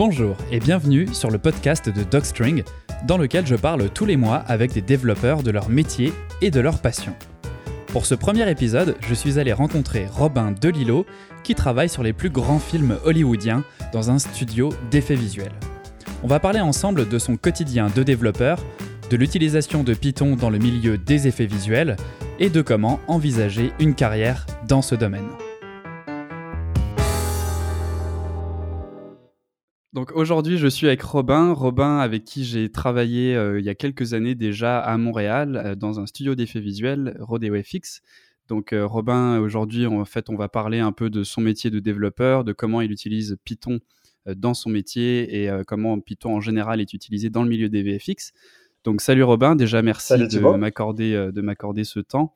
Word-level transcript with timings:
Bonjour 0.00 0.34
et 0.50 0.60
bienvenue 0.60 1.08
sur 1.12 1.30
le 1.30 1.36
podcast 1.36 1.90
de 1.90 2.02
Dogstring, 2.04 2.62
dans 3.06 3.18
lequel 3.18 3.46
je 3.46 3.54
parle 3.54 3.90
tous 3.90 4.06
les 4.06 4.16
mois 4.16 4.36
avec 4.36 4.72
des 4.72 4.80
développeurs 4.80 5.42
de 5.42 5.50
leur 5.50 5.68
métier 5.68 6.14
et 6.40 6.50
de 6.50 6.58
leur 6.58 6.78
passion. 6.78 7.12
Pour 7.88 8.06
ce 8.06 8.14
premier 8.14 8.50
épisode, 8.50 8.96
je 9.06 9.12
suis 9.12 9.38
allé 9.38 9.52
rencontrer 9.52 10.06
Robin 10.10 10.54
Delillo, 10.58 11.04
qui 11.44 11.54
travaille 11.54 11.90
sur 11.90 12.02
les 12.02 12.14
plus 12.14 12.30
grands 12.30 12.58
films 12.58 12.96
hollywoodiens 13.04 13.62
dans 13.92 14.10
un 14.10 14.18
studio 14.18 14.70
d'effets 14.90 15.16
visuels. 15.16 15.52
On 16.22 16.28
va 16.28 16.40
parler 16.40 16.60
ensemble 16.60 17.06
de 17.06 17.18
son 17.18 17.36
quotidien 17.36 17.88
de 17.94 18.02
développeur, 18.02 18.58
de 19.10 19.18
l'utilisation 19.18 19.84
de 19.84 19.92
Python 19.92 20.34
dans 20.34 20.48
le 20.48 20.56
milieu 20.56 20.96
des 20.96 21.28
effets 21.28 21.44
visuels 21.44 21.96
et 22.38 22.48
de 22.48 22.62
comment 22.62 23.00
envisager 23.06 23.74
une 23.78 23.94
carrière 23.94 24.46
dans 24.66 24.80
ce 24.80 24.94
domaine. 24.94 25.28
Donc 29.92 30.12
aujourd'hui, 30.12 30.56
je 30.56 30.68
suis 30.68 30.86
avec 30.86 31.02
Robin, 31.02 31.52
Robin 31.52 31.98
avec 31.98 32.24
qui 32.24 32.44
j'ai 32.44 32.70
travaillé 32.70 33.34
euh, 33.34 33.58
il 33.58 33.66
y 33.66 33.68
a 33.68 33.74
quelques 33.74 34.14
années 34.14 34.36
déjà 34.36 34.78
à 34.78 34.96
Montréal 34.96 35.56
euh, 35.56 35.74
dans 35.74 35.98
un 35.98 36.06
studio 36.06 36.36
d'effets 36.36 36.60
visuels, 36.60 37.16
Rodeo 37.18 37.60
FX. 37.60 38.00
Donc 38.46 38.72
euh, 38.72 38.86
Robin, 38.86 39.40
aujourd'hui, 39.40 39.86
en 39.86 40.04
fait, 40.04 40.30
on 40.30 40.36
va 40.36 40.48
parler 40.48 40.78
un 40.78 40.92
peu 40.92 41.10
de 41.10 41.24
son 41.24 41.40
métier 41.40 41.70
de 41.70 41.80
développeur, 41.80 42.44
de 42.44 42.52
comment 42.52 42.80
il 42.80 42.92
utilise 42.92 43.36
Python 43.44 43.80
dans 44.26 44.54
son 44.54 44.70
métier 44.70 45.42
et 45.42 45.50
comment 45.66 45.98
Python 45.98 46.36
en 46.36 46.40
général 46.40 46.78
est 46.82 46.92
utilisé 46.92 47.30
dans 47.30 47.42
le 47.42 47.48
milieu 47.48 47.70
des 47.70 47.82
VFX. 47.82 48.32
Donc 48.84 49.00
salut 49.00 49.22
Robin, 49.22 49.56
déjà 49.56 49.80
merci 49.80 50.12
de 50.12 50.56
m'accorder 50.56 51.30
de 51.32 51.40
m'accorder 51.40 51.84
ce 51.84 52.00
temps 52.00 52.34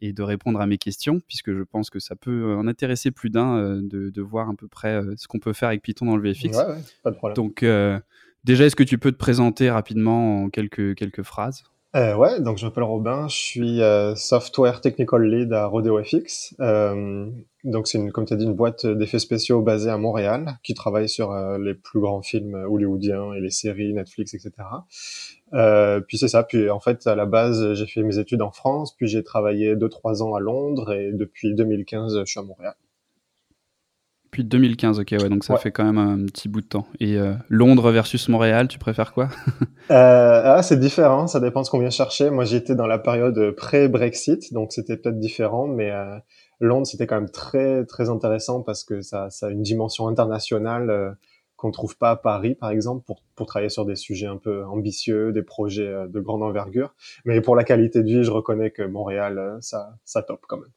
et 0.00 0.12
de 0.12 0.22
répondre 0.22 0.60
à 0.60 0.66
mes 0.66 0.78
questions, 0.78 1.20
puisque 1.26 1.52
je 1.52 1.62
pense 1.62 1.90
que 1.90 1.98
ça 1.98 2.16
peut 2.16 2.54
en 2.54 2.66
intéresser 2.66 3.10
plus 3.10 3.30
d'un 3.30 3.56
euh, 3.56 3.80
de, 3.82 4.22
voir 4.22 4.48
à 4.48 4.54
peu 4.54 4.68
près 4.68 4.94
euh, 4.94 5.14
ce 5.16 5.28
qu'on 5.28 5.38
peut 5.38 5.52
faire 5.52 5.68
avec 5.68 5.82
Python 5.82 6.06
dans 6.06 6.16
le 6.16 6.22
VFX. 6.22 6.56
Ouais, 6.56 6.64
pas 7.02 7.10
de 7.10 7.16
problème. 7.16 7.36
Donc, 7.36 7.62
euh, 7.62 7.98
déjà, 8.44 8.66
est-ce 8.66 8.76
que 8.76 8.82
tu 8.82 8.98
peux 8.98 9.12
te 9.12 9.16
présenter 9.16 9.70
rapidement 9.70 10.42
en 10.42 10.50
quelques, 10.50 10.94
quelques 10.94 11.22
phrases? 11.22 11.64
Euh, 11.96 12.14
ouais, 12.14 12.40
donc 12.40 12.58
je 12.58 12.64
m'appelle 12.66 12.84
Robin, 12.84 13.26
je 13.28 13.36
suis 13.36 13.82
euh, 13.82 14.14
Software 14.14 14.80
Technical 14.80 15.22
Lead 15.22 15.52
à 15.52 15.66
Rodeo 15.66 16.02
FX. 16.02 16.54
Euh, 16.60 17.30
donc 17.64 17.88
c'est 17.88 17.98
une, 17.98 18.12
comme 18.12 18.26
tu 18.26 18.34
as 18.34 18.36
dit, 18.36 18.44
une 18.44 18.54
boîte 18.54 18.86
d'effets 18.86 19.18
spéciaux 19.18 19.62
basée 19.62 19.90
à 19.90 19.96
Montréal 19.96 20.58
qui 20.62 20.74
travaille 20.74 21.08
sur 21.08 21.32
euh, 21.32 21.58
les 21.58 21.74
plus 21.74 22.00
grands 22.00 22.22
films 22.22 22.54
hollywoodiens 22.54 23.32
et 23.32 23.40
les 23.40 23.50
séries 23.50 23.92
Netflix, 23.94 24.34
etc. 24.34 24.52
Euh, 25.54 26.00
puis 26.00 26.18
c'est 26.18 26.28
ça. 26.28 26.42
Puis 26.42 26.70
en 26.70 26.80
fait, 26.80 27.06
à 27.06 27.14
la 27.14 27.26
base, 27.26 27.74
j'ai 27.74 27.86
fait 27.86 28.02
mes 28.02 28.18
études 28.18 28.42
en 28.42 28.52
France, 28.52 28.94
puis 28.94 29.08
j'ai 29.08 29.24
travaillé 29.24 29.74
2-3 29.74 30.22
ans 30.22 30.34
à 30.34 30.40
Londres 30.40 30.92
et 30.92 31.12
depuis 31.12 31.54
2015, 31.54 32.20
je 32.20 32.24
suis 32.24 32.40
à 32.40 32.42
Montréal. 32.42 32.74
Depuis 34.36 34.48
2015, 34.48 35.00
ok, 35.00 35.12
ouais, 35.12 35.28
donc 35.30 35.44
ça 35.44 35.56
fait 35.56 35.72
quand 35.72 35.90
même 35.90 35.96
un 35.96 36.26
petit 36.26 36.50
bout 36.50 36.60
de 36.60 36.66
temps. 36.66 36.86
Et 37.00 37.16
euh, 37.16 37.32
Londres 37.48 37.90
versus 37.90 38.28
Montréal, 38.28 38.68
tu 38.68 38.78
préfères 38.78 39.14
quoi? 39.14 39.30
Euh, 39.90 40.42
ah, 40.44 40.64
C'est 40.64 40.80
différent, 40.80 41.28
ça 41.28 41.38
dépend 41.38 41.60
de 41.60 41.66
ce 41.66 41.70
qu'on 41.70 41.78
vient 41.78 41.90
chercher. 41.90 42.28
Moi, 42.28 42.44
j'étais 42.44 42.74
dans 42.74 42.88
la 42.88 42.98
période 42.98 43.52
pré-Brexit, 43.52 44.52
donc 44.52 44.72
c'était 44.72 44.96
peut-être 44.96 45.20
différent, 45.20 45.68
mais 45.68 45.92
euh, 45.92 46.18
Londres, 46.58 46.88
c'était 46.88 47.06
quand 47.06 47.14
même 47.14 47.30
très, 47.30 47.84
très 47.86 48.10
intéressant 48.10 48.62
parce 48.62 48.82
que 48.82 49.00
ça, 49.00 49.30
ça 49.30 49.46
a 49.46 49.50
une 49.50 49.62
dimension 49.62 50.08
internationale 50.08 51.16
qu'on 51.54 51.70
trouve 51.70 51.96
pas 51.96 52.10
à 52.10 52.16
Paris, 52.16 52.56
par 52.56 52.70
exemple, 52.70 53.04
pour, 53.06 53.22
pour 53.36 53.46
travailler 53.46 53.70
sur 53.70 53.86
des 53.86 53.94
sujets 53.94 54.26
un 54.26 54.38
peu 54.38 54.64
ambitieux, 54.66 55.32
des 55.32 55.44
projets 55.44 55.94
de 56.08 56.20
grande 56.20 56.42
envergure. 56.42 56.92
Mais 57.24 57.40
pour 57.40 57.54
la 57.54 57.62
qualité 57.62 58.02
de 58.02 58.08
vie, 58.08 58.24
je 58.24 58.32
reconnais 58.32 58.72
que 58.72 58.82
Montréal, 58.82 59.56
ça, 59.60 59.94
ça 60.04 60.22
top 60.22 60.40
quand 60.48 60.58
même. 60.58 60.72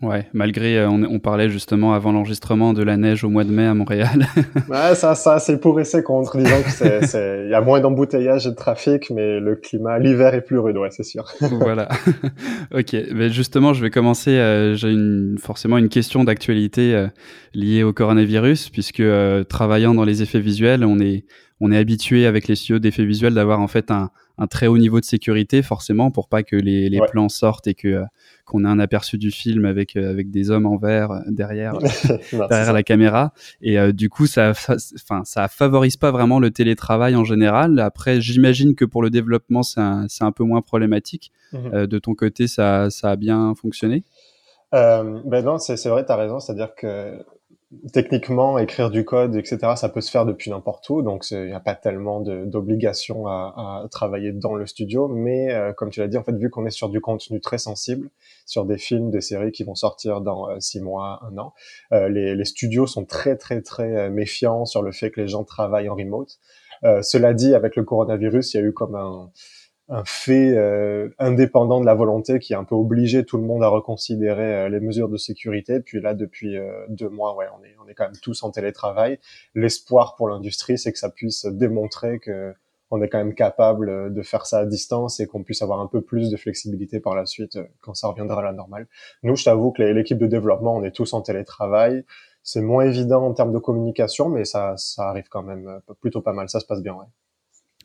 Ouais, 0.00 0.28
malgré, 0.32 0.78
euh, 0.78 0.88
on, 0.88 1.18
parlait 1.18 1.50
justement 1.50 1.92
avant 1.92 2.12
l'enregistrement 2.12 2.72
de 2.72 2.84
la 2.84 2.96
neige 2.96 3.24
au 3.24 3.30
mois 3.30 3.42
de 3.42 3.50
mai 3.50 3.66
à 3.66 3.74
Montréal. 3.74 4.28
ouais, 4.68 4.94
ça, 4.94 5.16
ça, 5.16 5.40
c'est 5.40 5.58
pour 5.58 5.80
et 5.80 5.84
c'est 5.84 6.04
contre. 6.04 6.38
Disons 6.38 6.62
que 6.62 6.70
c'est, 7.04 7.42
il 7.44 7.50
y 7.50 7.54
a 7.54 7.60
moins 7.60 7.80
d'embouteillage 7.80 8.46
et 8.46 8.50
de 8.50 8.54
trafic, 8.54 9.10
mais 9.10 9.40
le 9.40 9.56
climat, 9.56 9.98
l'hiver 9.98 10.34
est 10.34 10.42
plus 10.42 10.60
rude, 10.60 10.76
ouais, 10.76 10.90
c'est 10.92 11.02
sûr. 11.02 11.24
voilà. 11.40 11.88
ok, 12.72 12.94
mais 13.12 13.28
justement, 13.30 13.72
je 13.72 13.82
vais 13.82 13.90
commencer. 13.90 14.30
Euh, 14.30 14.76
j'ai 14.76 14.92
une, 14.92 15.36
forcément 15.36 15.78
une 15.78 15.88
question 15.88 16.22
d'actualité 16.22 16.94
euh, 16.94 17.08
liée 17.52 17.82
au 17.82 17.92
coronavirus, 17.92 18.68
puisque 18.68 19.02
travaillant 19.48 19.94
dans 19.94 20.04
les 20.04 20.22
effets 20.22 20.38
visuels, 20.38 20.84
on 20.84 21.00
est, 21.00 21.24
on 21.58 21.72
est 21.72 21.76
habitué 21.76 22.24
avec 22.24 22.46
les 22.46 22.54
studios 22.54 22.78
d'effets 22.78 23.04
visuels 23.04 23.34
d'avoir 23.34 23.58
en 23.58 23.66
fait 23.66 23.90
un, 23.90 24.10
un, 24.38 24.46
très 24.46 24.68
haut 24.68 24.78
niveau 24.78 25.00
de 25.00 25.04
sécurité, 25.04 25.60
forcément, 25.62 26.12
pour 26.12 26.28
pas 26.28 26.44
que 26.44 26.54
les, 26.54 26.88
les 26.88 27.00
plans 27.10 27.28
sortent 27.28 27.66
et 27.66 27.74
que 27.74 28.04
qu'on 28.48 28.64
a 28.64 28.68
un 28.68 28.78
aperçu 28.78 29.18
du 29.18 29.30
film 29.30 29.66
avec 29.66 29.96
euh, 29.96 30.10
avec 30.10 30.30
des 30.30 30.50
hommes 30.50 30.66
en 30.66 30.76
vert 30.76 31.12
euh, 31.12 31.20
derrière 31.28 31.74
derrière 32.32 32.72
la 32.72 32.82
caméra. 32.82 33.32
Et 33.60 33.78
euh, 33.78 33.92
du 33.92 34.08
coup 34.08 34.26
ça 34.26 34.50
enfin 34.50 35.22
ça 35.24 35.48
favorise 35.48 35.96
pas 35.96 36.10
vraiment 36.10 36.40
le 36.40 36.50
télétravail 36.50 37.14
en 37.14 37.24
général. 37.24 37.78
Après 37.78 38.20
j'imagine 38.20 38.74
que 38.74 38.84
pour 38.84 39.02
le 39.02 39.10
développement 39.10 39.62
c'est 39.62 39.80
un, 39.80 40.06
un 40.20 40.32
peu 40.32 40.44
moins 40.44 40.62
problématique. 40.62 41.32
Mhm. 41.52 41.86
de 41.86 41.98
ton 41.98 42.14
côté 42.14 42.46
ça 42.46 42.90
ça 42.90 43.10
a 43.12 43.16
bien 43.16 43.54
fonctionné? 43.54 44.04
Ben 44.72 45.42
non 45.42 45.58
c'est 45.58 45.82
vrai 45.88 46.04
tu 46.04 46.12
as 46.12 46.16
raison. 46.16 46.40
C'est 46.40 46.52
à 46.52 46.54
dire 46.54 46.74
que 46.74 47.18
techniquement, 47.92 48.58
écrire 48.58 48.90
du 48.90 49.04
code, 49.04 49.36
etc., 49.36 49.58
ça 49.76 49.88
peut 49.88 50.00
se 50.00 50.10
faire 50.10 50.24
depuis 50.24 50.50
n'importe 50.50 50.88
où, 50.88 51.02
donc 51.02 51.30
il 51.30 51.46
n'y 51.46 51.52
a 51.52 51.60
pas 51.60 51.74
tellement 51.74 52.20
d'obligation 52.20 53.26
à, 53.26 53.86
travailler 53.90 54.32
dans 54.32 54.54
le 54.54 54.66
studio. 54.66 55.08
Mais 55.08 55.52
euh, 55.52 55.72
comme 55.72 55.90
tu 55.90 56.00
l'as 56.00 56.08
dit, 56.08 56.16
en 56.16 56.24
fait, 56.24 56.34
vu 56.36 56.50
qu'on 56.50 56.64
est 56.66 56.70
sur 56.70 56.88
du 56.88 57.00
contenu 57.00 57.40
très 57.40 57.58
sensible, 57.58 58.08
sur 58.46 58.64
des 58.64 58.78
films, 58.78 59.10
des 59.10 59.20
séries 59.20 59.52
qui 59.52 59.64
vont 59.64 59.74
sortir 59.74 60.20
dans 60.20 60.48
euh, 60.48 60.60
six 60.60 60.80
mois, 60.80 61.20
un 61.30 61.36
an, 61.38 61.52
euh, 61.92 62.08
les, 62.08 62.34
les, 62.34 62.44
studios 62.44 62.86
sont 62.86 63.04
très, 63.04 63.36
très, 63.36 63.60
très 63.60 64.08
méfiants 64.08 64.64
sur 64.64 64.82
le 64.82 64.92
fait 64.92 65.10
que 65.10 65.20
les 65.20 65.28
gens 65.28 65.44
travaillent 65.44 65.90
en 65.90 65.94
remote. 65.94 66.38
cela 67.02 67.34
dit, 67.34 67.54
avec 67.54 67.76
le 67.76 67.84
coronavirus, 67.84 68.54
il 68.54 68.56
y 68.56 68.60
a 68.60 68.62
eu 68.66 68.72
comme 68.72 68.94
un 68.94 69.30
un 69.88 70.04
fait 70.04 70.54
euh, 70.54 71.08
indépendant 71.18 71.80
de 71.80 71.86
la 71.86 71.94
volonté 71.94 72.38
qui 72.38 72.52
a 72.52 72.58
un 72.58 72.64
peu 72.64 72.74
obligé 72.74 73.24
tout 73.24 73.38
le 73.38 73.44
monde 73.44 73.62
à 73.62 73.68
reconsidérer 73.68 74.54
euh, 74.54 74.68
les 74.68 74.80
mesures 74.80 75.08
de 75.08 75.16
sécurité. 75.16 75.80
Puis 75.80 76.00
là, 76.00 76.14
depuis 76.14 76.56
euh, 76.58 76.86
deux 76.88 77.08
mois, 77.08 77.34
ouais, 77.34 77.46
on 77.58 77.64
est, 77.64 77.74
on 77.82 77.88
est 77.88 77.94
quand 77.94 78.04
même 78.04 78.16
tous 78.20 78.42
en 78.42 78.50
télétravail. 78.50 79.18
L'espoir 79.54 80.14
pour 80.16 80.28
l'industrie, 80.28 80.76
c'est 80.78 80.92
que 80.92 80.98
ça 80.98 81.08
puisse 81.08 81.46
démontrer 81.46 82.18
que 82.18 82.54
on 82.90 83.02
est 83.02 83.08
quand 83.08 83.18
même 83.18 83.34
capable 83.34 84.14
de 84.14 84.22
faire 84.22 84.46
ça 84.46 84.60
à 84.60 84.64
distance 84.64 85.20
et 85.20 85.26
qu'on 85.26 85.42
puisse 85.42 85.60
avoir 85.60 85.80
un 85.80 85.86
peu 85.86 86.00
plus 86.00 86.30
de 86.30 86.38
flexibilité 86.38 87.00
par 87.00 87.14
la 87.14 87.26
suite 87.26 87.58
quand 87.82 87.92
ça 87.92 88.08
reviendra 88.08 88.40
à 88.40 88.44
la 88.44 88.52
normale. 88.54 88.86
Nous, 89.22 89.36
je 89.36 89.44
t'avoue 89.44 89.72
que 89.72 89.82
l'équipe 89.82 90.16
de 90.16 90.26
développement, 90.26 90.74
on 90.74 90.82
est 90.82 90.92
tous 90.92 91.12
en 91.12 91.20
télétravail. 91.20 92.06
C'est 92.42 92.62
moins 92.62 92.86
évident 92.86 93.22
en 93.26 93.34
termes 93.34 93.52
de 93.52 93.58
communication, 93.58 94.30
mais 94.30 94.46
ça, 94.46 94.74
ça 94.78 95.10
arrive 95.10 95.28
quand 95.28 95.42
même 95.42 95.82
plutôt 96.00 96.22
pas 96.22 96.32
mal. 96.32 96.48
Ça 96.48 96.60
se 96.60 96.66
passe 96.66 96.80
bien, 96.80 96.94
ouais. 96.94 97.04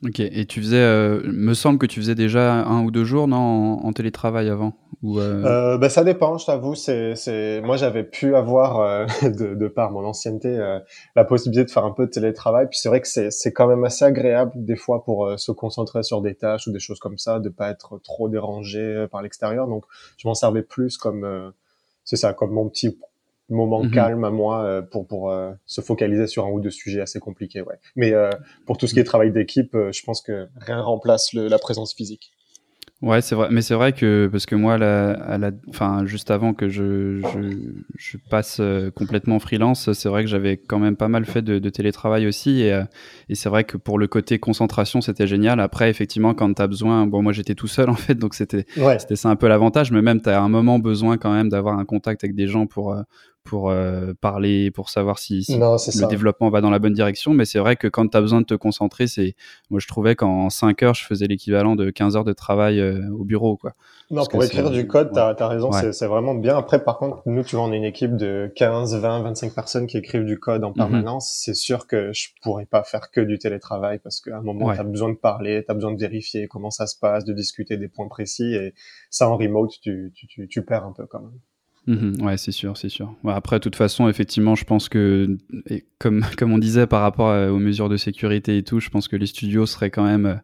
Ok, 0.05 0.19
et 0.19 0.45
tu 0.45 0.59
faisais, 0.61 0.75
euh, 0.75 1.21
me 1.25 1.53
semble 1.53 1.79
que 1.79 1.85
tu 1.85 2.01
faisais 2.01 2.15
déjà 2.15 2.65
un 2.65 2.83
ou 2.83 2.91
deux 2.91 3.05
jours, 3.05 3.29
non, 3.29 3.37
en, 3.37 3.93
télétravail 3.93 4.49
avant 4.49 4.73
ou 5.01 5.19
euh... 5.19 5.43
Euh, 5.45 5.77
ben, 5.77 5.87
Ça 5.87 6.03
dépend, 6.03 6.37
je 6.37 6.45
t'avoue. 6.45 6.75
C'est. 6.75 7.61
Moi, 7.63 7.77
j'avais 7.77 8.03
pu 8.03 8.35
avoir, 8.35 8.81
euh, 8.81 9.05
de, 9.23 9.55
de, 9.55 9.67
par 9.69 9.91
mon 9.91 10.03
ancienneté, 10.03 10.49
euh, 10.49 10.79
la 11.15 11.23
possibilité 11.23 11.63
de 11.63 11.71
faire 11.71 11.85
un 11.85 11.91
peu 11.91 12.05
de 12.05 12.11
télétravail. 12.11 12.67
Puis 12.69 12.79
c'est 12.79 12.89
vrai 12.89 12.99
que 12.99 13.07
c'est, 13.07 13.31
c'est 13.31 13.53
quand 13.53 13.67
même 13.67 13.85
assez 13.85 14.03
agréable, 14.03 14.51
des 14.55 14.75
fois, 14.75 15.05
pour 15.05 15.39
se 15.39 15.51
concentrer 15.53 16.03
sur 16.03 16.21
des 16.21 16.35
tâches 16.35 16.67
ou 16.67 16.71
des 16.71 16.79
choses 16.79 16.99
comme 16.99 17.17
ça, 17.17 17.39
de 17.39 17.49
pas 17.49 17.69
être 17.69 17.97
trop 17.99 18.27
dérangé 18.27 19.05
par 19.09 19.21
l'extérieur. 19.21 19.67
Donc, 19.67 19.85
je 20.17 20.27
m'en 20.27 20.33
servais 20.33 20.63
plus 20.63 20.97
comme, 20.97 21.53
c'est 22.03 22.17
ça, 22.17 22.33
comme 22.33 22.51
mon 22.51 22.67
petit 22.67 22.97
moment 23.49 23.83
mhm. 23.83 23.91
calme 23.91 24.23
à 24.23 24.31
moi 24.31 24.63
euh, 24.63 24.81
pour 24.81 25.07
pour 25.07 25.29
euh, 25.29 25.51
se 25.65 25.81
focaliser 25.81 26.27
sur 26.27 26.45
un 26.45 26.49
ou 26.49 26.59
deux 26.59 26.71
sujets 26.71 27.01
assez 27.01 27.19
compliqués 27.19 27.61
ouais. 27.61 27.75
Mais 27.95 28.13
euh, 28.13 28.29
pour 28.65 28.77
tout 28.77 28.87
ce 28.87 28.93
qui 28.93 28.99
est 28.99 29.03
travail 29.03 29.31
d'équipe 29.31 29.73
je 29.73 30.03
pense 30.03 30.21
que 30.21 30.47
rien 30.57 30.81
remplace 30.81 31.33
le, 31.33 31.47
la 31.47 31.59
présence 31.59 31.93
physique. 31.93 32.31
Ouais, 33.01 33.19
c'est 33.19 33.35
vrai, 33.35 33.49
mais 33.51 33.61
c'est 33.61 33.73
vrai 33.73 33.91
que 33.91 34.29
parce 34.31 34.45
que 34.45 34.55
moi, 34.55 34.77
la, 34.77 35.11
à 35.11 35.37
la, 35.37 35.51
enfin, 35.67 36.05
juste 36.05 36.31
avant 36.31 36.53
que 36.53 36.69
je, 36.69 37.19
je, 37.19 37.73
je 37.97 38.17
passe 38.29 38.61
complètement 38.95 39.39
freelance, 39.39 39.91
c'est 39.91 40.07
vrai 40.07 40.23
que 40.23 40.29
j'avais 40.29 40.55
quand 40.55 40.79
même 40.79 40.95
pas 40.95 41.09
mal 41.09 41.25
fait 41.25 41.41
de, 41.41 41.59
de 41.59 41.69
télétravail 41.69 42.27
aussi, 42.27 42.61
et, 42.61 42.81
et 43.27 43.35
c'est 43.35 43.49
vrai 43.49 43.65
que 43.65 43.75
pour 43.75 43.99
le 43.99 44.07
côté 44.07 44.39
concentration, 44.39 45.01
c'était 45.01 45.27
génial. 45.27 45.59
Après, 45.59 45.89
effectivement, 45.89 46.33
quand 46.33 46.53
t'as 46.53 46.67
besoin, 46.67 47.05
bon, 47.05 47.21
moi 47.21 47.33
j'étais 47.33 47.55
tout 47.55 47.67
seul 47.67 47.89
en 47.89 47.95
fait, 47.95 48.15
donc 48.15 48.35
c'était, 48.35 48.65
c'était 48.99 49.17
ça 49.17 49.27
un 49.27 49.35
peu 49.35 49.49
l'avantage, 49.49 49.91
mais 49.91 50.01
même 50.01 50.21
t'as 50.21 50.39
un 50.39 50.47
moment 50.47 50.79
besoin 50.79 51.17
quand 51.17 51.33
même 51.33 51.49
d'avoir 51.49 51.77
un 51.77 51.83
contact 51.83 52.23
avec 52.23 52.37
des 52.37 52.47
gens 52.47 52.67
pour 52.67 52.95
pour 53.43 53.69
euh, 53.69 54.13
parler, 54.21 54.71
pour 54.71 54.89
savoir 54.89 55.19
si, 55.19 55.45
le 55.49 56.07
développement 56.07 56.49
va 56.49 56.61
dans 56.61 56.69
la 56.69 56.79
bonne 56.79 56.93
direction. 56.93 57.33
Mais 57.33 57.45
c'est 57.45 57.59
vrai 57.59 57.75
que 57.75 57.87
quand 57.87 58.07
tu 58.07 58.17
as 58.17 58.21
besoin 58.21 58.41
de 58.41 58.45
te 58.45 58.53
concentrer, 58.53 59.07
c'est 59.07 59.35
moi 59.69 59.79
je 59.79 59.87
trouvais 59.87 60.15
qu'en 60.15 60.49
5 60.49 60.81
heures, 60.83 60.93
je 60.93 61.05
faisais 61.05 61.27
l'équivalent 61.27 61.75
de 61.75 61.89
15 61.89 62.15
heures 62.15 62.23
de 62.23 62.33
travail 62.33 62.79
euh, 62.79 63.01
au 63.11 63.25
bureau. 63.25 63.57
Quoi. 63.57 63.73
Non, 64.11 64.25
pour 64.25 64.43
écrire 64.43 64.69
du 64.69 64.87
code, 64.87 65.11
tu 65.11 65.19
as, 65.19 65.47
raison, 65.47 65.71
c'est 65.71 66.07
vraiment 66.07 66.35
bien. 66.35 66.57
Après, 66.57 66.83
par 66.83 66.97
contre, 66.97 67.21
nous, 67.25 67.43
tu 67.43 67.55
vois, 67.55 67.65
on 67.65 67.73
est 67.73 67.77
une 67.77 67.83
équipe 67.83 68.15
de 68.15 68.51
15, 68.55 68.95
20, 68.95 69.23
25 69.23 69.53
personnes 69.53 69.87
qui 69.87 69.97
écrivent 69.97 70.25
du 70.25 70.39
code 70.39 70.63
en 70.63 70.69
mhm. 70.69 70.75
permanence. 70.75 71.31
C'est 71.43 71.55
sûr 71.55 71.87
que 71.87 72.13
je 72.13 72.29
pourrais 72.41 72.65
pas 72.65 72.83
faire 72.83 73.11
que 73.11 73.21
du 73.21 73.39
télétravail 73.39 73.99
parce 73.99 74.21
qu'à 74.21 74.37
un 74.37 74.41
moment, 74.41 74.73
tu 74.73 74.79
as 74.79 74.83
besoin 74.83 75.09
de 75.09 75.17
parler, 75.17 75.63
tu 75.65 75.71
as 75.71 75.73
besoin 75.73 75.91
de 75.91 75.99
vérifier 75.99 76.47
comment 76.47 76.71
ça 76.71 76.87
se 76.87 76.97
passe, 76.97 77.25
de 77.25 77.33
discuter 77.33 77.77
des 77.77 77.87
points 77.87 78.07
précis. 78.07 78.55
Et 78.55 78.73
ça, 79.09 79.29
en 79.29 79.37
remote, 79.37 79.71
tu, 79.81 80.11
tu, 80.15 80.27
tu, 80.27 80.47
tu 80.47 80.63
perds 80.63 80.85
un 80.85 80.93
peu 80.93 81.05
quand 81.05 81.21
même. 81.21 81.39
Mhm, 81.85 82.21
ouais, 82.21 82.37
c'est 82.37 82.51
sûr, 82.51 82.77
c'est 82.77 82.89
sûr. 82.89 83.13
après, 83.27 83.57
de 83.57 83.63
toute 83.63 83.75
façon, 83.75 84.07
effectivement, 84.07 84.55
je 84.55 84.63
pense 84.63 84.87
que, 84.89 85.37
comme, 85.99 86.21
comme 86.37 86.51
on 86.53 86.57
disait 86.57 86.87
par 86.87 87.01
rapport 87.01 87.51
aux 87.51 87.59
mesures 87.59 87.89
de 87.89 87.97
sécurité 87.97 88.57
et 88.57 88.63
tout, 88.63 88.79
je 88.79 88.89
pense 88.89 89.07
que 89.07 89.15
les 89.15 89.25
studios 89.25 89.65
seraient 89.65 89.91
quand 89.91 90.05
même, 90.05 90.41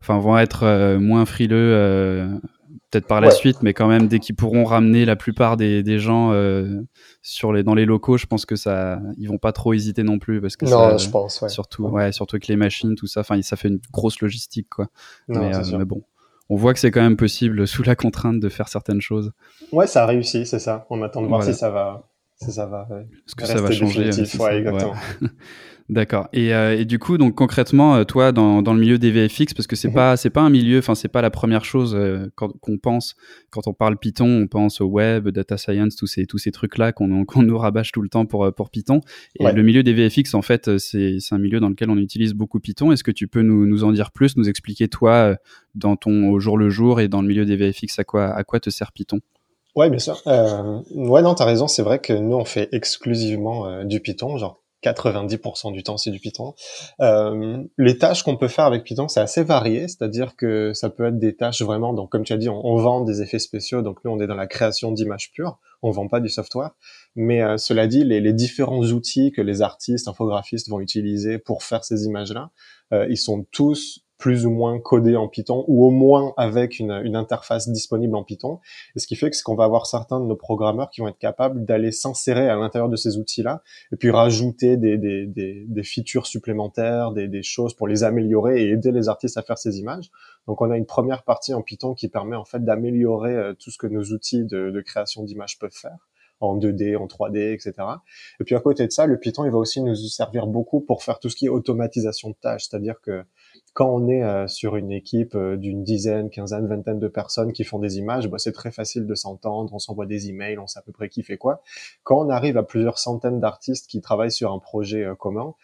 enfin, 0.00 0.18
vont 0.18 0.38
être 0.38 0.96
moins 0.98 1.26
frileux 1.26 2.40
peut-être 2.90 3.06
par 3.06 3.20
la 3.20 3.30
suite, 3.30 3.62
mais 3.62 3.74
quand 3.74 3.88
même 3.88 4.08
dès 4.08 4.18
qu'ils 4.18 4.34
pourront 4.34 4.64
ramener 4.64 5.04
la 5.04 5.16
plupart 5.16 5.56
des, 5.56 5.82
des 5.82 5.98
gens 5.98 6.32
euh, 6.32 6.80
sur 7.22 7.52
les 7.52 7.62
dans 7.62 7.74
les 7.74 7.84
locaux, 7.84 8.16
je 8.16 8.26
pense 8.26 8.46
que 8.46 8.56
ça, 8.56 9.00
ils 9.18 9.28
vont 9.28 9.38
pas 9.38 9.52
trop 9.52 9.74
hésiter 9.74 10.02
non 10.02 10.18
plus 10.18 10.40
parce 10.40 10.56
que 10.56 10.64
non, 10.66 10.96
je 10.96 11.10
pense, 11.10 11.42
ouais. 11.42 11.48
surtout, 11.48 11.84
ouais, 11.84 12.12
surtout 12.12 12.36
avec 12.36 12.46
les 12.46 12.56
machines, 12.56 12.94
tout 12.94 13.06
ça, 13.06 13.20
enfin, 13.20 13.40
ça 13.42 13.56
fait 13.56 13.68
une 13.68 13.80
grosse 13.92 14.20
logistique, 14.20 14.68
quoi. 14.70 14.88
mais, 15.28 15.54
euh, 15.54 15.78
mais, 15.78 15.84
bon, 15.84 16.02
on 16.48 16.56
voit 16.56 16.72
que 16.74 16.80
c'est 16.80 16.90
quand 16.90 17.02
même 17.02 17.16
possible 17.16 17.66
sous 17.66 17.82
la 17.82 17.96
contrainte 17.96 18.40
de 18.40 18.48
faire 18.48 18.68
certaines 18.68 19.00
choses. 19.00 19.32
Ouais, 19.72 19.86
ça 19.86 20.04
a 20.04 20.06
réussi, 20.06 20.46
c'est 20.46 20.58
ça. 20.58 20.86
On 20.90 21.02
attend 21.02 21.22
de 21.22 21.26
voir 21.26 21.42
si 21.42 21.54
ça 21.54 21.70
va, 21.70 22.08
si 22.40 22.52
ça 22.52 22.66
va. 22.66 22.88
Est-ce 23.26 23.34
que 23.34 23.46
ça 23.46 23.60
va 23.60 23.70
changer 23.70 24.10
ouais, 24.10 24.58
exactement. 24.58 24.94
D'accord. 25.88 26.28
Et, 26.34 26.52
euh, 26.52 26.78
et, 26.78 26.84
du 26.84 26.98
coup, 26.98 27.16
donc 27.16 27.34
concrètement, 27.34 27.96
euh, 27.96 28.04
toi, 28.04 28.30
dans, 28.30 28.60
dans 28.60 28.74
le 28.74 28.80
milieu 28.80 28.98
des 28.98 29.10
VFX, 29.10 29.54
parce 29.54 29.66
que 29.66 29.74
c'est 29.74 29.88
mhm. 29.88 29.94
pas 29.94 30.16
c'est 30.18 30.28
pas 30.28 30.42
un 30.42 30.50
milieu, 30.50 30.80
enfin 30.80 30.94
c'est 30.94 31.08
pas 31.08 31.22
la 31.22 31.30
première 31.30 31.64
chose 31.64 31.94
euh, 31.94 32.30
qu'on 32.36 32.76
pense 32.76 33.16
quand 33.48 33.66
on 33.66 33.72
parle 33.72 33.96
Python, 33.96 34.42
on 34.42 34.46
pense 34.48 34.82
au 34.82 34.84
web, 34.84 35.30
data 35.30 35.56
science, 35.56 35.96
tous 35.96 36.06
ces 36.06 36.26
tous 36.26 36.36
ces 36.36 36.50
trucs 36.50 36.76
là 36.76 36.92
qu'on 36.92 37.08
nous 37.08 37.58
rabâche 37.58 37.90
tout 37.92 38.02
le 38.02 38.10
temps 38.10 38.26
pour 38.26 38.52
pour 38.54 38.68
Python. 38.68 39.00
Et 39.40 39.50
le 39.50 39.62
milieu 39.62 39.82
des 39.82 39.94
VFX, 39.94 40.34
en 40.34 40.42
fait, 40.42 40.76
c'est 40.78 41.20
c'est 41.20 41.34
un 41.34 41.38
milieu 41.38 41.58
dans 41.58 41.70
lequel 41.70 41.88
on 41.88 41.96
utilise 41.96 42.34
beaucoup 42.34 42.60
Python. 42.60 42.92
Est-ce 42.92 43.04
que 43.04 43.10
tu 43.10 43.26
peux 43.26 43.42
nous 43.42 43.66
nous 43.66 43.82
en 43.82 43.92
dire 43.92 44.10
plus, 44.10 44.36
nous 44.36 44.48
expliquer 44.50 44.88
toi 44.88 45.36
dans 45.74 45.96
ton 45.96 46.28
au 46.28 46.38
jour 46.38 46.58
le 46.58 46.68
jour 46.68 47.00
et 47.00 47.08
dans 47.08 47.22
le 47.22 47.28
milieu 47.28 47.46
des 47.46 47.56
VFX 47.56 47.98
à 47.98 48.04
quoi 48.04 48.26
à 48.26 48.44
quoi 48.44 48.60
te 48.60 48.68
sert 48.68 48.92
Python? 48.92 49.20
Ouais, 49.74 49.88
bien 49.88 50.00
sûr. 50.00 50.20
Euh, 50.26 50.80
ouais, 50.90 51.22
non, 51.22 51.34
t'as 51.34 51.46
raison. 51.46 51.66
C'est 51.66 51.82
vrai 51.82 51.98
que 51.98 52.12
nous, 52.12 52.36
on 52.36 52.44
fait 52.44 52.68
exclusivement 52.72 53.84
du 53.84 54.00
Python, 54.00 54.36
genre 54.36 54.60
90% 54.82 55.72
du 55.72 55.82
temps 55.82 55.96
c'est 55.96 56.10
du 56.10 56.20
Python. 56.20 56.54
Euh, 57.00 57.62
les 57.78 57.98
tâches 57.98 58.22
qu'on 58.22 58.36
peut 58.36 58.48
faire 58.48 58.64
avec 58.64 58.84
Python 58.84 59.08
c'est 59.08 59.20
assez 59.20 59.42
varié, 59.42 59.88
c'est-à-dire 59.88 60.36
que 60.36 60.72
ça 60.72 60.90
peut 60.90 61.06
être 61.06 61.18
des 61.18 61.36
tâches 61.36 61.62
vraiment, 61.62 61.92
donc 61.94 62.10
comme 62.10 62.24
tu 62.24 62.32
as 62.32 62.36
dit, 62.36 62.48
on, 62.48 62.76
vend 62.76 63.02
des 63.02 63.22
effets 63.22 63.38
spéciaux, 63.38 63.82
donc 63.82 64.04
nous 64.04 64.10
on 64.10 64.20
est 64.20 64.26
dans 64.26 64.34
la 64.34 64.46
création 64.46 64.92
d'images 64.92 65.32
pures, 65.32 65.58
on 65.82 65.90
vend 65.90 66.08
pas 66.08 66.20
du 66.20 66.28
software, 66.28 66.70
mais 67.16 67.42
euh, 67.42 67.56
cela 67.56 67.86
dit, 67.86 68.04
les, 68.04 68.20
les, 68.20 68.32
différents 68.32 68.82
outils 68.82 69.32
que 69.32 69.42
les 69.42 69.62
artistes, 69.62 70.08
infographistes 70.08 70.68
vont 70.68 70.80
utiliser 70.80 71.38
pour 71.38 71.62
faire 71.62 71.84
ces 71.84 72.04
images-là, 72.04 72.50
euh, 72.92 73.06
ils 73.10 73.16
sont 73.16 73.46
tous 73.50 74.04
plus 74.18 74.46
ou 74.46 74.50
moins 74.50 74.80
codé 74.80 75.16
en 75.16 75.28
Python 75.28 75.64
ou 75.68 75.86
au 75.86 75.90
moins 75.90 76.34
avec 76.36 76.80
une, 76.80 76.90
une 76.90 77.14
interface 77.14 77.68
disponible 77.68 78.16
en 78.16 78.24
Python. 78.24 78.58
Et 78.96 78.98
ce 78.98 79.06
qui 79.06 79.14
fait 79.14 79.30
que 79.30 79.36
c'est 79.36 79.44
qu'on 79.44 79.54
va 79.54 79.64
avoir 79.64 79.86
certains 79.86 80.20
de 80.20 80.26
nos 80.26 80.36
programmeurs 80.36 80.90
qui 80.90 81.00
vont 81.00 81.08
être 81.08 81.18
capables 81.18 81.64
d'aller 81.64 81.92
s'insérer 81.92 82.48
à 82.48 82.56
l'intérieur 82.56 82.88
de 82.88 82.96
ces 82.96 83.16
outils-là 83.16 83.62
et 83.92 83.96
puis 83.96 84.10
rajouter 84.10 84.76
des, 84.76 84.98
des, 84.98 85.26
des, 85.26 85.64
des 85.68 85.82
features 85.84 86.26
supplémentaires, 86.26 87.12
des, 87.12 87.28
des, 87.28 87.44
choses 87.44 87.74
pour 87.74 87.86
les 87.86 88.02
améliorer 88.02 88.62
et 88.62 88.70
aider 88.70 88.90
les 88.90 89.08
artistes 89.08 89.36
à 89.36 89.42
faire 89.42 89.56
ces 89.56 89.78
images. 89.78 90.10
Donc 90.48 90.60
on 90.60 90.70
a 90.70 90.76
une 90.76 90.86
première 90.86 91.22
partie 91.22 91.54
en 91.54 91.62
Python 91.62 91.94
qui 91.94 92.08
permet 92.08 92.36
en 92.36 92.44
fait 92.44 92.64
d'améliorer 92.64 93.34
euh, 93.34 93.54
tout 93.54 93.70
ce 93.70 93.78
que 93.78 93.86
nos 93.86 94.02
outils 94.12 94.44
de, 94.44 94.70
de 94.70 94.80
création 94.80 95.22
d'images 95.22 95.58
peuvent 95.58 95.70
faire 95.72 96.08
en 96.40 96.56
2D, 96.56 96.96
en 96.96 97.06
3D, 97.06 97.52
etc. 97.52 97.74
Et 98.40 98.44
puis 98.44 98.54
à 98.54 98.60
côté 98.60 98.86
de 98.86 98.92
ça, 98.92 99.06
le 99.06 99.18
Python, 99.18 99.44
il 99.44 99.50
va 99.50 99.58
aussi 99.58 99.82
nous 99.82 99.94
servir 99.94 100.46
beaucoup 100.46 100.80
pour 100.80 101.02
faire 101.02 101.18
tout 101.18 101.28
ce 101.28 101.36
qui 101.36 101.46
est 101.46 101.50
automatisation 101.50 102.30
de 102.30 102.36
tâches, 102.40 102.66
c'est-à-dire 102.68 103.00
que 103.00 103.24
quand 103.74 103.88
on 103.88 104.08
est 104.08 104.22
euh, 104.22 104.46
sur 104.48 104.76
une 104.76 104.90
équipe 104.90 105.34
euh, 105.34 105.56
d'une 105.56 105.84
dizaine, 105.84 106.30
quinzaine, 106.30 106.66
vingtaine 106.66 106.98
de 106.98 107.08
personnes 107.08 107.52
qui 107.52 107.64
font 107.64 107.78
des 107.78 107.98
images, 107.98 108.28
bah, 108.28 108.38
c'est 108.38 108.52
très 108.52 108.70
facile 108.70 109.06
de 109.06 109.14
s'entendre, 109.14 109.72
on 109.72 109.78
s'envoie 109.78 110.06
des 110.06 110.28
emails, 110.28 110.58
on 110.58 110.66
sait 110.66 110.78
à 110.78 110.82
peu 110.82 110.92
près 110.92 111.08
qui 111.08 111.22
fait 111.22 111.36
quoi. 111.36 111.62
Quand 112.02 112.24
on 112.24 112.28
arrive 112.28 112.56
à 112.56 112.62
plusieurs 112.62 112.98
centaines 112.98 113.40
d'artistes 113.40 113.88
qui 113.88 114.00
travaillent 114.00 114.32
sur 114.32 114.52
un 114.52 114.58
projet 114.58 115.04
euh, 115.04 115.14
commun, 115.14 115.54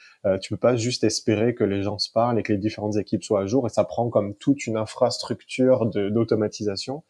tu 0.40 0.54
peux 0.54 0.58
pas 0.58 0.74
juste 0.74 1.04
espérer 1.04 1.54
que 1.54 1.64
les 1.64 1.82
gens 1.82 1.98
se 1.98 2.10
parlent 2.10 2.38
et 2.38 2.42
que 2.42 2.52
les 2.52 2.58
différentes 2.58 2.96
équipes 2.96 3.22
soient 3.22 3.42
à 3.42 3.46
jour, 3.46 3.66
et 3.66 3.68
ça 3.68 3.84
prend 3.84 4.08
comme 4.08 4.34
toute 4.34 4.66
une 4.66 4.78
infrastructure 4.78 5.86
d'automatisation 5.86 7.02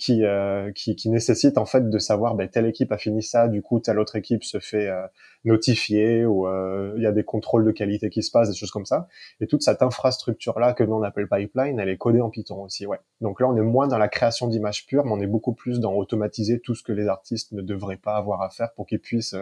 qui, 0.00 0.24
euh, 0.24 0.72
qui, 0.72 0.96
qui, 0.96 1.10
nécessite 1.10 1.58
en 1.58 1.66
fait 1.66 1.90
de 1.90 1.98
savoir 1.98 2.34
ben, 2.34 2.48
telle 2.48 2.64
équipe 2.64 2.90
a 2.90 2.96
fini 2.96 3.22
ça, 3.22 3.48
du 3.48 3.60
coup 3.60 3.80
telle 3.80 3.98
autre 3.98 4.16
équipe 4.16 4.44
se 4.44 4.58
fait 4.58 4.88
euh, 4.88 5.06
notifier 5.44 6.24
ou 6.24 6.48
euh, 6.48 6.94
il 6.96 7.02
y 7.02 7.06
a 7.06 7.12
des 7.12 7.22
contrôles 7.22 7.66
de 7.66 7.70
qualité 7.70 8.08
qui 8.08 8.22
se 8.22 8.30
passent, 8.30 8.48
des 8.48 8.56
choses 8.56 8.70
comme 8.70 8.86
ça. 8.86 9.08
Et 9.42 9.46
toute 9.46 9.62
cette 9.62 9.82
infrastructure 9.82 10.58
là 10.58 10.72
que 10.72 10.82
nous 10.82 10.94
on 10.94 11.02
appelle 11.02 11.28
pipeline, 11.28 11.78
elle 11.78 11.90
est 11.90 11.98
codée 11.98 12.22
en 12.22 12.30
Python 12.30 12.62
aussi, 12.62 12.86
ouais. 12.86 12.98
Donc 13.20 13.42
là 13.42 13.48
on 13.48 13.56
est 13.58 13.62
moins 13.62 13.88
dans 13.88 13.98
la 13.98 14.08
création 14.08 14.48
d'images 14.48 14.86
pures, 14.86 15.04
mais 15.04 15.12
on 15.12 15.20
est 15.20 15.26
beaucoup 15.26 15.52
plus 15.52 15.80
dans 15.80 15.92
automatiser 15.92 16.60
tout 16.60 16.74
ce 16.74 16.82
que 16.82 16.92
les 16.92 17.06
artistes 17.06 17.52
ne 17.52 17.60
devraient 17.60 17.98
pas 17.98 18.16
avoir 18.16 18.40
à 18.40 18.48
faire 18.48 18.72
pour 18.72 18.86
qu'ils 18.86 19.00
puissent 19.00 19.36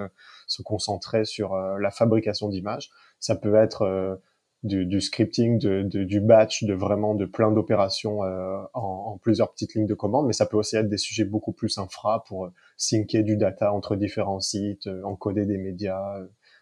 se 0.49 0.63
concentrer 0.63 1.25
sur 1.25 1.55
la 1.55 1.91
fabrication 1.93 2.49
d'images. 2.49 2.91
Ça 3.21 3.37
peut 3.37 3.55
être 3.55 4.19
du, 4.65 4.87
du 4.87 5.01
scripting, 5.01 5.59
de, 5.59 5.83
de, 5.83 6.05
du 6.05 6.21
batch, 6.21 6.65
de 6.65 6.75
vraiment 6.75 7.15
de 7.15 7.25
plein 7.25 7.53
d'opérations 7.53 8.25
euh, 8.25 8.59
en, 8.75 9.13
en, 9.13 9.19
plusieurs 9.19 9.53
petites 9.53 9.75
lignes 9.75 9.87
de 9.87 9.95
commande, 9.95 10.27
mais 10.27 10.33
ça 10.33 10.47
peut 10.47 10.57
aussi 10.57 10.77
être 10.77 10.89
des 10.89 10.99
sujets 10.99 11.25
beaucoup 11.25 11.53
plus 11.53 11.79
infra 11.79 12.25
pour 12.27 12.47
euh, 12.47 12.53
syncer 12.77 13.23
du 13.23 13.37
data 13.37 13.73
entre 13.73 13.95
différents 13.95 14.41
sites, 14.41 14.89
euh, 14.89 15.03
encoder 15.05 15.47
des 15.47 15.59
médias, 15.59 16.03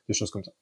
des 0.09 0.15
choses 0.15 0.31
comme 0.31 0.45
ça. 0.45 0.53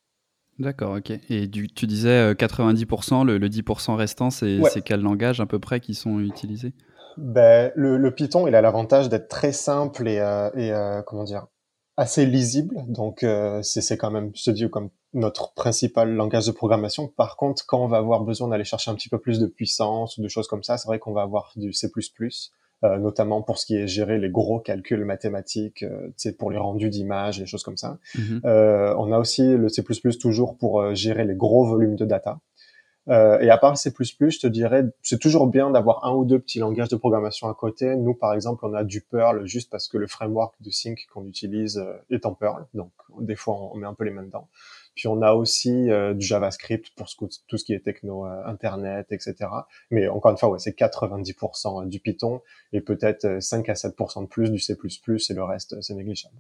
D'accord, 0.61 0.97
ok. 0.97 1.13
Et 1.29 1.49
du, 1.49 1.67
tu 1.67 1.89
disais 1.89 2.33
90%, 2.35 3.27
le, 3.27 3.39
le 3.39 3.49
10% 3.49 3.97
restant, 3.97 4.31
c'est 4.31 4.61
quel 4.85 5.01
langage 5.01 5.41
à 5.41 5.47
peu 5.47 5.59
près 5.59 5.81
qui 5.81 5.95
sont 5.95 6.21
utilisés? 6.21 6.73
Ben, 7.17 7.73
le, 7.75 7.97
le, 7.97 8.15
Python, 8.15 8.47
il 8.47 8.55
a 8.55 8.61
l'avantage 8.61 9.09
d'être 9.09 9.29
très 9.29 9.51
simple 9.51 10.07
et, 10.07 10.19
et 10.57 10.73
comment 11.07 11.25
dire, 11.25 11.49
assez 11.97 12.25
lisible. 12.25 12.77
Donc 12.87 13.27
c'est 13.63 13.97
quand 13.97 14.13
même, 14.13 14.31
je 14.37 14.45
te 14.45 14.51
dis, 14.53 14.71
comme 14.71 14.91
notre 15.15 15.55
principal 15.55 16.13
langage 16.13 16.47
de 16.47 16.53
programmation. 16.53 17.09
Par 17.09 17.37
contre, 17.37 17.65
quand 17.67 17.83
on 17.83 17.87
va 17.87 17.99
avoir 17.99 18.21
besoin 18.21 18.49
d'aller 18.49 18.65
chercher 18.65 18.91
un 18.91 18.95
petit 18.95 19.09
peu 19.09 19.19
plus 19.19 19.39
de 19.39 19.47
puissance 19.47 20.19
ou 20.19 20.23
de 20.23 20.29
choses 20.29 20.49
comme 20.49 20.63
ça, 20.63 20.77
c'est 20.77 20.89
vrai 20.89 20.99
qu'on 20.99 21.13
va 21.13 21.23
avoir 21.23 21.53
du 21.57 21.73
C++, 21.73 21.89
euh, 22.83 22.99
notamment 22.99 23.41
pour 23.41 23.59
ce 23.59 23.67
qui 23.67 23.77
est 23.77 23.87
gérer 23.87 24.19
les 24.19 24.29
gros 24.29 24.59
calculs 24.59 25.05
mathématiques, 25.05 25.85
euh, 25.85 26.33
pour 26.39 26.51
les 26.51 26.59
rendus 26.59 26.91
d'images, 26.91 27.39
les 27.39 27.47
choses 27.47 27.63
comme 27.63 27.77
ça. 27.77 27.99
Mhm. 28.17 28.41
Euh, 28.45 28.95
on 28.99 29.13
a 29.13 29.19
aussi 29.19 29.47
le 29.57 29.69
C++ 29.69 29.83
toujours 30.21 30.59
pour 30.59 30.81
euh, 30.81 30.95
gérer 30.95 31.25
les 31.25 31.35
gros 31.35 31.65
volumes 31.65 31.97
de 31.97 32.05
data. 32.05 32.41
Euh, 33.09 33.39
et 33.41 33.51
à 33.51 33.59
part 33.59 33.71
le 33.71 33.77
C++, 33.77 33.93
je 33.93 34.39
te 34.39 34.47
dirais, 34.47 34.83
c'est 35.03 35.21
toujours 35.21 35.47
bien 35.47 35.71
d'avoir 35.71 36.05
un 36.07 36.15
ou 36.15 36.25
deux 36.25 36.39
petits 36.39 36.59
langages 36.59 36.89
de 36.89 36.97
programmation 36.97 37.49
à 37.49 37.55
côté. 37.55 37.95
Nous, 37.97 38.15
par 38.15 38.33
exemple, 38.33 38.65
on 38.67 38.75
a 38.75 38.83
du 38.83 39.03
Perl 39.03 39.47
juste 39.47 39.71
parce 39.71 39.89
que 39.89 39.99
le 39.99 40.07
framework 40.07 40.55
de 40.61 40.71
Sync 40.71 41.07
qu'on 41.13 41.27
utilise 41.27 41.85
est 42.11 42.25
en 42.25 42.33
Perl. 42.33 42.67
Donc, 42.73 42.91
des 43.21 43.37
fois, 43.37 43.57
on 43.73 43.77
met 43.77 43.87
un 43.87 43.93
peu 43.93 44.05
les 44.05 44.11
mains 44.11 44.23
dedans. 44.23 44.49
Puis 44.95 45.09
on 45.09 45.23
a 45.23 45.33
aussi 45.33 45.91
euh, 45.91 46.15
du 46.15 46.25
JavaScript 46.25 46.91
pour 46.97 47.09
ce, 47.09 47.17
tout 47.17 47.57
ce 47.57 47.65
qui 47.65 47.73
est 47.73 47.81
techno, 47.81 48.27
euh, 48.27 48.47
Internet, 48.47 49.07
etc. 49.11 49.35
Mais 49.91 50.09
encore 50.09 50.31
une 50.33 50.39
fois, 50.39 50.51
ouais, 50.51 50.59
c'est 50.59 50.77
90% 50.79 51.83
euh, 51.83 51.87
du 51.87 52.01
Python 52.01 52.41
et 52.73 52.81
peut-être 52.81 53.43
5 53.43 53.69
à 53.69 53.75
7% 53.75 54.23
de 54.23 54.29
plus 54.29 54.51
du 54.51 54.59
C++ 54.59 54.75
et 54.75 55.35
le 55.35 55.45
reste, 55.45 55.81
c'est 55.81 55.95
négligeable. 55.95 56.37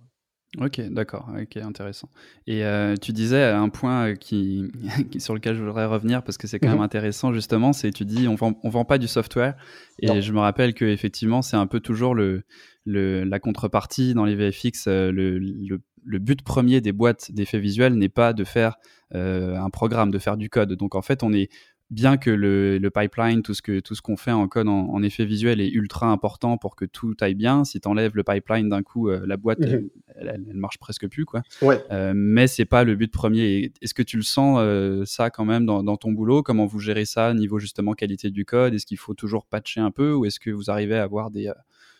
Ok, 0.61 0.80
d'accord, 0.82 1.28
ok, 1.37 1.56
intéressant. 1.56 2.08
Et 2.46 2.64
euh, 2.64 2.94
tu 2.94 3.12
disais 3.12 3.42
un 3.42 3.68
point 3.68 4.14
qui, 4.20 4.70
sur 5.18 5.34
lequel 5.34 5.56
je 5.56 5.62
voudrais 5.64 5.87
revenir 5.87 6.23
parce 6.23 6.38
que 6.38 6.46
c'est 6.46 6.61
quand 6.61 6.68
même 6.68 6.78
mhm. 6.78 6.84
intéressant 6.84 7.32
justement, 7.32 7.73
c'est 7.73 7.90
tu 7.90 8.04
dis 8.04 8.28
on 8.28 8.37
vend, 8.37 8.58
on 8.62 8.68
vend 8.68 8.84
pas 8.84 8.99
du 8.99 9.08
software 9.08 9.56
et 9.99 10.23
je 10.23 10.32
me 10.32 10.38
rappelle 10.38 10.75
que 10.75 10.84
effectivement 10.84 11.42
c'est 11.42 11.56
un 11.56 11.66
peu 11.66 11.80
toujours 11.80 12.14
le, 12.14 12.44
le, 12.84 13.25
la 13.25 13.40
contrepartie 13.40 14.14
dans 14.14 14.25
les 14.25 14.37
VFX, 14.37 14.87
le, 14.87 15.11
le 15.38 15.80
le 16.04 16.18
but 16.18 16.42
premier 16.42 16.80
des 16.80 16.92
boîtes 16.92 17.32
d'effets 17.32 17.58
visuels 17.58 17.94
n'est 17.94 18.08
pas 18.08 18.32
de 18.32 18.44
faire 18.44 18.76
euh, 19.14 19.56
un 19.56 19.70
programme, 19.70 20.11
de 20.11 20.18
faire 20.18 20.37
du 20.37 20.50
code. 20.50 20.73
Donc 20.73 20.94
en 20.94 21.02
fait, 21.02 21.23
on 21.23 21.32
est 21.32 21.49
bien 21.90 22.16
que 22.16 22.30
le, 22.30 22.90
pipeline, 22.90 23.42
tout 23.42 23.54
ce 23.54 23.62
que 23.62 23.78
tout 23.78 23.94
ce 23.94 24.02
qu'on 24.02 24.16
fait 24.16 24.32
en 24.32 24.49
code 24.49 24.68
en, 24.68 25.02
effet 25.02 25.25
visuel 25.25 25.61
est 25.61 25.68
ultra 25.68 26.08
important 26.08 26.56
pour 26.56 26.75
que 26.75 26.84
tout 26.84 27.14
aille 27.20 27.34
bien. 27.34 27.64
Si 27.64 27.80
tu 27.80 27.87
enlèves 27.87 28.16
le 28.16 28.25
pipeline 28.25 28.68
d'un 28.68 28.82
coup, 28.82 29.08
euh, 29.08 29.23
la 29.26 29.37
boîte 29.37 29.61
mhm. 29.61 29.88
elle, 30.16 30.42
marche 30.54 30.78
presque 30.78 31.06
plus 31.08 31.25
quoi. 31.25 31.42
Ouais. 31.62 31.80
Euh, 31.92 32.12
mais 32.16 32.46
c'est 32.46 32.64
pas 32.64 32.84
le 32.84 32.96
but 32.96 33.12
premier. 33.12 33.73
Est-ce 33.82 33.94
que 33.94 34.02
tu 34.02 34.16
le 34.16 34.23
sens 34.23 34.58
ça 35.06 35.30
quand 35.30 35.44
même 35.44 35.66
dans, 35.66 35.82
dans, 35.82 35.96
ton 35.96 36.11
boulot? 36.11 36.42
Comment 36.42 36.66
vous 36.66 36.80
gérez 36.80 37.04
ça 37.04 37.32
niveau 37.34 37.58
justement 37.58 37.92
qualité 37.92 38.30
du 38.30 38.44
code? 38.44 38.75
Est-ce 38.75 38.87
qu'il 38.87 38.99
faut 38.99 39.14
toujours 39.14 39.46
patcher 39.46 39.80
un 39.80 39.90
peu 39.90 40.12
ou 40.12 40.25
est-ce 40.25 40.40
que 40.40 40.50
vous 40.50 40.70
arrivez 40.70 40.96
à 40.96 41.02
avoir 41.02 41.30
des 41.30 41.52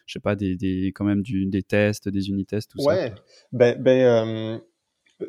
je 0.07 0.15
sais 0.15 0.21
pas, 0.21 0.37
des, 0.37 0.57
des 0.57 0.93
quand 0.95 1.05
même 1.05 1.23
du, 1.23 1.47
des 1.47 1.63
tests, 1.63 2.09
des 2.09 2.29
unit 2.29 2.47
tests, 2.47 2.71
tout 2.71 2.79
ça. 2.79 2.87
Ouais, 2.87 3.15
ben, 3.53 3.81
ben 3.81 4.01
euh, 4.01 4.59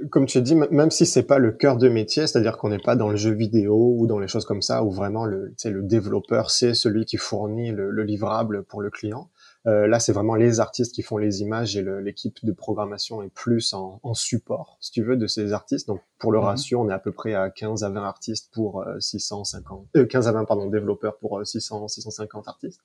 comme 0.10 0.25
tu 0.25 0.41
dis, 0.41 0.55
même 0.55 0.89
si 0.89 1.05
c'est 1.05 1.24
pas 1.24 1.38
le 1.38 1.51
cœur 1.51 1.77
de 1.77 1.88
métier, 1.89 2.25
c'est-à-dire 2.25 2.58
qu'on 2.58 2.70
n'est 2.70 2.79
pas 2.79 2.96
dans 2.96 3.10
le 3.10 3.15
jeu 3.15 3.32
vidéo 3.32 3.96
ou 3.98 4.08
dans 4.08 4.17
les 4.17 4.27
choses 4.27 4.46
comme 4.46 4.62
ça, 4.62 4.84
où 4.84 4.91
vraiment 4.91 5.25
le, 5.25 5.53
le 5.63 5.84
développeur 5.84 6.50
c'est 6.50 6.74
celui 6.74 7.05
qui 7.05 7.17
fournit 7.17 7.72
le, 7.72 7.91
le, 7.91 8.03
livrable 8.03 8.63
pour 8.63 8.82
le 8.82 8.89
client. 8.89 9.29
Euh, 9.67 9.88
là, 9.88 10.00
c'est 10.00 10.12
vraiment 10.12 10.36
les 10.36 10.60
artistes 10.60 10.94
qui 10.94 11.01
font 11.01 11.17
les 11.17 11.41
images 11.41 11.75
et 11.75 11.84
l'équipe 12.01 12.44
de 12.44 12.51
programmation 12.51 13.22
est 13.24 13.34
plus 13.34 13.74
en, 13.74 14.00
en, 14.03 14.13
support, 14.13 14.77
si 14.79 14.91
tu 14.91 15.03
veux, 15.03 15.17
de 15.17 15.27
ces 15.27 15.53
artistes. 15.53 15.88
Donc, 15.88 16.01
pour 16.20 16.32
le 16.32 16.39
mhm. 16.39 16.46
ratio, 16.46 16.82
on 16.82 16.89
est 16.89 16.94
à 16.94 17.00
peu 17.00 17.12
près 17.12 17.34
à 17.34 17.50
15 17.50 17.84
à 17.84 17.89
20 17.89 18.03
artistes 18.03 18.51
pour 18.53 18.86
650, 19.00 19.88
euh, 19.96 20.05
15 20.05 20.25
euh, 20.25 20.29
à 20.29 20.34
20 20.34 20.46
pardon 20.46 20.67
développeurs 20.67 21.17
pour 21.17 21.46
600 21.46 21.88
650 21.88 22.48
artistes. 22.48 22.82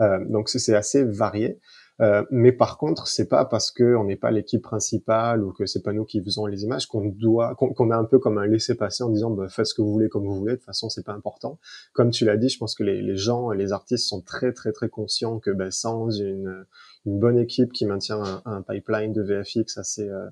Euh, 0.00 0.24
donc 0.28 0.48
c'est 0.48 0.74
assez 0.74 1.04
varié. 1.04 1.60
Euh, 2.00 2.24
mais 2.32 2.50
par 2.50 2.76
contre, 2.76 3.06
c'est 3.06 3.28
pas 3.28 3.44
parce 3.44 3.70
que 3.70 3.94
on 3.94 4.04
n'est 4.04 4.16
pas 4.16 4.32
l'équipe 4.32 4.62
principale 4.62 5.44
ou 5.44 5.52
que 5.52 5.64
c'est 5.64 5.82
pas 5.82 5.92
nous 5.92 6.04
qui 6.04 6.20
faisons 6.20 6.46
les 6.46 6.64
images 6.64 6.86
qu'on 6.86 7.04
doit, 7.04 7.54
qu'on 7.54 7.90
a 7.92 7.96
un 7.96 8.04
peu 8.04 8.18
comme 8.18 8.38
un 8.38 8.46
laisser-passer 8.46 9.04
en 9.04 9.10
disant 9.10 9.30
bah, 9.30 9.48
faites 9.48 9.66
ce 9.66 9.74
que 9.74 9.82
vous 9.82 9.92
voulez 9.92 10.08
comme 10.08 10.24
vous 10.24 10.34
voulez. 10.34 10.54
De 10.54 10.56
toute 10.56 10.66
façon, 10.66 10.88
c'est 10.88 11.04
pas 11.04 11.12
important. 11.12 11.60
Comme 11.92 12.10
tu 12.10 12.24
l'as 12.24 12.36
dit, 12.36 12.48
je 12.48 12.58
pense 12.58 12.74
que 12.74 12.82
les, 12.82 13.00
les, 13.00 13.16
gens, 13.16 13.50
les 13.50 13.72
artistes 13.72 14.08
sont 14.08 14.22
très 14.22 14.52
très 14.52 14.72
très 14.72 14.88
conscients 14.88 15.38
que 15.38 15.52
bah, 15.52 15.70
sans 15.70 16.10
une, 16.10 16.66
une 17.06 17.20
bonne 17.20 17.38
équipe 17.38 17.72
qui 17.72 17.86
maintient 17.86 18.20
un, 18.20 18.42
un 18.44 18.62
pipeline 18.62 19.12
de 19.12 19.22
VFX 19.22 19.78
assez 19.78 20.08
euh, 20.08 20.26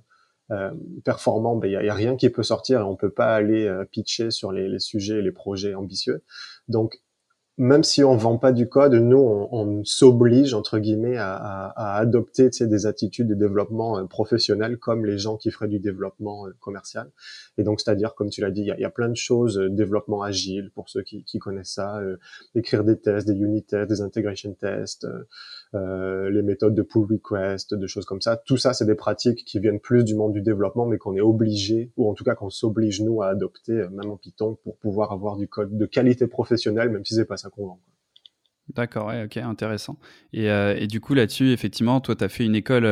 euh, 0.50 0.71
performant, 1.04 1.54
il 1.57 1.61
ben, 1.61 1.85
y, 1.85 1.88
a, 1.88 1.95
rien 1.95 2.16
qui 2.16 2.28
peut 2.28 2.42
sortir 2.42 2.81
et 2.81 2.83
on 2.83 2.97
peut 2.97 3.12
pas 3.12 3.35
aller 3.35 3.66
euh, 3.66 3.85
pitcher 3.85 4.31
sur 4.31 4.52
les, 4.52 4.69
les 4.69 4.81
sujets 4.81 5.21
et 5.21 5.23
les 5.23 5.33
projets 5.33 5.75
ambitieux. 5.75 6.23
Donc 6.69 7.00
même 7.59 7.85
si 7.85 8.03
on 8.03 8.17
vend 8.17 8.39
pas 8.39 8.53
du 8.53 8.69
code, 8.69 8.95
nous, 8.95 9.19
on, 9.19 9.49
on 9.53 9.85
s'oblige 9.85 10.55
entre 10.55 10.79
guillemets 10.79 11.17
à, 11.17 11.35
à, 11.35 11.73
à 11.77 11.99
adopter 11.99 12.51
des 12.61 12.87
attitudes 12.87 13.29
de 13.29 13.35
développement 13.35 13.99
euh, 13.99 14.05
professionnel 14.05 14.79
comme 14.79 15.05
les 15.05 15.19
gens 15.19 15.37
qui 15.37 15.51
feraient 15.51 15.69
du 15.69 15.79
développement 15.79 16.47
commercial. 16.61 17.11
Et 17.59 17.65
donc, 17.65 17.81
c'est-à-dire, 17.81 18.15
comme 18.15 18.31
tu 18.31 18.41
l'as 18.41 18.51
dit, 18.51 18.63
il 18.63 18.67
y 18.67 18.73
a, 18.73 18.81
y 18.81 18.85
a, 18.85 18.91
plein 18.91 19.09
de 19.09 19.17
choses, 19.17 19.59
développement 19.71 20.23
agile 20.23 20.71
pour 20.75 20.89
ceux 20.89 21.03
qui, 21.03 21.25
qui 21.25 21.39
connaissent 21.39 21.75
ça, 21.75 22.01
écrire 22.55 22.85
des 22.85 22.99
tests, 22.99 23.27
des 23.27 23.39
unit 23.39 23.63
tests, 23.63 23.89
des 23.89 24.01
integration 24.01 24.55
tests, 24.55 25.07
euh, 25.75 26.29
les 26.29 26.43
méthodes 26.43 26.75
de 26.75 26.83
pull 26.83 27.07
request, 27.11 27.75
de 27.75 27.87
choses 27.87 28.05
comme 28.05 28.21
ça. 28.21 28.37
Tout 28.37 28.59
ça, 28.59 28.75
c'est 28.75 28.85
des 28.85 28.95
pratiques 28.95 29.43
qui 29.47 29.59
viennent 29.59 29.81
plus 29.81 30.05
du 30.05 30.15
monde 30.15 30.35
du 30.35 30.43
développement, 30.43 30.85
mais 30.85 30.99
qu'on 30.99 31.17
est 31.17 31.23
obligé, 31.23 31.91
ou 31.97 32.11
en 32.11 32.15
tout 32.15 32.25
cas 32.25 32.35
qu'on 32.35 32.51
s'oblige 32.51 33.01
nous 33.01 33.23
à 33.23 33.29
adopter, 33.29 33.73
euh, 33.73 33.89
même 33.89 34.11
en 34.11 34.19
Python, 34.19 34.59
pour 34.65 34.77
pouvoir 34.77 35.13
avoir 35.13 35.37
du 35.37 35.49
code 35.49 35.75
de 35.75 35.87
qualité 35.87 36.27
professionnelle, 36.27 36.91
même 36.91 37.07
si 37.07 37.15
c'est 37.15 37.25
pas 37.25 37.39
ça. 37.43 37.51
D'accord, 38.69 39.09
ouais, 39.09 39.25
ok, 39.25 39.37
intéressant. 39.39 39.99
Et, 40.33 40.51
euh, 40.51 40.77
et 40.79 40.87
du 40.87 41.01
coup, 41.01 41.15
là-dessus, 41.15 41.51
effectivement, 41.51 42.01
toi, 42.01 42.15
tu 42.15 42.25
as 42.25 42.29
fait 42.29 42.45
une 42.45 42.55
école, 42.55 42.87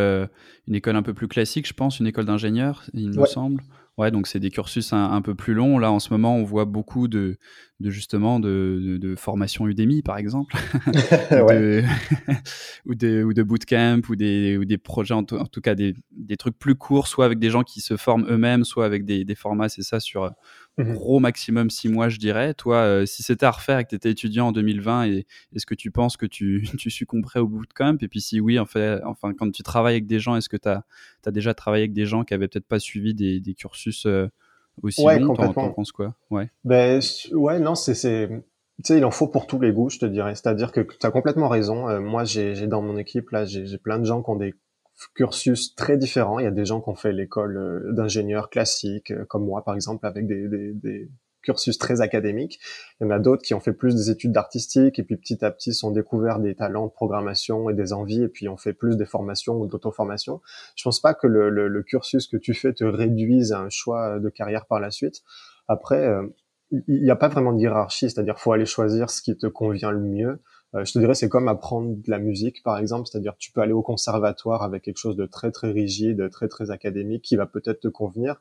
une 0.66 0.74
école 0.74 0.96
un 0.96 1.02
peu 1.02 1.14
plus 1.14 1.28
classique, 1.28 1.66
je 1.66 1.72
pense, 1.72 2.00
une 2.00 2.06
école 2.06 2.26
d'ingénieur, 2.26 2.84
il 2.92 3.10
me 3.10 3.26
semble. 3.26 3.62
Ouais, 4.00 4.10
donc 4.10 4.28
c'est 4.28 4.40
des 4.40 4.48
cursus 4.48 4.94
un, 4.94 5.20
peu 5.20 5.34
plus 5.34 5.52
longs. 5.52 5.78
Là, 5.78 5.92
en 5.92 5.98
ce 5.98 6.10
moment, 6.10 6.34
on 6.34 6.42
voit 6.42 6.64
beaucoup 6.64 7.06
de, 7.06 7.36
de 7.80 7.90
justement 7.90 8.40
de, 8.40 8.96
de, 8.98 9.14
formation 9.14 9.66
Udemy, 9.66 10.00
par 10.00 10.16
exemple, 10.16 10.56
ou, 12.86 12.94
de, 12.94 13.22
ou, 13.22 13.34
de, 13.34 13.42
bootcamp, 13.42 14.00
ou 14.08 14.16
des, 14.16 14.56
ou 14.56 14.64
des 14.64 14.78
projets, 14.78 15.12
en, 15.12 15.24
tout 15.24 15.60
cas 15.62 15.74
des, 15.74 15.92
des, 16.12 16.38
trucs 16.38 16.58
plus 16.58 16.76
courts, 16.76 17.08
soit 17.08 17.26
avec 17.26 17.38
des 17.38 17.50
gens 17.50 17.62
qui 17.62 17.82
se 17.82 17.98
forment 17.98 18.24
eux-mêmes, 18.30 18.64
soit 18.64 18.86
avec 18.86 19.04
des, 19.04 19.26
des 19.26 19.34
formats, 19.34 19.68
c'est 19.68 19.82
ça, 19.82 20.00
sur 20.00 20.32
mmh 20.78 20.94
gros 20.94 21.20
maximum 21.20 21.70
six 21.70 21.88
mois, 21.88 22.08
je 22.08 22.18
dirais. 22.18 22.54
Toi, 22.54 22.76
euh, 22.76 23.06
si 23.06 23.22
c'était 23.22 23.46
à 23.46 23.50
refaire 23.50 23.78
et 23.78 23.84
que 23.84 23.90
tu 23.90 23.94
étais 23.96 24.10
étudiant 24.10 24.48
en 24.48 24.52
2020, 24.52 25.04
est-ce 25.04 25.66
que 25.66 25.74
tu 25.74 25.90
penses 25.90 26.16
que 26.16 26.26
tu, 26.26 26.62
tu 26.78 26.90
succomberais 26.90 27.40
au 27.40 27.48
bootcamp 27.48 27.96
Et 28.00 28.08
puis 28.08 28.20
si 28.20 28.40
oui, 28.40 28.58
en 28.58 28.66
fait, 28.66 29.00
enfin, 29.04 29.34
quand 29.34 29.50
tu 29.50 29.62
travailles 29.62 29.94
avec 29.94 30.06
des 30.06 30.20
gens, 30.20 30.36
est-ce 30.36 30.48
que 30.48 30.56
tu 30.56 30.68
as, 30.68 30.84
as, 31.26 31.30
déjà 31.30 31.54
travaillé 31.54 31.84
avec 31.84 31.92
des 31.92 32.06
gens 32.06 32.24
qui 32.24 32.34
avaient 32.34 32.48
peut-être 32.48 32.68
pas 32.68 32.78
suivi 32.78 33.14
des, 33.14 33.40
des 33.40 33.54
cursus 33.54 34.06
euh, 34.06 34.28
aussi 34.82 35.02
ouais, 35.02 35.18
longs? 35.18 35.34
T'en 35.34 35.52
penses 35.52 35.92
quoi? 35.92 36.14
Ouais. 36.30 36.50
Ben, 36.64 37.00
ouais, 37.32 37.58
non, 37.58 37.74
c'est... 37.74 37.94
Tu 38.82 38.94
sais, 38.94 38.96
il 38.96 39.04
en 39.04 39.10
faut 39.10 39.28
pour 39.28 39.46
tous 39.46 39.60
les 39.60 39.72
goûts, 39.72 39.90
je 39.90 39.98
te 39.98 40.06
dirais. 40.06 40.34
C'est-à-dire 40.34 40.72
que 40.72 40.80
tu 40.80 41.06
as 41.06 41.10
complètement 41.10 41.48
raison. 41.48 41.90
Euh, 41.90 42.00
moi, 42.00 42.24
j'ai 42.24 42.66
dans 42.66 42.80
mon 42.80 42.96
équipe, 42.96 43.30
là, 43.30 43.44
j'ai 43.44 43.76
plein 43.76 43.98
de 43.98 44.04
gens 44.04 44.22
qui 44.22 44.30
ont 44.30 44.36
des 44.36 44.54
cursus 45.14 45.74
très 45.74 45.96
différents. 45.96 46.38
Il 46.38 46.44
y 46.44 46.48
a 46.48 46.52
des 46.52 46.64
gens 46.64 46.80
qui 46.80 46.88
ont 46.88 46.94
fait 46.94 47.12
l'école 47.12 47.56
euh, 47.56 47.92
d'ingénieur 47.92 48.50
classique, 48.50 49.10
euh, 49.10 49.24
comme 49.24 49.44
moi 49.44 49.64
par 49.64 49.74
exemple, 49.74 50.06
avec 50.06 50.26
des, 50.26 50.48
des, 50.48 50.72
des, 50.74 51.10
cursus 51.42 51.78
très 51.78 52.02
académiques. 52.02 52.60
Il 53.00 53.04
y 53.04 53.06
en 53.06 53.10
a 53.10 53.18
d'autres 53.18 53.42
qui 53.42 53.54
ont 53.54 53.60
fait 53.60 53.72
plus 53.72 53.94
des 53.94 54.10
études 54.10 54.32
d'artistique 54.32 54.98
et 54.98 55.02
puis 55.02 55.16
petit 55.16 55.42
à 55.42 55.50
petit 55.50 55.72
sont 55.72 55.90
découverts 55.90 56.38
des 56.38 56.54
talents 56.54 56.86
de 56.86 56.92
programmation 56.92 57.70
et 57.70 57.74
des 57.74 57.94
envies 57.94 58.24
et 58.24 58.28
puis 58.28 58.46
ont 58.48 58.58
fait 58.58 58.74
plus 58.74 58.98
des 58.98 59.06
formations 59.06 59.54
ou 59.54 59.66
d'auto-formation. 59.66 60.42
Je 60.76 60.84
pense 60.84 61.00
pas 61.00 61.14
que 61.14 61.26
le, 61.26 61.48
le, 61.48 61.68
le, 61.68 61.82
cursus 61.82 62.26
que 62.26 62.36
tu 62.36 62.52
fais 62.52 62.74
te 62.74 62.84
réduise 62.84 63.52
à 63.52 63.60
un 63.60 63.70
choix 63.70 64.18
de 64.18 64.28
carrière 64.28 64.66
par 64.66 64.80
la 64.80 64.90
suite. 64.90 65.22
Après, 65.66 66.06
euh, 66.06 66.26
il 66.70 67.02
n'y 67.02 67.10
a 67.10 67.16
pas 67.16 67.28
vraiment 67.28 67.52
de 67.52 67.60
hiérarchie, 67.60 68.10
c'est-à-dire 68.10 68.38
faut 68.38 68.52
aller 68.52 68.66
choisir 68.66 69.10
ce 69.10 69.22
qui 69.22 69.36
te 69.36 69.46
convient 69.46 69.90
le 69.90 70.00
mieux. 70.00 70.40
Euh, 70.74 70.84
je 70.84 70.92
te 70.92 70.98
dirais, 70.98 71.14
c'est 71.14 71.28
comme 71.28 71.48
apprendre 71.48 71.96
de 71.96 72.10
la 72.10 72.18
musique, 72.18 72.62
par 72.62 72.78
exemple, 72.78 73.08
c'est-à-dire 73.08 73.34
tu 73.38 73.50
peux 73.50 73.60
aller 73.60 73.72
au 73.72 73.82
conservatoire 73.82 74.62
avec 74.62 74.84
quelque 74.84 74.98
chose 74.98 75.16
de 75.16 75.26
très 75.26 75.50
très 75.50 75.72
rigide, 75.72 76.30
très 76.30 76.48
très 76.48 76.70
académique, 76.70 77.22
qui 77.22 77.36
va 77.36 77.46
peut-être 77.46 77.80
te 77.80 77.88
convenir, 77.88 78.40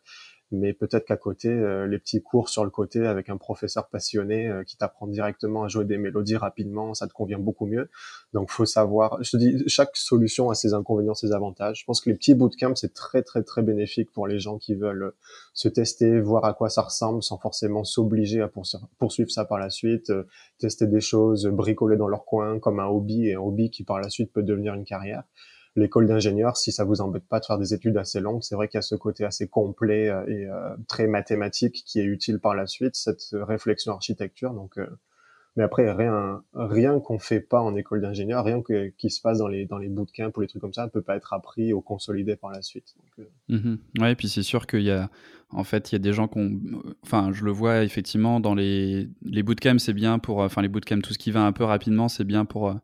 mais 0.51 0.74
peut-être 0.74 1.06
qu'à 1.06 1.18
côté, 1.18 1.50
euh, 1.50 1.86
les 1.88 2.00
petits 2.00 2.22
cours 2.22 2.50
sur 2.50 2.63
le 2.63 2.70
côté 2.70 3.06
avec 3.06 3.29
un 3.29 3.38
professeur 3.38 3.88
passionné 3.88 4.48
euh, 4.48 4.63
qui 4.63 4.77
t'apprend 4.77 5.08
directement 5.08 5.63
à 5.63 5.68
jouer 5.68 5.86
des 5.86 5.98
mélodies 5.98 6.38
rapidement, 6.38 6.94
ça 6.94 7.08
te 7.08 7.13
convient 7.13 7.38
beaucoup 7.38 7.65
mieux. 7.65 7.89
Donc, 8.34 8.50
faut 8.50 8.65
savoir. 8.65 9.22
Je 9.24 9.32
te 9.32 9.38
dis, 9.38 9.63
chaque 9.68 9.96
solution 9.96 10.50
a 10.50 10.56
ses 10.56 10.74
inconvénients, 10.74 11.13
ses 11.13 11.34
avantages. 11.34 11.82
Je 11.82 11.86
pense 11.86 12.01
que 12.01 12.10
les 12.10 12.15
petits 12.15 12.34
bootcamps 12.34 12.75
c'est 12.75 12.94
très 12.94 13.22
très 13.22 13.44
très 13.44 13.62
bénéfique 13.62 14.12
pour 14.12 14.27
les 14.27 14.39
gens 14.39 14.58
qui 14.58 14.75
veulent 14.75 15.13
se 15.53 15.68
tester, 15.68 16.20
voir 16.20 16.46
à 16.46 16.53
quoi 16.53 16.70
ça 16.70 16.82
ressemble, 16.82 17.22
sans 17.22 17.38
forcément 17.38 17.84
s'obliger 17.84 18.41
à 18.41 18.50
poursuivre 18.98 19.32
ça 19.32 19.46
par 19.46 19.60
la 19.60 19.70
suite, 19.70 20.10
euh, 20.10 20.24
tester 20.58 20.88
des 20.88 21.01
choses, 21.01 21.46
bricoler 21.48 21.98
dans 21.98 22.08
leur 22.08 22.25
coin 22.25 22.60
comme 22.60 22.79
un 22.79 22.88
hobby 22.88 23.27
et 23.27 23.36
un 23.36 23.39
hobby 23.39 23.70
qui 23.70 23.84
par 23.84 24.00
la 24.00 24.10
suite 24.10 24.32
peut 24.34 24.44
devenir 24.44 24.74
une 24.74 24.86
carrière 24.86 25.24
l'école 25.76 26.08
d'ingénieur, 26.08 26.58
si 26.58 26.72
ça 26.72 26.84
vous 26.84 27.02
embête 27.02 27.28
pas 27.28 27.40
de 27.40 27.46
faire 27.46 27.58
des 27.58 27.74
études 27.74 27.98
assez 27.98 28.20
longues, 28.20 28.42
c'est 28.44 28.56
vrai 28.56 28.68
qu'il 28.68 28.78
y 28.78 28.80
a 28.80 28.84
ce 28.84 28.96
côté 28.96 29.26
assez 29.26 29.48
complet 29.48 30.10
euh, 30.10 30.26
et 30.28 30.48
euh, 30.48 30.76
très 30.88 31.08
mathématique 31.08 31.84
qui 31.86 32.00
est 32.00 32.06
utile 32.06 32.40
par 32.40 32.56
la 32.56 32.68
suite, 32.68 32.96
cette 32.96 33.24
réflexion 33.34 33.94
architecture. 33.94 34.54
Donc, 34.54 34.78
euh, 34.78 34.88
mais 35.56 35.64
après 35.64 35.92
rien, 35.92 36.44
rien 36.54 37.00
qu'on 37.00 37.20
fait 37.20 37.40
pas 37.40 37.60
en 37.60 37.76
école 37.76 38.02
d'ingénieur, 38.02 38.46
rien 38.46 38.62
que, 38.62 38.90
qui 38.98 39.10
se 39.10 39.20
passe 39.20 39.40
dans 39.40 39.48
les 39.48 39.66
dans 39.66 39.80
les 39.80 39.90
bootcamps 39.90 40.32
ou 40.38 40.42
les 40.42 40.48
trucs 40.48 40.62
comme 40.62 40.74
ça, 40.74 40.86
ne 40.86 40.90
peut 40.90 41.02
pas 41.02 41.16
être 41.16 41.34
appris 41.34 41.74
ou 41.74 41.82
consolidé 41.82 42.36
par 42.36 42.52
la 42.52 42.62
suite. 42.62 42.96
Donc, 43.18 43.28
mmh 43.50 43.76
Ouais, 44.00 44.12
et 44.12 44.16
puis 44.16 44.30
c'est 44.30 44.44
sûr 44.44 44.68
qu'il 44.68 44.84
y 44.84 44.92
a 44.92 45.10
en 45.52 45.64
fait, 45.64 45.92
il 45.92 45.94
y 45.94 45.96
a 45.96 46.00
des 46.00 46.14
gens 46.14 46.28
qu'on, 46.28 46.60
enfin, 47.02 47.32
je 47.34 47.44
le 47.44 47.52
vois 47.52 47.84
effectivement 47.84 48.40
dans 48.40 48.54
les 48.54 49.10
les 49.24 49.42
bootcamps, 49.42 49.80
c'est 49.80 49.94
bien 49.94 50.20
pour, 50.20 50.38
enfin, 50.38 50.62
les 50.62 50.68
bootcamps, 50.68 51.02
tout 51.02 51.14
ce 51.14 51.18
qui 51.18 51.32
va 51.32 51.44
un 51.44 51.52
peu 51.52 51.64
rapidement, 51.64 52.08
c'est 52.08 52.24
bien 52.24 52.46
pour 52.46 52.76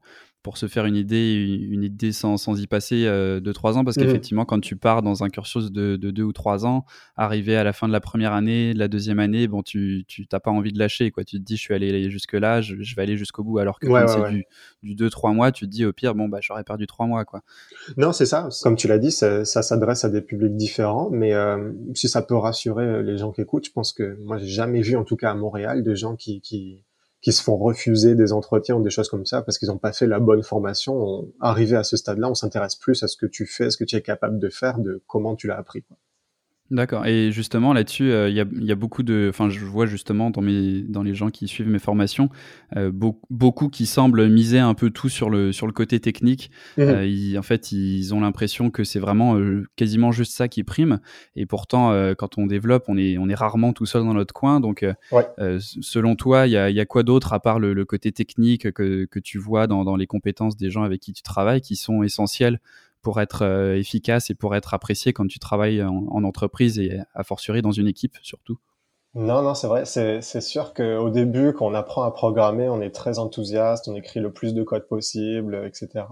pour 0.45 0.59
se 0.59 0.67
faire 0.67 0.85
une 0.85 0.95
idée, 0.95 1.33
une 1.71 1.81
idée 1.81 2.11
sans, 2.11 2.37
sans 2.37 2.61
y 2.61 2.67
passer 2.67 3.07
euh, 3.07 3.39
deux, 3.39 3.51
trois 3.51 3.79
ans, 3.79 3.83
parce 3.83 3.97
mmh 3.97 4.01
qu'effectivement, 4.01 4.45
quand 4.45 4.59
tu 4.59 4.75
pars 4.75 5.01
dans 5.01 5.23
un 5.23 5.29
cursus 5.29 5.71
de, 5.71 5.95
de, 5.95 6.11
deux 6.11 6.21
ou 6.21 6.33
trois 6.33 6.67
ans, 6.67 6.85
arrivé 7.17 7.57
à 7.57 7.63
la 7.63 7.73
fin 7.73 7.87
de 7.87 7.91
la 7.91 7.99
première 7.99 8.31
année, 8.31 8.75
la 8.75 8.87
deuxième 8.87 9.17
année, 9.17 9.47
bon, 9.47 9.63
tu 9.63 10.05
n'as 10.31 10.39
pas 10.39 10.51
envie 10.51 10.71
de 10.71 10.77
lâcher, 10.77 11.09
quoi. 11.09 11.23
Tu 11.23 11.39
te 11.39 11.43
dis, 11.43 11.57
je 11.57 11.61
suis 11.61 11.73
allé 11.73 12.11
jusque-là, 12.11 12.61
je, 12.61 12.75
vais 12.75 13.01
aller 13.01 13.17
jusqu'au 13.17 13.43
bout, 13.43 13.57
alors 13.57 13.79
que 13.79 13.87
quand 13.87 14.07
c'est 14.07 14.29
du, 14.29 14.45
du 14.83 14.93
deux, 14.93 15.09
trois 15.09 15.33
mois, 15.33 15.51
tu 15.51 15.65
te 15.65 15.71
dis, 15.71 15.83
au 15.83 15.93
pire, 15.93 16.13
bon, 16.13 16.29
bah, 16.29 16.37
j'aurais 16.41 16.63
perdu 16.63 16.85
trois 16.85 17.07
mois, 17.07 17.25
quoi. 17.25 17.41
Non, 17.97 18.11
c'est 18.11 18.27
ça. 18.27 18.49
Comme 18.61 18.75
tu 18.75 18.87
l'as 18.87 18.99
dit, 18.99 19.09
ça, 19.09 19.45
ça 19.45 19.63
s'adresse 19.63 20.05
à 20.05 20.09
des 20.09 20.21
publics 20.21 20.55
différents, 20.55 21.09
mais 21.09 21.33
euh, 21.33 21.71
si 21.95 22.07
ça 22.07 22.21
peut 22.21 22.35
rassurer 22.35 23.01
les 23.01 23.17
gens 23.17 23.31
qui 23.31 23.41
écoutent, 23.41 23.65
je 23.65 23.71
pense 23.71 23.93
que 23.93 24.15
moi, 24.23 24.37
j'ai 24.37 24.45
jamais 24.45 24.81
vu, 24.81 24.95
en 24.95 25.05
tout 25.05 25.15
cas 25.15 25.31
à 25.31 25.33
Montréal, 25.33 25.81
de 25.81 25.95
gens 25.95 26.15
qui, 26.15 26.39
qui 26.41 26.83
qui 27.25 27.34
se 27.34 27.41
font 27.41 27.58
refuser 27.58 28.13
des 28.13 28.34
entretiens 28.34 28.75
ou 28.75 28.84
des 28.84 28.91
choses 28.91 29.10
comme 29.10 29.25
ça 29.25 29.41
parce 29.41 29.58
qu'ils 29.58 29.70
n'ont 29.70 29.79
pas 29.79 29.94
fait 29.94 30.05
la 30.05 30.20
bonne 30.20 30.44
formation. 30.44 31.27
arrivé 31.41 31.75
à 31.75 31.84
ce 31.84 31.98
stade-là, 31.98 32.29
on 32.29 32.36
s'intéresse 32.36 32.75
plus 32.75 33.01
à 33.01 33.08
ce 33.08 33.17
que 33.17 33.25
tu 33.25 33.48
fais, 33.48 33.72
ce 33.72 33.77
que 33.77 33.84
tu 33.84 33.96
es 33.96 34.01
capable 34.03 34.38
de 34.38 34.48
faire, 34.48 34.77
de 34.77 35.01
comment 35.08 35.36
tu 35.36 35.48
l'as 35.48 35.58
appris. 35.58 35.84
D'accord. 36.72 37.05
Et 37.05 37.31
justement, 37.31 37.74
là-dessus, 37.74 38.12
euh, 38.12 38.27
il 38.27 38.36
y, 38.36 38.72
a, 38.72 38.75
beaucoup 38.75 39.03
de. 39.03 39.27
Enfin, 39.29 39.50
je 39.50 39.63
vois 39.63 39.86
justement 39.86 40.31
dans, 40.31 40.41
mes, 40.41 40.81
dans 40.81 41.03
les 41.03 41.13
gens 41.13 41.29
qui 41.29 41.48
suivent 41.48 41.69
mes 41.69 41.77
formations, 41.77 42.29
euh, 42.75 42.91
beaucoup, 43.29 43.69
qui 43.69 43.86
semblent 43.86 44.27
miser 44.27 44.57
un 44.57 44.74
peu 44.74 44.89
tout 44.89 45.07
sur 45.07 45.29
le, 45.29 45.51
sur 45.51 45.67
le 45.67 45.74
côté 45.74 46.00
technique. 46.00 46.50
Mmh 46.77 46.81
euh, 46.81 47.38
en 47.38 47.43
fait, 47.43 47.72
ils 47.72 48.15
ont 48.15 48.19
l'impression 48.19 48.72
que 48.72 48.84
c'est 48.84 49.00
vraiment 49.00 49.39
quasiment 49.75 50.12
juste 50.12 50.34
ça 50.34 50.48
qui 50.48 50.63
prime. 50.63 51.00
Et 51.36 51.45
pourtant, 51.45 51.91
quand 52.17 52.38
on 52.38 52.48
développe, 52.48 52.86
on 52.88 52.98
est, 52.98 53.17
on 53.17 53.29
est 53.29 53.36
rarement 53.36 53.74
tout 53.74 53.86
seul 53.86 54.03
dans 54.03 54.13
notre 54.13 54.34
coin. 54.34 54.60
Donc, 54.60 54.86
selon 55.60 56.15
toi, 56.15 56.48
il 56.48 56.51
y 56.51 56.57
a, 56.57 56.86
quoi 56.86 57.03
d'autre 57.03 57.34
à 57.34 57.39
part 57.39 57.60
le, 57.60 57.86
côté 57.86 58.12
technique 58.12 58.72
que, 58.72 59.05
que 59.05 59.19
tu 59.19 59.38
vois 59.38 59.67
dans, 59.67 59.84
dans 59.84 59.95
les 59.95 60.07
compétences 60.07 60.57
des 60.57 60.72
gens 60.72 60.84
avec 60.84 61.01
qui 61.01 61.13
tu 61.13 61.22
travailles 61.22 61.62
qui 61.62 61.75
sont 61.75 62.01
essentielles 62.01 62.60
pour 63.05 63.21
être 63.21 63.43
euh, 63.43 63.77
efficace 63.77 64.31
et 64.31 64.33
pour 64.33 64.55
être 64.55 64.74
apprécié 64.74 65.13
quand 65.13 65.27
tu 65.27 65.38
travailles 65.38 65.83
en, 65.83 66.24
entreprise 66.24 66.79
et 66.79 66.97
à 67.13 67.24
fortiori 67.24 67.62
dans 67.62 67.71
une 67.71 67.88
équipe 67.88 68.17
surtout 68.24 68.57
non, 69.17 69.43
non, 69.43 69.53
c'est 69.53 69.67
vrai. 69.67 69.85
C'est, 69.85 70.41
sûr 70.41 70.74
qu'au 70.74 71.09
début, 71.09 71.53
quand 71.53 71.65
on 71.65 71.74
apprend 71.74 72.03
à 72.03 72.12
programmer, 72.12 72.67
on 72.67 72.81
est 72.81 72.89
très 72.93 73.17
enthousiaste, 73.17 73.88
on 73.88 73.95
écrit 73.95 74.19
le 74.19 74.33
plus 74.33 74.53
de 74.53 74.62
code 74.62 74.89
possible, 74.89 75.55
etc. 75.65 76.03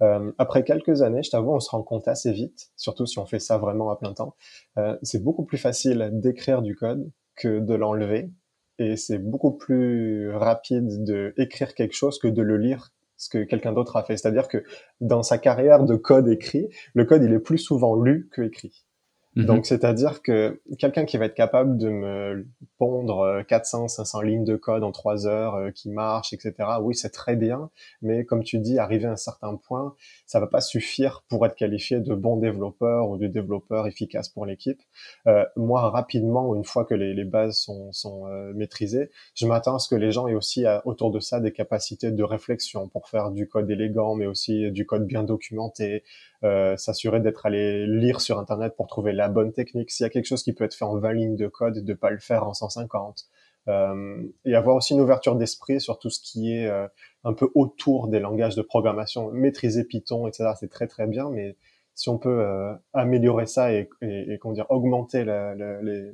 Euh, 0.00 0.30
après 0.38 0.62
quelques 0.62 1.02
années, 1.02 1.24
je 1.24 1.30
t'avoue, 1.30 1.50
on 1.50 1.58
se 1.58 1.70
rend 1.70 1.82
compte 1.82 2.06
assez 2.06 2.30
vite, 2.30 2.68
surtout 2.76 3.04
si 3.04 3.18
on 3.18 3.26
fait 3.26 3.40
ça 3.40 3.58
vraiment 3.58 3.90
à 3.90 3.96
plein 3.96 4.12
temps. 4.12 4.36
Euh, 4.78 4.96
c'est 5.02 5.24
beaucoup 5.24 5.44
plus 5.44 5.58
facile 5.58 6.10
d'écrire 6.12 6.62
du 6.62 6.76
code 6.76 7.10
que 7.34 7.58
de 7.58 7.74
l'enlever. 7.74 8.30
Et 8.78 8.96
c'est 8.96 9.18
beaucoup 9.18 9.56
plus 9.56 10.30
rapide 10.30 11.02
de 11.02 11.34
écrire 11.38 11.74
quelque 11.74 11.96
chose 11.96 12.20
que 12.20 12.28
de 12.28 12.42
le 12.42 12.58
lire 12.58 12.92
ce 13.16 13.28
que 13.28 13.44
quelqu'un 13.44 13.72
d'autre 13.72 13.96
a 13.96 14.04
fait. 14.04 14.16
C'est-à-dire 14.16 14.48
que 14.48 14.64
dans 15.00 15.22
sa 15.22 15.38
carrière 15.38 15.84
de 15.84 15.96
code 15.96 16.28
écrit, 16.28 16.68
le 16.94 17.04
code 17.04 17.22
il 17.22 17.32
est 17.32 17.38
plus 17.38 17.58
souvent 17.58 18.00
lu 18.00 18.28
que 18.32 18.42
écrit. 18.42 18.86
Mhm. 19.36 19.44
Donc, 19.44 19.66
c'est-à-dire 19.66 20.22
que 20.22 20.62
quelqu'un 20.78 21.04
qui 21.04 21.18
va 21.18 21.26
être 21.26 21.34
capable 21.34 21.76
de 21.76 21.90
me 21.90 22.46
pondre 22.78 23.42
400, 23.46 23.84
euh, 23.84 23.88
500 23.88 24.22
lignes 24.22 24.44
de 24.44 24.56
code 24.56 24.82
en 24.82 24.92
trois 24.92 25.26
heures, 25.26 25.56
euh, 25.56 25.70
qui 25.70 25.90
marche, 25.90 26.32
etc. 26.32 26.54
Oui, 26.80 26.94
c'est 26.94 27.10
très 27.10 27.36
bien, 27.36 27.70
mais 28.00 28.24
comme 28.24 28.42
tu 28.42 28.58
dis, 28.58 28.78
arriver 28.78 29.04
à 29.04 29.12
un 29.12 29.16
certain 29.16 29.54
point, 29.56 29.94
ça 30.24 30.40
va 30.40 30.46
pas 30.46 30.62
suffire 30.62 31.22
pour 31.28 31.44
être 31.44 31.54
qualifié 31.54 32.00
de 32.00 32.14
bon 32.14 32.38
développeur 32.38 33.10
ou 33.10 33.18
de 33.18 33.26
développeur 33.26 33.86
efficace 33.86 34.30
pour 34.30 34.46
l'équipe. 34.46 34.80
Euh, 35.26 35.44
moi, 35.54 35.90
rapidement, 35.90 36.54
une 36.54 36.64
fois 36.64 36.86
que 36.86 36.94
les, 36.94 37.12
les 37.12 37.24
bases 37.24 37.58
sont, 37.58 37.92
sont 37.92 38.26
euh, 38.28 38.54
maîtrisées, 38.54 39.10
je 39.34 39.46
m'attends 39.46 39.76
à 39.76 39.78
ce 39.78 39.88
que 39.90 39.96
les 39.96 40.12
gens 40.12 40.28
aient 40.28 40.34
aussi 40.34 40.64
autour 40.86 41.10
de 41.10 41.20
ça 41.20 41.40
des 41.40 41.52
capacités 41.52 42.10
de 42.10 42.22
réflexion 42.22 42.88
pour 42.88 43.08
faire 43.08 43.30
du 43.30 43.46
code 43.48 43.70
élégant, 43.70 44.14
mais 44.14 44.26
aussi 44.26 44.70
du 44.70 44.86
code 44.86 45.06
bien 45.06 45.22
documenté, 45.24 46.04
euh, 46.44 46.76
s'assurer 46.76 47.20
d'être 47.20 47.46
allé 47.46 47.86
lire 47.86 48.20
sur 48.20 48.38
Internet 48.38 48.74
pour 48.76 48.86
trouver 48.86 49.12
la 49.12 49.28
bonne 49.28 49.52
technique. 49.52 49.90
S'il 49.90 50.04
y 50.04 50.06
a 50.06 50.10
quelque 50.10 50.26
chose 50.26 50.42
qui 50.42 50.52
peut 50.52 50.64
être 50.64 50.74
fait 50.74 50.84
en 50.84 50.98
20 50.98 51.12
lignes 51.12 51.36
de 51.36 51.48
code, 51.48 51.84
de 51.84 51.94
pas 51.94 52.10
le 52.10 52.18
faire 52.18 52.46
en 52.46 52.54
150. 52.54 53.24
Euh, 53.68 54.22
et 54.44 54.54
avoir 54.54 54.76
aussi 54.76 54.94
une 54.94 55.00
ouverture 55.00 55.34
d'esprit 55.34 55.80
sur 55.80 55.98
tout 55.98 56.08
ce 56.08 56.20
qui 56.20 56.52
est 56.52 56.68
euh, 56.68 56.86
un 57.24 57.32
peu 57.32 57.50
autour 57.54 58.08
des 58.08 58.20
langages 58.20 58.54
de 58.54 58.62
programmation. 58.62 59.30
Maîtriser 59.32 59.84
Python, 59.84 60.28
etc., 60.28 60.50
c'est 60.58 60.70
très 60.70 60.86
très 60.86 61.06
bien, 61.08 61.30
mais 61.30 61.56
si 61.96 62.10
on 62.10 62.18
peut 62.18 62.40
euh, 62.40 62.74
améliorer 62.92 63.46
ça 63.46 63.72
et, 63.72 63.88
et, 64.02 64.34
et 64.34 64.38
comment 64.38 64.54
dire, 64.54 64.66
augmenter 64.68 65.24
les, 65.24 65.54
les, 65.82 66.12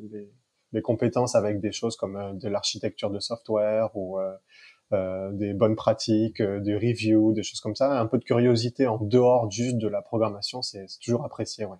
les, 0.73 0.81
compétences 0.83 1.35
avec 1.35 1.61
des 1.61 1.73
choses 1.73 1.97
comme 1.97 2.17
euh, 2.17 2.33
de 2.33 2.49
l'architecture 2.49 3.11
de 3.11 3.19
software 3.19 3.91
ou 3.95 4.19
euh, 4.19 4.33
des 5.33 5.55
bonnes 5.55 5.77
pratiques, 5.77 6.41
euh, 6.41 6.61
des 6.61 6.75
reviews, 6.75 7.33
des 7.33 7.43
choses 7.43 7.61
comme 7.61 7.75
ça. 7.75 7.99
Un 7.99 8.07
peu 8.07 8.19
de 8.19 8.25
curiosité 8.25 8.87
en 8.87 8.99
dehors 8.99 9.51
juste 9.51 9.79
de 9.79 9.89
la 9.89 10.03
programmation, 10.03 10.63
c'est 10.63 10.87
toujours 11.03 11.25
apprécié. 11.25 11.65
Ouais. 11.65 11.79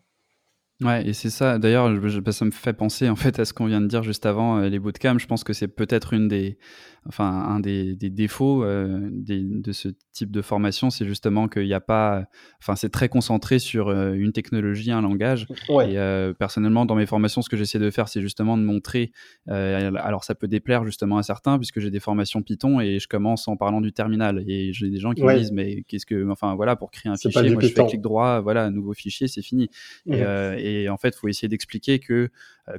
Ouais, 0.83 1.07
et 1.07 1.13
c'est 1.13 1.31
ça. 1.31 1.59
D'ailleurs, 1.59 1.91
ça 2.33 2.45
me 2.45 2.51
fait 2.51 2.73
penser 2.73 3.09
en 3.09 3.17
fait 3.17 3.39
à 3.39 3.45
ce 3.45 3.53
qu'on 3.53 3.67
vient 3.67 3.81
de 3.81 3.87
dire 3.87 4.03
juste 4.03 4.27
avant 4.27 4.59
euh, 4.59 4.69
les 4.69 4.79
bootcamps. 4.79 5.19
Je 5.19 5.27
pense 5.27 5.45
que 5.45 5.53
c'est 5.53 5.69
peut-être 5.69 6.13
une 6.13 6.29
des, 6.29 6.59
enfin, 7.09 7.27
un 7.27 7.61
des, 7.61 7.97
des 7.97 8.11
défauts 8.11 8.65
euh, 8.65 9.09
des, 9.11 9.41
de 9.43 9.73
ce 9.73 9.89
type 10.13 10.31
de 10.31 10.43
formation, 10.43 10.91
c'est 10.91 11.07
justement 11.07 11.49
qu'il 11.49 11.65
n'y 11.65 11.75
a 11.75 11.81
pas, 11.81 12.27
enfin, 12.61 12.77
c'est 12.77 12.91
très 12.91 13.09
concentré 13.09 13.59
sur 13.59 13.89
euh, 13.89 14.13
une 14.13 14.33
technologie, 14.33 14.93
un 14.93 15.03
langage. 15.03 15.47
Et 15.69 15.99
euh, 15.99 16.33
personnellement, 16.33 16.87
dans 16.87 16.95
mes 16.95 17.07
formations, 17.07 17.43
ce 17.43 17.49
que 17.49 17.57
j'essaie 17.57 17.79
de 17.79 17.91
faire, 17.91 18.09
c'est 18.09 18.21
justement 18.21 18.57
de 18.57 18.63
montrer. 18.63 19.13
alors, 19.49 20.25
ça 20.25 20.35
peut 20.35 20.49
déplaire 20.49 20.85
justement 20.85 21.19
à 21.19 21.23
certains, 21.23 21.59
puisque 21.59 21.81
j'ai 21.81 21.91
des 21.91 22.01
formations 22.01 22.43
Python 22.43 22.81
et 22.81 22.99
je 22.99 23.09
commence 23.09 23.49
en 23.49 23.57
parlant 23.57 23.81
du 23.81 23.93
terminal. 23.93 24.45
Et 24.47 24.73
j'ai 24.73 24.91
des 24.91 24.99
gens 24.99 25.13
qui 25.13 25.23
me 25.23 25.37
disent, 25.37 25.53
mais 25.53 25.83
qu'est-ce 25.89 26.07
que, 26.07 26.29
enfin, 26.31 26.55
voilà, 26.55 26.77
pour 26.77 26.91
créer 26.91 27.11
un 27.11 27.17
fichier, 27.17 27.51
moi, 27.51 27.63
je 27.63 27.69
fais 27.69 27.87
clic 27.87 28.01
droit, 28.01 28.41
voilà, 28.41 28.71
nouveau 28.71 28.93
fichier, 28.93 29.29
c'est 29.29 29.43
fini. 29.43 29.69
Et, 30.07 30.19
et, 30.21 30.72
en 30.89 30.97
fait, 30.97 31.11
il 31.11 31.19
faut 31.19 31.29
essayer 31.29 31.49
d'expliquer 31.49 31.99
que 31.99 32.31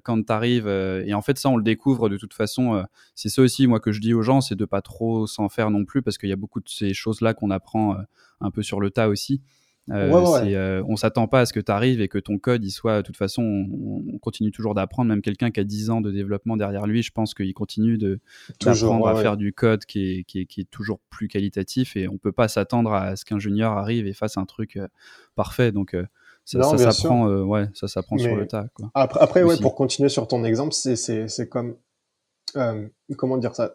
quand 0.03 0.23
tu 0.23 0.31
arrives, 0.31 0.67
et 0.67 1.13
en 1.13 1.21
fait, 1.21 1.37
ça, 1.37 1.49
on 1.49 1.57
le 1.57 1.63
découvre 1.63 2.09
de 2.09 2.17
toute 2.17 2.33
façon. 2.33 2.83
c'est 3.15 3.29
ça 3.29 3.41
aussi, 3.41 3.67
moi, 3.67 3.79
que 3.79 3.91
je 3.91 3.99
dis 3.99 4.13
aux 4.13 4.21
gens, 4.21 4.41
c'est 4.41 4.55
de 4.55 4.65
pas 4.65 4.81
trop 4.81 5.27
s'en 5.27 5.49
faire 5.49 5.71
non 5.71 5.85
plus 5.85 6.01
parce 6.01 6.17
qu'il 6.17 6.29
y 6.29 6.33
a 6.33 6.37
beaucoup 6.37 6.59
de 6.59 6.69
ces 6.69 6.93
choses-là 6.93 7.33
qu'on 7.33 7.51
apprend 7.51 7.95
euh, 7.95 8.01
un 8.41 8.51
peu 8.51 8.61
sur 8.61 8.79
le 8.79 8.91
tas 8.91 9.07
aussi. 9.07 9.41
Euh, 9.89 10.13
euh, 10.45 10.81
on 10.87 10.95
s'attend 10.95 11.27
pas 11.27 11.41
à 11.41 11.45
ce 11.45 11.51
que 11.51 11.59
tu 11.59 11.69
arrives 11.69 11.99
et 11.99 12.07
que 12.07 12.17
ton 12.17 12.37
code 12.37 12.63
il 12.63 12.71
soit 12.71 13.01
de 13.01 13.01
toute 13.01 13.17
façon 13.17 13.43
on, 13.43 14.17
continue 14.19 14.49
toujours 14.49 14.75
d'apprendre 14.75 15.09
même 15.09 15.21
quelqu'un 15.21 15.51
qui 15.51 15.59
a 15.59 15.65
10 15.65 15.89
ans 15.89 15.99
de 15.99 16.09
développement 16.09 16.55
derrière 16.55 16.87
lui 16.87 17.03
je 17.03 17.11
pense 17.11 17.33
qu'il 17.33 17.53
continue 17.53 17.97
de 17.97 18.21
d'apprendre 18.61 19.05
à 19.09 19.21
faire 19.21 19.35
du 19.35 19.51
code 19.51 19.83
qui 19.83 20.19
est, 20.19 20.23
qui, 20.23 20.39
est, 20.39 20.45
qui 20.45 20.61
est, 20.61 20.71
toujours 20.71 21.01
plus 21.09 21.27
qualitatif 21.27 21.97
et 21.97 22.07
on 22.07 22.17
peut 22.17 22.31
pas 22.31 22.47
s'attendre 22.47 22.93
à 22.93 23.17
ce 23.17 23.25
qu'un 23.25 23.39
junior 23.39 23.77
arrive 23.77 24.07
et 24.07 24.13
fasse 24.13 24.37
un 24.37 24.45
truc 24.45 24.79
parfait 25.35 25.73
donc 25.73 25.97
ça, 26.45 26.61
ça 26.63 26.91
s'apprend 26.91 27.27
ouais 27.27 27.67
ça 27.73 27.87
s'apprend 27.87 28.17
sur 28.17 28.35
le 28.35 28.47
tas 28.47 28.67
quoi. 28.73 28.89
après, 28.93 29.19
après 29.21 29.43
ouais 29.43 29.57
pour 29.57 29.75
continuer 29.75 30.09
sur 30.09 30.27
ton 30.27 30.43
exemple 30.43 30.73
c'est 30.73 30.95
c'est 30.95 31.49
comme 31.49 31.75
comment 33.17 33.37
dire 33.37 33.55
ça? 33.55 33.71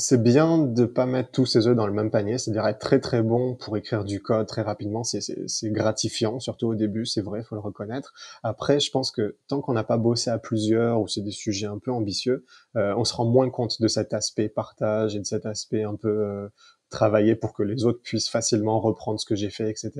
C'est 0.00 0.22
bien 0.22 0.58
de 0.58 0.84
pas 0.84 1.06
mettre 1.06 1.32
tous 1.32 1.44
ses 1.44 1.66
œufs 1.66 1.74
dans 1.74 1.88
le 1.88 1.92
même 1.92 2.12
panier, 2.12 2.38
c'est-à-dire 2.38 2.64
être 2.68 2.78
très 2.78 3.00
très 3.00 3.20
bon 3.20 3.56
pour 3.56 3.76
écrire 3.76 4.04
du 4.04 4.22
code 4.22 4.46
très 4.46 4.62
rapidement, 4.62 5.02
c'est 5.02 5.48
gratifiant, 5.64 6.38
surtout 6.38 6.68
au 6.68 6.76
début, 6.76 7.04
c'est 7.04 7.20
vrai, 7.20 7.42
faut 7.42 7.56
le 7.56 7.60
reconnaître. 7.60 8.14
Après, 8.44 8.78
je 8.78 8.92
pense 8.92 9.10
que 9.10 9.38
tant 9.48 9.60
qu'on 9.60 9.72
n'a 9.72 9.82
pas 9.82 9.96
bossé 9.96 10.30
à 10.30 10.38
plusieurs 10.38 11.00
ou 11.00 11.08
c'est 11.08 11.22
des 11.22 11.32
sujets 11.32 11.66
un 11.66 11.78
peu 11.78 11.90
ambitieux, 11.90 12.44
euh, 12.76 12.94
on 12.96 13.02
se 13.02 13.12
rend 13.12 13.24
moins 13.24 13.50
compte 13.50 13.82
de 13.82 13.88
cet 13.88 14.14
aspect 14.14 14.48
partage 14.48 15.16
et 15.16 15.18
de 15.18 15.26
cet 15.26 15.46
aspect 15.46 15.82
un 15.82 15.96
peu 15.96 16.08
euh, 16.08 16.48
travailler 16.90 17.34
pour 17.34 17.52
que 17.52 17.62
les 17.62 17.84
autres 17.84 18.00
puissent 18.02 18.28
facilement 18.28 18.80
reprendre 18.80 19.20
ce 19.20 19.26
que 19.26 19.34
j'ai 19.34 19.50
fait, 19.50 19.70
etc. 19.70 19.92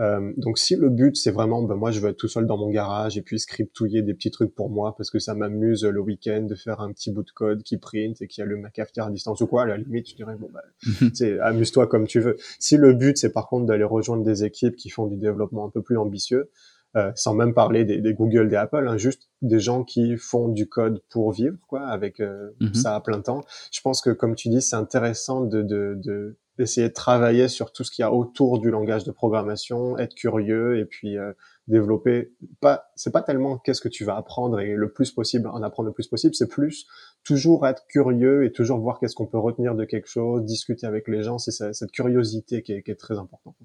Euh, 0.00 0.32
donc 0.36 0.58
si 0.58 0.76
le 0.76 0.90
but 0.90 1.16
c'est 1.16 1.30
vraiment, 1.30 1.62
ben 1.62 1.74
moi 1.74 1.90
je 1.90 2.00
veux 2.00 2.10
être 2.10 2.16
tout 2.16 2.28
seul 2.28 2.46
dans 2.46 2.56
mon 2.56 2.70
garage 2.70 3.16
et 3.16 3.22
puis 3.22 3.38
scriptouiller 3.40 4.02
des 4.02 4.14
petits 4.14 4.30
trucs 4.30 4.54
pour 4.54 4.70
moi 4.70 4.94
parce 4.96 5.10
que 5.10 5.18
ça 5.18 5.34
m'amuse 5.34 5.84
le 5.84 6.00
week-end 6.00 6.42
de 6.42 6.54
faire 6.54 6.80
un 6.80 6.92
petit 6.92 7.10
bout 7.10 7.22
de 7.22 7.30
code 7.30 7.62
qui 7.62 7.78
print 7.78 8.20
et 8.20 8.26
qui 8.26 8.42
allume 8.42 8.60
ma 8.60 8.70
cafetière 8.70 9.06
à 9.06 9.10
distance 9.10 9.40
ou 9.40 9.46
quoi, 9.46 9.62
à 9.62 9.66
la 9.66 9.76
limite 9.78 10.10
je 10.10 10.16
dirais 10.16 10.36
bon 10.38 10.50
ben 10.52 11.10
c'est 11.14 11.38
amuse-toi 11.40 11.86
comme 11.86 12.06
tu 12.06 12.20
veux. 12.20 12.36
Si 12.58 12.76
le 12.76 12.92
but 12.92 13.16
c'est 13.16 13.32
par 13.32 13.48
contre 13.48 13.66
d'aller 13.66 13.84
rejoindre 13.84 14.22
des 14.22 14.44
équipes 14.44 14.76
qui 14.76 14.90
font 14.90 15.06
du 15.06 15.16
développement 15.16 15.66
un 15.66 15.70
peu 15.70 15.82
plus 15.82 15.96
ambitieux, 15.96 16.50
euh, 16.96 17.12
sans 17.14 17.34
même 17.34 17.52
parler 17.52 17.84
des, 17.84 18.00
des, 18.00 18.14
Google, 18.14 18.48
des 18.48 18.56
Apple, 18.56 18.88
hein, 18.88 18.96
juste 18.96 19.28
des 19.42 19.60
gens 19.60 19.84
qui 19.84 20.16
font 20.16 20.48
du 20.48 20.68
code 20.68 21.02
pour 21.10 21.32
vivre, 21.32 21.56
quoi, 21.68 21.86
avec 21.86 22.18
euh, 22.18 22.50
mhm. 22.60 22.74
ça 22.74 22.94
à 22.94 23.00
plein 23.00 23.20
temps. 23.20 23.42
Je 23.70 23.80
pense 23.82 24.00
que, 24.00 24.10
comme 24.10 24.34
tu 24.34 24.48
dis, 24.48 24.62
c'est 24.62 24.76
intéressant 24.76 25.42
de, 25.42 25.62
de, 25.62 26.36
d'essayer 26.56 26.88
de 26.88 26.94
travailler 26.94 27.48
sur 27.48 27.72
tout 27.72 27.84
ce 27.84 27.90
qu'il 27.90 28.02
y 28.02 28.06
a 28.06 28.12
autour 28.12 28.58
du 28.58 28.70
langage 28.70 29.04
de 29.04 29.10
programmation, 29.10 29.98
être 29.98 30.14
curieux 30.14 30.78
et 30.78 30.86
puis 30.86 31.18
euh, 31.18 31.32
développer. 31.68 32.32
Pas, 32.60 32.90
c'est 32.96 33.12
pas 33.12 33.22
tellement 33.22 33.58
qu'est-ce 33.58 33.82
que 33.82 33.88
tu 33.88 34.04
vas 34.04 34.16
apprendre 34.16 34.58
et 34.58 34.74
le 34.74 34.90
plus 34.90 35.12
possible 35.12 35.46
en 35.46 35.62
apprendre 35.62 35.88
le 35.88 35.92
plus 35.92 36.08
possible, 36.08 36.34
c'est 36.34 36.48
plus 36.48 36.86
toujours 37.22 37.66
être 37.66 37.86
curieux 37.86 38.46
et 38.46 38.52
toujours 38.52 38.78
voir 38.78 38.98
qu'est-ce 38.98 39.14
qu'on 39.14 39.26
peut 39.26 39.38
retenir 39.38 39.74
de 39.74 39.84
quelque 39.84 40.08
chose, 40.08 40.42
discuter 40.44 40.86
avec 40.86 41.06
les 41.06 41.22
gens. 41.22 41.38
C'est 41.38 41.74
cette 41.74 41.92
curiosité 41.92 42.62
qui 42.62 42.72
est, 42.72 42.82
qui 42.82 42.90
est 42.90 42.98
très 42.98 43.18
importante. 43.18 43.56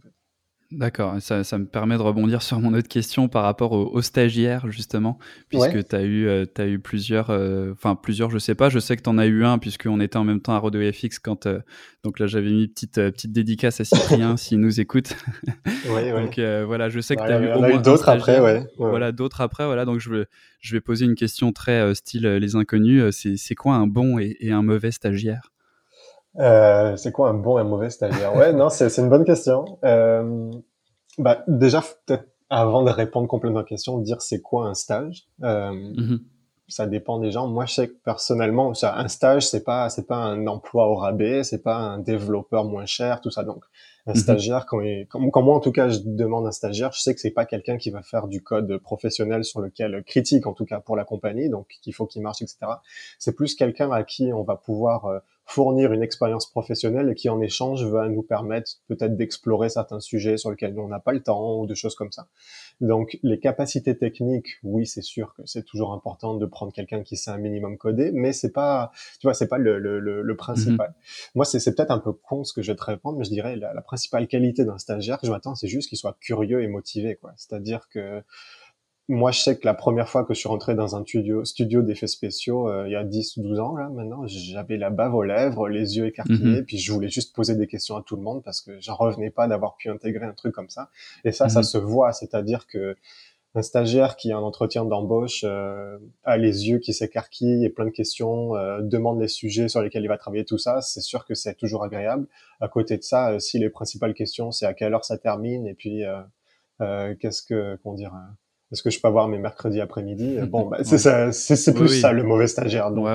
D'accord, 0.73 1.15
ça, 1.19 1.43
ça, 1.43 1.59
me 1.59 1.65
permet 1.65 1.97
de 1.97 2.01
rebondir 2.01 2.41
sur 2.41 2.59
mon 2.59 2.73
autre 2.73 2.87
question 2.87 3.27
par 3.27 3.43
rapport 3.43 3.73
aux, 3.73 4.01
stagiaires, 4.01 4.71
justement, 4.71 5.19
puisque 5.49 5.87
tu 5.87 5.95
as, 5.95 6.01
eu, 6.01 6.27
euh, 6.27 6.45
as 6.57 6.65
eu 6.65 6.79
plusieurs, 6.79 7.29
euh, 7.29 7.73
enfin 7.73 7.95
plusieurs, 7.95 8.31
je 8.31 8.39
sais 8.39 8.55
pas, 8.55 8.69
je 8.69 8.79
sais 8.79 8.97
que 8.97 9.03
tu 9.03 9.09
en 9.09 9.19
as 9.19 9.27
eu 9.27 9.45
un, 9.45 9.59
puisqu'on 9.59 9.99
était 9.99 10.17
en 10.17 10.23
même 10.23 10.41
temps 10.41 10.53
à 10.53 10.57
Rodeo 10.57 10.91
FX 10.91 11.19
quand, 11.19 11.45
euh, 11.45 11.59
donc 12.03 12.19
là 12.19 12.25
j'avais 12.25 12.49
mis 12.49 12.63
une 12.63 12.69
petite, 12.69 12.95
petite 12.95 13.31
dédicace 13.31 13.81
à 13.81 13.85
Cyprien 13.85 14.35
s'il 14.37 14.59
nous 14.61 14.79
écoute. 14.79 15.15
Oui, 15.89 16.09
donc 16.09 16.39
voilà, 16.65 16.89
je 16.89 16.99
sais 17.01 17.15
que 17.15 17.21
tu 17.21 17.31
as 17.31 17.39
eu 17.39 17.53
au 17.53 17.59
moins 17.59 17.77
d'autres 17.77 18.09
après, 18.09 18.39
ouais. 18.39 18.65
Voilà, 18.77 19.11
d'autres 19.11 19.41
après, 19.41 19.65
voilà, 19.65 19.85
donc 19.85 19.99
je 19.99 20.09
vais, 20.09 20.25
je 20.59 20.75
vais 20.75 20.81
poser 20.81 21.05
une 21.05 21.15
question 21.15 21.51
très 21.51 21.93
style 21.93 22.25
les 22.27 22.55
inconnus, 22.55 23.03
c'est 23.11 23.55
quoi 23.55 23.75
un 23.75 23.85
bon 23.85 24.17
et, 24.17 24.37
et 24.39 24.51
un 24.51 24.63
mauvais 24.63 24.91
stagiaire? 24.91 25.52
Euh, 26.39 26.95
c'est 26.95 27.11
quoi 27.11 27.29
un 27.29 27.33
bon 27.33 27.57
et 27.57 27.61
un 27.61 27.65
mauvais 27.65 27.89
stagiaire? 27.89 28.35
Ouais, 28.35 28.53
non, 28.53 28.69
c'est 28.69 28.95
une 28.97 29.09
bonne 29.09 29.25
question. 29.25 29.77
Euh, 29.83 30.51
bah, 31.17 31.43
déjà, 31.47 31.81
peut-être 32.05 32.27
avant 32.49 32.83
de 32.83 32.91
répondre 32.91 33.27
complètement 33.27 33.59
à 33.59 33.63
la 33.63 33.67
question, 33.67 33.97
dire 33.99 34.21
c'est 34.21 34.41
quoi 34.41 34.67
un 34.67 34.73
stage. 34.73 35.27
Euh, 35.43 35.71
mm-hmm. 35.71 36.19
Ça 36.69 36.87
dépend 36.87 37.19
des 37.19 37.31
gens. 37.31 37.47
Moi, 37.47 37.65
je 37.65 37.73
sais 37.73 37.87
que 37.87 37.97
personnellement, 38.03 38.73
ça, 38.73 38.95
un 38.97 39.07
stage, 39.07 39.47
c'est 39.47 39.63
pas, 39.63 39.89
c'est 39.89 40.07
pas 40.07 40.17
un 40.17 40.47
emploi 40.47 40.87
au 40.87 40.95
rabais, 40.95 41.43
c'est 41.43 41.61
pas 41.61 41.75
un 41.75 41.99
développeur 41.99 42.65
moins 42.65 42.85
cher, 42.85 43.21
tout 43.21 43.29
ça. 43.29 43.43
Donc, 43.43 43.63
un 44.05 44.11
mhm. 44.11 44.17
stagiaire, 44.17 44.65
quand, 44.65 44.81
quand, 45.09 45.41
moi 45.41 45.55
en 45.55 45.59
tout 45.59 45.71
cas 45.71 45.87
je 45.87 45.99
demande 46.03 46.45
un 46.45 46.51
stagiaire, 46.51 46.91
je 46.91 46.99
sais 46.99 47.13
que 47.13 47.21
c'est 47.21 47.31
pas 47.31 47.45
quelqu'un 47.45 47.77
qui 47.77 47.89
va 47.89 48.01
faire 48.01 48.27
du 48.27 48.41
code 48.41 48.77
professionnel 48.79 49.45
sur 49.45 49.61
lequel 49.61 50.03
critique 50.03 50.45
en 50.45 50.53
tout 50.53 50.65
cas 50.65 50.79
pour 50.79 50.97
la 50.97 51.05
compagnie, 51.05 51.49
donc 51.49 51.67
qu'il 51.81 51.93
faut 51.93 52.05
qu'il 52.05 52.21
marche, 52.21 52.41
etc. 52.41 52.57
C'est 53.17 53.33
plus 53.33 53.55
quelqu'un 53.55 53.91
à 53.91 54.03
qui 54.03 54.33
on 54.33 54.43
va 54.43 54.57
pouvoir 54.57 55.05
euh, 55.05 55.19
fournir 55.45 55.91
une 55.91 56.03
expérience 56.03 56.49
professionnelle 56.49 57.09
et 57.09 57.15
qui 57.15 57.29
en 57.29 57.41
échange 57.41 57.85
va 57.85 58.07
nous 58.07 58.23
permettre 58.23 58.71
peut-être 58.87 59.15
d'explorer 59.17 59.69
certains 59.69 59.99
sujets 59.99 60.37
sur 60.37 60.49
lesquels 60.49 60.77
on 60.79 60.87
n'a 60.87 60.99
pas 60.99 61.11
le 61.11 61.21
temps 61.21 61.59
ou 61.59 61.67
de 61.67 61.75
choses 61.75 61.95
comme 61.95 62.11
ça. 62.11 62.27
Donc 62.81 63.19
les 63.23 63.39
capacités 63.39 63.97
techniques, 63.97 64.47
oui, 64.63 64.85
c'est 64.85 65.01
sûr 65.01 65.33
que 65.35 65.41
c'est 65.45 65.63
toujours 65.63 65.93
important 65.93 66.35
de 66.35 66.45
prendre 66.45 66.71
quelqu'un 66.71 67.03
qui 67.03 67.17
sait 67.17 67.31
un 67.31 67.37
minimum 67.37 67.77
coder, 67.77 68.11
mais 68.13 68.33
c'est 68.33 68.51
pas, 68.51 68.91
tu 69.19 69.27
vois, 69.27 69.33
c'est 69.33 69.47
pas 69.47 69.57
le, 69.57 69.79
le, 69.79 69.99
le, 69.99 70.35
principal. 70.35 70.89
Mhm. 70.89 71.31
Moi, 71.35 71.45
c'est 71.45 71.75
peut-être 71.75 71.91
un 71.91 71.99
peu 71.99 72.13
con 72.13 72.43
ce 72.43 72.53
que 72.53 72.61
je 72.61 72.71
vais 72.71 72.75
te 72.75 72.83
répondre, 72.83 73.17
mais 73.17 73.25
je 73.25 73.29
dirais 73.29 73.55
la, 73.55 73.73
la 73.73 73.81
principale 73.81 74.27
qualité 74.27 74.65
d'un 74.65 74.77
stagiaire 74.77 75.19
que 75.19 75.27
je 75.27 75.31
m'attends, 75.31 75.55
c'est 75.55 75.67
juste 75.67 75.89
qu'il 75.89 75.97
soit 75.97 76.17
curieux 76.19 76.63
et 76.63 76.67
motivé, 76.67 77.15
quoi. 77.15 77.33
C'est-à-dire 77.35 77.87
que 77.89 78.23
moi, 79.09 79.31
je 79.31 79.41
sais 79.41 79.57
que 79.57 79.65
la 79.65 79.73
première 79.73 80.07
fois 80.07 80.23
que 80.23 80.33
je 80.33 80.39
suis 80.39 80.47
rentré 80.47 80.75
dans 80.75 80.95
un 80.95 81.03
studio, 81.03 81.43
studio 81.43 81.81
d'effets 81.81 82.07
spéciaux, 82.07 82.69
euh, 82.69 82.87
il 82.87 82.93
y 82.93 82.95
a 82.95 83.03
10 83.03 83.37
ou 83.37 83.43
12 83.43 83.59
ans, 83.59 83.75
là, 83.75 83.89
maintenant, 83.89 84.23
j'avais 84.27 84.77
la 84.77 84.91
bave 84.91 85.13
aux 85.13 85.23
lèvres, 85.23 85.67
les 85.67 85.97
yeux 85.97 86.07
écarquillés, 86.07 86.59
mhm. 86.59 86.65
puis 86.65 86.77
je 86.77 86.91
voulais 86.93 87.09
juste 87.09 87.35
poser 87.35 87.55
des 87.55 87.67
questions 87.67 87.97
à 87.97 88.01
tout 88.01 88.15
le 88.15 88.21
monde 88.21 88.41
parce 88.43 88.61
que 88.61 88.79
j'en 88.79 88.95
revenais 88.95 89.29
pas 89.29 89.47
d'avoir 89.47 89.75
pu 89.75 89.89
intégrer 89.89 90.25
un 90.25 90.33
truc 90.33 90.55
comme 90.55 90.69
ça. 90.69 90.89
Et 91.25 91.33
ça, 91.33 91.49
ça 91.49 91.59
mhm. 91.59 91.63
se 91.63 91.77
voit, 91.77 92.13
c'est-à-dire 92.13 92.65
que 92.65 92.95
un 93.55 93.61
stagiaire 93.61 94.15
qui 94.15 94.31
a 94.31 94.37
un 94.37 94.41
entretien 94.41 94.83
d'embauche 94.83 95.43
euh, 95.43 95.99
a 96.23 96.37
les 96.37 96.69
yeux 96.69 96.79
qui 96.79 96.91
s'écarquillent 96.91 97.65
et 97.65 97.69
plein 97.69 97.85
de 97.85 97.91
questions, 97.91 98.55
euh, 98.55 98.81
demande 98.81 99.21
les 99.21 99.27
sujets 99.27 99.67
sur 99.67 99.81
lesquels 99.81 100.03
il 100.03 100.07
va 100.07 100.17
travailler, 100.17 100.45
tout 100.45 100.57
ça, 100.57 100.81
c'est 100.81 101.01
sûr 101.01 101.25
que 101.25 101.35
c'est 101.35 101.53
toujours 101.55 101.83
agréable. 101.83 102.25
À 102.61 102.69
côté 102.69 102.97
de 102.97 103.03
ça, 103.03 103.37
si 103.39 103.59
les 103.59 103.69
principales 103.69 104.13
questions, 104.13 104.51
c'est 104.51 104.65
à 104.65 104.73
quelle 104.73 104.93
heure 104.93 105.05
ça 105.05 105.17
termine, 105.17 105.67
et 105.67 105.73
puis 105.73 106.03
qu'est-ce 106.79 107.43
que, 107.43 107.77
comment 107.83 107.95
dire, 107.95 108.13
est-ce 108.73 108.81
que 108.81 108.89
je 108.89 108.99
peux 108.99 109.07
avoir 109.07 109.27
mes 109.27 109.37
mercredis 109.37 109.79
après-midi 109.79 110.37
Bon, 110.49 110.67
bah, 110.67 110.79
c'est 110.83 111.73
plus 111.73 112.01
ça 112.01 112.11
le 112.11 112.23
mauvais 112.23 112.47
stagiaire. 112.47 112.91
Donc, 112.91 113.07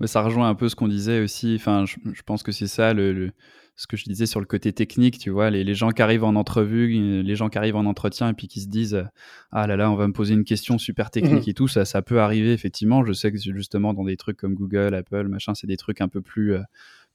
Mais 0.00 0.06
ça 0.06 0.22
rejoint 0.22 0.48
un 0.48 0.54
peu 0.54 0.68
ce 0.68 0.76
qu'on 0.76 0.88
disait 0.88 1.20
aussi. 1.20 1.56
Enfin, 1.56 1.84
je, 1.86 2.22
pense 2.24 2.42
que 2.42 2.52
c'est 2.52 2.68
ça 2.68 2.94
le, 2.94 3.32
ce 3.74 3.88
que 3.88 3.96
je 3.96 4.04
disais 4.04 4.26
sur 4.26 4.38
le 4.38 4.46
côté 4.46 4.72
technique, 4.72 5.18
tu 5.18 5.30
vois, 5.30 5.50
les, 5.50 5.74
gens 5.74 5.90
qui 5.90 6.02
arrivent 6.02 6.24
en 6.24 6.36
entrevue, 6.36 7.22
les 7.22 7.36
gens 7.36 7.48
qui 7.48 7.58
arrivent 7.58 7.76
en 7.76 7.84
entretien 7.84 8.28
et 8.28 8.32
puis 8.32 8.46
qui 8.46 8.60
se 8.60 8.68
disent 8.68 9.04
ah 9.50 9.66
là 9.66 9.76
là, 9.76 9.90
on 9.90 9.96
va 9.96 10.06
me 10.06 10.12
poser 10.12 10.34
une 10.34 10.44
question 10.44 10.78
super 10.78 11.10
technique 11.10 11.48
mmh. 11.48 11.50
et 11.50 11.54
tout, 11.54 11.68
ça, 11.68 11.84
ça 11.84 12.00
peut 12.02 12.20
arriver 12.20 12.52
effectivement. 12.52 13.04
Je 13.04 13.12
sais 13.12 13.32
que 13.32 13.38
justement 13.38 13.92
dans 13.92 14.04
des 14.04 14.16
trucs 14.16 14.36
comme 14.36 14.54
Google, 14.54 14.94
Apple, 14.94 15.26
machin, 15.26 15.54
c'est 15.54 15.66
des 15.66 15.76
trucs 15.76 16.00
un 16.00 16.08
peu 16.08 16.20
plus 16.20 16.56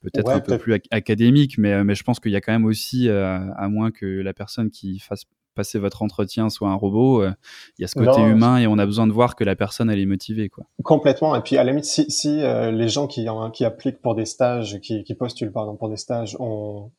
peut-être 0.02 0.30
un 0.30 0.39
peu 0.41 0.58
plus 0.58 0.73
académiques, 0.91 1.58
mais, 1.58 1.84
mais 1.84 1.95
je 1.95 2.04
pense 2.04 2.19
qu'il 2.19 2.32
y 2.32 2.36
a 2.36 2.41
quand 2.41 2.54
même 2.54 2.65
aussi, 2.65 3.10
à 3.10 3.67
moins 3.69 3.91
que 3.91 4.06
la 4.06 4.34
personne 4.34 4.69
qui 4.69 4.99
fasse 4.99 5.23
passer 5.60 5.78
votre 5.78 6.02
entretien 6.02 6.50
soit 6.50 6.69
un 6.69 6.76
robot, 6.76 7.22
euh, 7.22 7.32
il 7.78 7.82
y 7.82 7.86
a 7.86 7.88
ce 7.89 8.00
côté 8.00 8.22
humain 8.22 8.58
et 8.60 8.67
on 8.67 8.78
a 8.78 8.86
besoin 8.86 9.08
de 9.08 9.12
voir 9.12 9.36
que 9.36 9.43
la 9.43 9.58
personne 9.58 9.89
elle 9.89 10.00
est 10.00 10.06
motivée 10.06 10.48
quoi. 10.48 10.63
Complètement 10.84 11.36
et 11.36 11.41
puis 11.41 11.58
à 11.58 11.65
la 11.65 11.72
limite 11.72 11.84
si, 11.84 12.10
si 12.10 12.41
euh, 12.41 12.72
les 12.72 12.88
gens 12.88 13.08
qui, 13.08 13.28
qui 13.52 13.65
appliquent 13.65 14.02
pour 14.02 14.15
des 14.15 14.26
stages, 14.26 14.80
qui, 14.80 15.04
qui 15.04 15.15
postulent 15.15 15.52
pardon 15.52 15.76
pour 15.76 15.89
des 15.89 15.98
stages 15.98 16.38
ont 16.39 16.91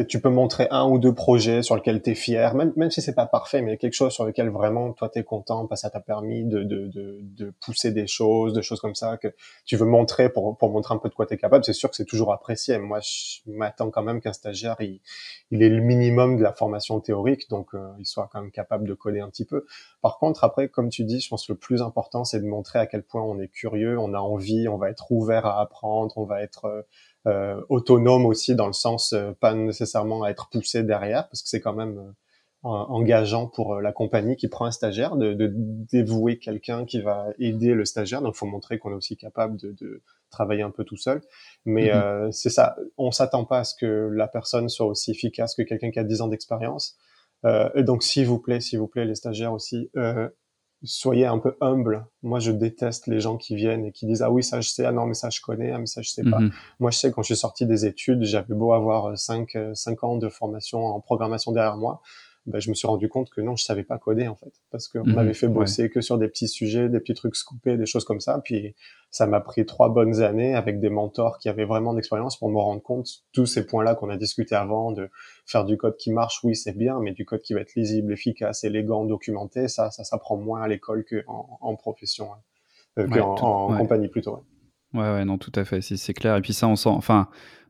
tu 0.00 0.20
peux 0.20 0.30
montrer 0.30 0.68
un 0.70 0.86
ou 0.88 0.98
deux 0.98 1.14
projets 1.14 1.62
sur 1.62 1.76
lesquels 1.76 2.00
tu 2.02 2.10
es 2.10 2.14
fier, 2.14 2.54
même, 2.54 2.72
même 2.76 2.90
si 2.90 3.02
c'est 3.02 3.14
pas 3.14 3.26
parfait, 3.26 3.62
mais 3.62 3.76
quelque 3.76 3.94
chose 3.94 4.12
sur 4.12 4.24
lequel 4.24 4.48
vraiment 4.48 4.92
toi 4.92 5.08
tu 5.08 5.18
es 5.18 5.24
content 5.24 5.66
parce 5.66 5.82
que 5.82 5.86
ça 5.86 5.90
t'a 5.90 6.00
permis 6.00 6.44
de, 6.44 6.62
de, 6.62 6.86
de, 6.88 7.18
de, 7.22 7.52
pousser 7.60 7.90
des 7.90 8.06
choses, 8.06 8.52
de 8.52 8.62
choses 8.62 8.80
comme 8.80 8.94
ça 8.94 9.16
que 9.16 9.28
tu 9.64 9.76
veux 9.76 9.86
montrer 9.86 10.28
pour, 10.28 10.56
pour 10.56 10.70
montrer 10.70 10.94
un 10.94 10.98
peu 10.98 11.08
de 11.08 11.14
quoi 11.14 11.26
tu 11.26 11.34
es 11.34 11.36
capable. 11.36 11.64
C'est 11.64 11.72
sûr 11.72 11.90
que 11.90 11.96
c'est 11.96 12.04
toujours 12.04 12.32
apprécié. 12.32 12.78
Moi, 12.78 13.00
je 13.00 13.40
m'attends 13.46 13.90
quand 13.90 14.02
même 14.02 14.20
qu'un 14.20 14.32
stagiaire, 14.32 14.76
il, 14.80 15.00
il 15.50 15.62
est 15.62 15.68
le 15.68 15.80
minimum 15.80 16.36
de 16.36 16.42
la 16.42 16.52
formation 16.52 17.00
théorique, 17.00 17.48
donc 17.50 17.74
euh, 17.74 17.92
il 17.98 18.06
soit 18.06 18.28
quand 18.32 18.40
même 18.40 18.50
capable 18.50 18.88
de 18.88 18.94
coder 18.94 19.20
un 19.20 19.28
petit 19.28 19.44
peu. 19.44 19.66
Par 20.00 20.18
contre, 20.18 20.44
après, 20.44 20.68
comme 20.68 20.88
tu 20.88 21.04
dis, 21.04 21.20
je 21.20 21.28
pense 21.28 21.46
que 21.46 21.52
le 21.52 21.58
plus 21.58 21.82
important, 21.82 22.24
c'est 22.24 22.40
de 22.40 22.46
montrer 22.46 22.78
à 22.78 22.86
quel 22.86 23.02
point 23.02 23.22
on 23.22 23.38
est 23.38 23.48
curieux, 23.48 23.98
on 23.98 24.14
a 24.14 24.18
envie, 24.18 24.68
on 24.68 24.78
va 24.78 24.90
être 24.90 25.10
ouvert 25.10 25.44
à 25.46 25.60
apprendre, 25.60 26.16
on 26.16 26.24
va 26.24 26.42
être... 26.42 26.66
Euh, 26.66 26.82
autonome 27.68 28.26
aussi 28.26 28.54
dans 28.54 28.66
le 28.66 28.72
sens 28.72 29.12
euh, 29.12 29.32
pas 29.38 29.54
nécessairement 29.54 30.24
à 30.24 30.30
être 30.30 30.48
poussé 30.50 30.82
derrière 30.82 31.28
parce 31.28 31.42
que 31.42 31.48
c'est 31.48 31.60
quand 31.60 31.72
même 31.72 31.98
euh, 31.98 32.68
engageant 32.68 33.46
pour 33.46 33.80
la 33.80 33.92
compagnie 33.92 34.36
qui 34.36 34.48
prend 34.48 34.66
un 34.66 34.70
stagiaire 34.70 35.16
de, 35.16 35.32
de 35.32 35.52
dévouer 35.52 36.38
quelqu'un 36.38 36.84
qui 36.84 37.00
va 37.00 37.26
aider 37.38 37.74
le 37.74 37.84
stagiaire. 37.84 38.22
Donc 38.22 38.34
faut 38.34 38.46
montrer 38.46 38.78
qu'on 38.78 38.92
est 38.92 38.96
aussi 38.96 39.16
capable 39.16 39.56
de, 39.56 39.72
de, 39.72 40.02
travailler 40.30 40.62
un 40.62 40.70
peu 40.70 40.84
tout 40.84 40.96
seul. 40.96 41.20
Mais 41.66 41.90
mm-hmm. 41.90 42.32
c'est 42.32 42.48
ça. 42.48 42.76
On 42.96 43.10
s'attend 43.10 43.44
pas 43.44 43.58
à 43.58 43.64
ce 43.64 43.74
que 43.74 44.08
la 44.14 44.28
personne 44.28 44.68
soit 44.68 44.86
aussi 44.86 45.10
efficace 45.10 45.54
que 45.54 45.62
quelqu'un 45.62 45.90
qui 45.90 45.98
a 45.98 46.04
10 46.04 46.22
ans 46.22 46.28
d'expérience. 46.28 46.96
Et 47.74 47.82
donc 47.82 48.02
s'il 48.02 48.26
vous 48.26 48.38
plaît 48.38 48.60
s'il 48.60 48.78
vous 48.78 48.86
plaît 48.86 49.04
les 49.04 49.16
stagiaires 49.16 49.52
aussi 49.52 49.90
soyez 50.84 51.26
un 51.26 51.38
peu 51.38 51.56
humble. 51.60 52.06
Moi, 52.22 52.38
je 52.38 52.52
déteste 52.52 53.06
les 53.06 53.20
gens 53.20 53.36
qui 53.36 53.54
viennent 53.56 53.84
et 53.84 53.92
qui 53.92 54.06
disent 54.06 54.22
ah 54.22 54.30
oui 54.30 54.42
ça 54.42 54.60
je 54.60 54.68
sais, 54.68 54.84
ah 54.84 54.92
non 54.92 55.06
mais 55.06 55.14
ça 55.14 55.30
je 55.30 55.40
connais, 55.40 55.72
ah 55.72 55.78
mais 55.78 55.86
ça 55.86 56.02
je 56.02 56.10
sais 56.10 56.24
pas. 56.24 56.40
Mhm. 56.40 56.52
Moi, 56.80 56.90
je 56.90 56.98
sais 56.98 57.12
quand 57.12 57.22
je 57.22 57.34
suis 57.34 57.40
sorti 57.40 57.66
des 57.66 57.86
études, 57.86 58.24
j'avais 58.24 58.54
beau 58.54 58.72
avoir 58.72 59.16
cinq 59.18 59.56
cinq 59.74 60.04
ans 60.04 60.16
de 60.16 60.28
formation 60.28 60.84
en 60.84 61.00
programmation 61.00 61.52
derrière 61.52 61.76
moi, 61.76 62.00
ben, 62.46 62.60
je 62.60 62.70
me 62.70 62.74
suis 62.74 62.88
rendu 62.88 63.08
compte 63.08 63.30
que 63.30 63.40
non, 63.40 63.54
je 63.54 63.64
savais 63.64 63.84
pas 63.84 63.98
coder 63.98 64.26
en 64.26 64.34
fait, 64.34 64.52
parce 64.70 64.88
qu'on 64.88 65.04
mhm. 65.04 65.14
m'avait 65.14 65.34
fait 65.34 65.46
bosser 65.46 65.88
que 65.90 66.00
sur 66.00 66.18
des 66.18 66.26
petits 66.26 66.48
sujets, 66.48 66.88
des 66.88 66.98
petits 66.98 67.14
trucs 67.14 67.36
scoopés, 67.36 67.76
des 67.76 67.86
choses 67.86 68.04
comme 68.04 68.20
ça. 68.20 68.40
Puis 68.42 68.74
ça 69.10 69.26
m'a 69.26 69.40
pris 69.40 69.64
trois 69.64 69.90
bonnes 69.90 70.22
années 70.22 70.54
avec 70.54 70.80
des 70.80 70.90
mentors 70.90 71.38
qui 71.38 71.48
avaient 71.48 71.64
vraiment 71.64 71.94
d'expérience 71.94 72.36
pour 72.36 72.48
me 72.50 72.58
rendre 72.58 72.82
compte 72.82 73.08
tous 73.32 73.46
ces 73.46 73.64
points-là 73.64 73.94
qu'on 73.94 74.10
a 74.10 74.16
discuté 74.16 74.56
avant, 74.56 74.90
de 74.90 75.08
faire 75.46 75.64
du 75.64 75.76
code 75.76 75.96
qui 75.96 76.10
marche, 76.10 76.42
oui 76.42 76.56
c'est 76.56 76.76
bien, 76.76 76.98
mais 77.00 77.12
du 77.12 77.24
code 77.24 77.42
qui 77.42 77.54
va 77.54 77.60
être 77.60 77.74
lisible, 77.76 78.12
efficace, 78.12 78.64
élégant, 78.64 79.04
documenté, 79.04 79.68
ça, 79.68 79.90
ça 79.92 80.02
s'apprend 80.02 80.36
moins 80.36 80.62
à 80.62 80.68
l'école 80.68 81.04
qu'en 81.04 81.58
en 81.60 81.76
profession, 81.76 82.32
hein. 82.32 82.38
euh, 82.98 83.08
qu'en 83.08 83.36
en 83.36 83.78
compagnie 83.78 84.08
plutôt. 84.08 84.42
Ouais, 84.94 85.00
ouais, 85.00 85.24
non, 85.24 85.38
tout 85.38 85.52
à 85.54 85.64
fait, 85.64 85.80
c'est 85.80 86.14
clair. 86.14 86.36
Et 86.36 86.40
puis 86.42 86.52
ça, 86.52 86.68
on 86.68 86.76
sent, 86.76 86.90
enfin, 86.90 87.28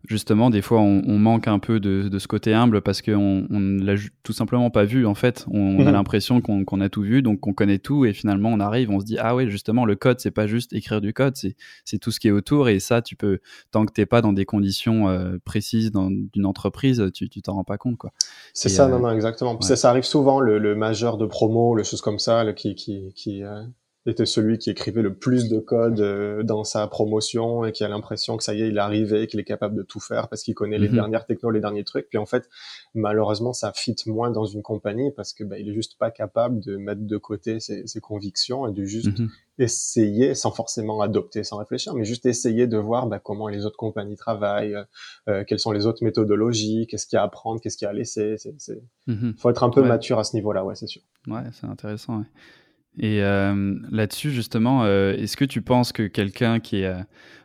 justement, 0.08 0.50
des 0.50 0.62
fois, 0.62 0.80
on, 0.80 1.02
on 1.06 1.18
manque 1.18 1.46
un 1.46 1.58
peu 1.58 1.78
de, 1.78 2.08
de, 2.08 2.18
ce 2.18 2.26
côté 2.26 2.52
humble 2.52 2.82
parce 2.82 3.02
qu'on 3.02 3.46
on 3.48 3.60
ne 3.60 3.84
l'a 3.84 3.94
tout 4.22 4.32
simplement 4.32 4.70
pas 4.70 4.84
vu, 4.84 5.06
en 5.06 5.14
fait. 5.14 5.46
On, 5.50 5.78
a 5.80 5.84
mhm. 5.84 5.92
l'impression 5.92 6.40
qu'on 6.40 6.80
a 6.80 6.88
tout 6.88 7.02
vu, 7.02 7.22
donc 7.22 7.40
qu'on 7.40 7.52
connaît 7.52 7.78
tout, 7.78 8.04
et 8.04 8.12
finalement, 8.12 8.50
on 8.50 8.60
arrive, 8.60 8.90
on 8.90 9.00
se 9.00 9.04
dit, 9.04 9.18
ah 9.18 9.34
ouais, 9.34 9.48
justement, 9.48 9.84
le 9.84 9.94
code, 9.94 10.20
c'est 10.20 10.30
pas 10.30 10.46
juste 10.46 10.72
écrire 10.72 11.00
du 11.00 11.12
code, 11.12 11.36
c'est 11.36 11.98
tout 11.98 12.10
ce 12.10 12.20
qui 12.20 12.28
est 12.28 12.32
autour, 12.32 12.68
et 12.68 12.80
ça, 12.80 13.02
tu 13.02 13.16
peux, 13.16 13.38
tant 13.70 13.86
que 13.86 13.92
t'es 13.92 14.06
pas 14.06 14.20
dans 14.20 14.32
des 14.32 14.44
conditions 14.44 15.08
euh, 15.08 15.38
précises 15.44 15.92
d'une 15.92 16.46
entreprise, 16.46 17.10
tu 17.14 17.28
t'en 17.42 17.54
rends 17.54 17.64
pas 17.64 17.78
compte, 17.78 17.98
quoi. 17.98 18.12
C'est 18.52 18.68
ça, 18.68 18.88
non, 18.88 18.96
euh, 18.96 19.00
non, 19.00 19.10
exactement. 19.10 19.60
Ça, 19.60 19.76
ça, 19.76 19.90
arrive 19.90 20.04
souvent, 20.04 20.40
le, 20.40 20.58
le 20.58 20.74
majeur 20.74 21.18
de 21.18 21.26
promo, 21.26 21.76
les 21.76 21.84
choses 21.84 22.00
comme 22.00 22.18
ça, 22.18 22.44
le, 22.44 22.52
qui, 22.52 22.74
qui, 22.74 23.12
qui 23.14 23.44
euh, 23.44 23.62
était 24.04 24.26
celui 24.26 24.58
qui 24.58 24.70
écrivait 24.70 25.02
le 25.02 25.14
plus 25.14 25.48
de 25.48 25.60
code 25.60 26.00
euh, 26.00 26.42
dans 26.42 26.64
sa 26.64 26.88
promotion 26.88 27.64
et 27.64 27.70
qui 27.70 27.84
a 27.84 27.88
l'impression 27.88 28.36
que 28.36 28.42
ça 28.42 28.52
y 28.52 28.62
est, 28.62 28.68
il 28.68 28.76
est 28.76 28.80
arrivé, 28.80 29.28
qu'il 29.28 29.38
est 29.38 29.44
capable 29.44 29.76
de 29.76 29.82
tout 29.82 30.00
faire 30.00 30.28
parce 30.28 30.42
qu'il 30.42 30.54
connaît 30.54 30.78
les 30.78 30.88
mhm. 30.88 30.94
dernières 30.94 31.24
technos, 31.24 31.50
les 31.50 31.60
derniers 31.60 31.84
trucs. 31.84 32.08
Puis 32.08 32.18
en 32.18 32.26
fait, 32.26 32.48
malheureusement, 32.94 33.52
ça 33.52 33.72
fit 33.72 33.94
moins 34.06 34.30
dans 34.30 34.44
une 34.44 34.62
compagnie 34.62 35.12
parce 35.12 35.32
que 35.32 35.44
bah, 35.44 35.56
il 35.58 35.68
est 35.68 35.74
juste 35.74 35.98
pas 35.98 36.10
capable 36.10 36.60
de 36.60 36.76
mettre 36.76 37.02
de 37.02 37.16
côté 37.16 37.60
ses, 37.60 37.86
ses 37.86 38.00
convictions 38.00 38.66
et 38.66 38.72
de 38.72 38.84
juste 38.84 39.16
mhm. 39.20 39.28
essayer, 39.58 40.34
sans 40.34 40.50
forcément 40.50 41.00
adopter, 41.00 41.44
sans 41.44 41.58
réfléchir, 41.58 41.94
mais 41.94 42.04
juste 42.04 42.26
essayer 42.26 42.66
de 42.66 42.78
voir 42.78 43.06
bah, 43.06 43.20
comment 43.20 43.46
les 43.46 43.66
autres 43.66 43.76
compagnies 43.76 44.16
travaillent, 44.16 44.74
euh, 44.74 44.84
euh 45.28 45.44
quelles 45.44 45.60
sont 45.60 45.72
les 45.72 45.86
autres 45.86 46.02
méthodologies, 46.02 46.88
qu'est-ce 46.88 47.06
qu'il 47.06 47.16
y 47.16 47.20
a 47.20 47.22
à 47.22 47.26
apprendre, 47.26 47.60
qu'est-ce 47.60 47.76
qu'il 47.76 47.84
y 47.84 47.88
a 47.88 47.90
à 47.90 47.94
laisser. 47.94 48.34
C'est, 48.36 48.82
mhm. 49.06 49.34
faut 49.38 49.48
être 49.48 49.62
un 49.62 49.70
peu 49.70 49.82
mature 49.82 50.18
à 50.18 50.24
ce 50.24 50.34
niveau-là, 50.34 50.64
ouais, 50.64 50.74
c'est 50.74 50.88
sûr. 50.88 51.02
Ouais, 51.28 51.42
c'est 51.52 51.66
intéressant. 51.66 52.18
Ouais. 52.18 52.26
Et 52.98 53.22
euh, 53.22 53.78
là-dessus, 53.90 54.30
justement, 54.30 54.84
euh, 54.84 55.14
est-ce 55.14 55.36
que 55.36 55.44
tu 55.44 55.62
penses 55.62 55.92
que 55.92 56.06
quelqu'un 56.06 56.60
qui 56.60 56.80
est... 56.82 56.86
Euh, 56.86 57.02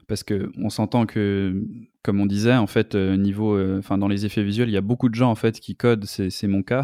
parce 0.07 0.23
que 0.23 0.51
on 0.57 0.69
s'entend 0.69 1.05
que 1.05 1.61
comme 2.07 2.21
on 2.21 2.25
disait, 2.25 2.55
en 2.55 2.67
fait, 2.67 2.95
euh, 2.95 3.17
niveau, 3.17 3.57
euh, 3.57 3.79
enfin, 3.79 3.97
dans 3.97 4.07
les 4.07 4.25
effets 4.25 4.41
visuels, 4.41 4.69
il 4.69 4.71
y 4.71 4.77
a 4.77 4.81
beaucoup 4.81 5.09
de 5.09 5.15
gens 5.15 5.29
en 5.29 5.35
fait 5.35 5.59
qui 5.59 5.75
codent, 5.75 6.05
c'est 6.05 6.47
mon 6.47 6.63
cas, 6.63 6.83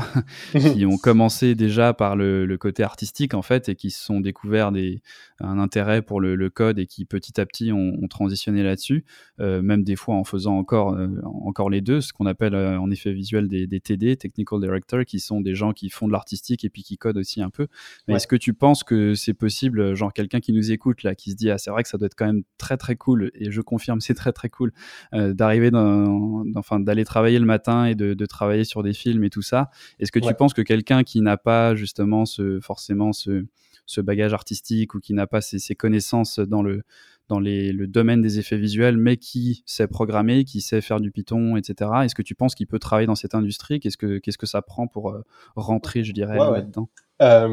qui 0.51 0.86
ont 0.86 0.97
commencé 1.01 1.55
déjà 1.55 1.93
par 1.93 2.17
le, 2.17 2.45
le, 2.45 2.57
côté 2.57 2.83
artistique 2.83 3.33
en 3.33 3.41
fait 3.41 3.69
et 3.69 3.75
qui 3.75 3.89
se 3.89 4.03
sont 4.03 4.19
découverts 4.19 4.73
des, 4.73 5.01
un 5.39 5.59
intérêt 5.59 6.01
pour 6.01 6.19
le, 6.19 6.36
le 6.36 6.49
code 6.49 6.77
et 6.77 6.88
qui 6.88 7.05
petit 7.05 7.39
à 7.39 7.45
petit 7.45 7.71
ont, 7.71 7.93
ont 8.01 8.07
transitionné 8.09 8.63
là-dessus, 8.63 9.05
euh, 9.39 9.62
même 9.62 9.86
des 9.86 9.95
fois 9.95 10.15
en 10.15 10.25
faisant 10.25 10.57
encore, 10.57 10.97
encore 11.23 11.69
les 11.69 11.79
deux, 11.79 12.01
ce 12.01 12.12
qu'on 12.12 12.25
appelle 12.25 12.53
en 12.53 12.91
effet 12.91 13.13
visuel 13.13 13.47
des, 13.47 13.65
des, 13.65 13.79
TD, 13.79 14.17
Technical 14.17 14.59
Director, 14.59 15.05
qui 15.05 15.21
sont 15.21 15.39
des 15.39 15.55
gens 15.55 15.71
qui 15.71 15.89
font 15.89 16.07
de 16.07 16.12
l'artistique 16.12 16.65
et 16.65 16.69
puis 16.69 16.83
qui 16.83 16.97
codent 16.97 17.19
aussi 17.19 17.41
un 17.41 17.49
peu. 17.49 17.67
Est-ce 18.09 18.27
que 18.27 18.36
tu 18.36 18.53
penses 18.53 18.83
que 18.83 19.15
c'est 19.15 19.33
possible, 19.33 19.95
genre 19.95 20.12
quelqu'un 20.12 20.41
qui 20.41 20.51
nous 20.51 20.73
écoute 20.73 21.03
là, 21.03 21.15
qui 21.15 21.31
se 21.31 21.38
dit 21.38 21.49
ah 21.49 21.57
c'est 21.57 21.71
vrai 21.71 21.83
que 21.83 21.88
ça 21.88 21.97
doit 21.97 22.07
être 22.07 22.15
quand 22.15 22.25
même 22.25 22.43
très 22.57 22.75
très 22.75 22.97
cool 22.97 23.31
et 23.36 23.51
je 23.51 23.62
confirme 23.62 24.01
c'est 24.01 24.15
très 24.15 24.33
très 24.33 24.49
cool 24.49 24.73
d'arriver 25.13 25.71
dans, 25.71 26.43
enfin 26.56 26.80
d'aller 26.80 27.06
travailler 27.06 27.39
le 27.39 27.45
matin 27.45 27.86
et 27.86 27.95
de, 27.95 28.26
travailler 28.26 28.63
sur 28.63 28.84
des 28.84 28.93
films 28.93 29.23
et 29.23 29.30
tout 29.30 29.41
ça. 29.41 29.69
Est-ce 29.99 30.12
que 30.12 30.19
tu 30.19 30.34
penses 30.34 30.54
que 30.54 30.62
quelqu'un 30.62 31.04
qui 31.04 31.21
n'a 31.21 31.38
pas 31.38 31.76
justement 31.76 32.26
ce 32.26 32.60
forcément 32.62 33.13
ce, 33.13 33.45
ce 33.86 34.02
bagage 34.02 34.34
artistique 34.34 34.95
ou 34.95 34.99
qui 34.99 35.13
n'a 35.13 35.28
pas 35.28 35.41
ces, 35.41 35.76
connaissances 35.76 36.39
dans 36.39 36.63
le 36.63 36.84
dans 37.30 37.39
les, 37.39 37.71
le 37.71 37.88
domaine 37.88 38.21
des 38.21 38.38
effets 38.38 38.58
visuels, 38.58 38.97
mais 38.97 39.15
qui 39.15 39.63
sait 39.65 39.88
programmer, 39.88 40.43
qui 40.43 40.60
sait 40.60 40.82
faire 40.82 40.99
du 40.99 41.10
Python, 41.10 41.56
etc. 41.56 41.89
Est-ce 42.04 42.15
que 42.15 42.21
tu 42.21 42.36
penses 42.36 42.54
qu'il 42.54 42.67
peut 42.67 42.80
travailler 42.80 43.08
dans 43.08 43.15
cette 43.15 43.34
industrie? 43.34 43.80
Qu'est-ce 43.80 43.97
que 43.97 44.17
qu'est-ce 44.17 44.38
que 44.38 44.45
ça 44.45 44.62
prend 44.62 44.88
pour 44.88 45.12
euh, 45.12 45.23
rentrer, 45.56 46.04
je 46.04 46.12
dirais, 46.12 46.38
là-dedans? 46.38 46.89
Euh, 47.21 47.47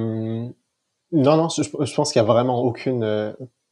Non, 1.13 1.37
non, 1.37 1.49
je, 1.49 1.63
je 1.63 1.95
pense 1.95 2.13
qu'il 2.13 2.21
y 2.21 2.25
a 2.25 2.27
vraiment 2.27 2.63
aucune 2.63 3.05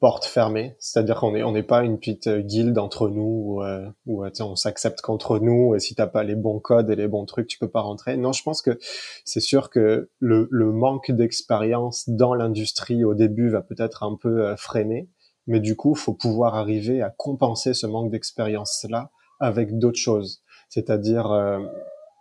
porte 0.01 0.25
fermée, 0.25 0.77
c'est-à-dire 0.79 1.19
qu'on 1.19 1.35
est 1.35 1.43
on 1.43 1.53
n'est 1.53 1.65
pas 1.65 1.83
une 1.83 1.99
petite 1.99 2.29
euh, 2.29 2.41
guilde 2.41 2.79
entre 2.79 3.09
nous 3.09 3.43
où, 3.45 3.63
euh, 3.63 3.89
où 4.07 4.25
euh, 4.25 4.31
on 4.41 4.55
s'accepte 4.55 5.01
qu'entre 5.01 5.41
nous 5.41 5.75
et 5.75 5.81
si 5.81 5.97
t'as 5.97 6.07
pas 6.07 6.23
les 6.23 6.37
bons 6.37 6.61
codes 6.61 6.89
et 6.91 6.97
les 6.97 7.09
bons 7.09 7.25
trucs 7.27 7.49
tu 7.49 7.59
peux 7.59 7.69
pas 7.69 7.81
rentrer. 7.81 8.17
Non, 8.17 8.33
je 8.33 8.43
pense 8.43 8.63
que 8.63 8.79
c'est 9.25 9.41
sûr 9.41 9.71
que 9.71 10.11
le, 10.21 10.47
le 10.51 10.73
manque 10.73 11.11
d'expérience 11.11 12.09
dans 12.09 12.35
l'industrie 12.35 13.05
au 13.05 13.15
début 13.15 13.49
va 13.49 13.61
peut-être 13.61 14.05
un 14.05 14.17
peu 14.17 14.55
freiner, 14.57 15.09
mais 15.47 15.59
du 15.59 15.75
coup 15.75 15.97
faut 15.97 16.15
pouvoir 16.15 16.55
arriver 16.55 17.03
à 17.03 17.11
compenser 17.11 17.75
ce 17.75 17.87
manque 17.87 18.11
d'expérience 18.11 18.87
là 18.89 19.11
avec 19.41 19.79
d'autres 19.79 19.99
choses. 19.99 20.43
C'est-à-dire 20.69 21.29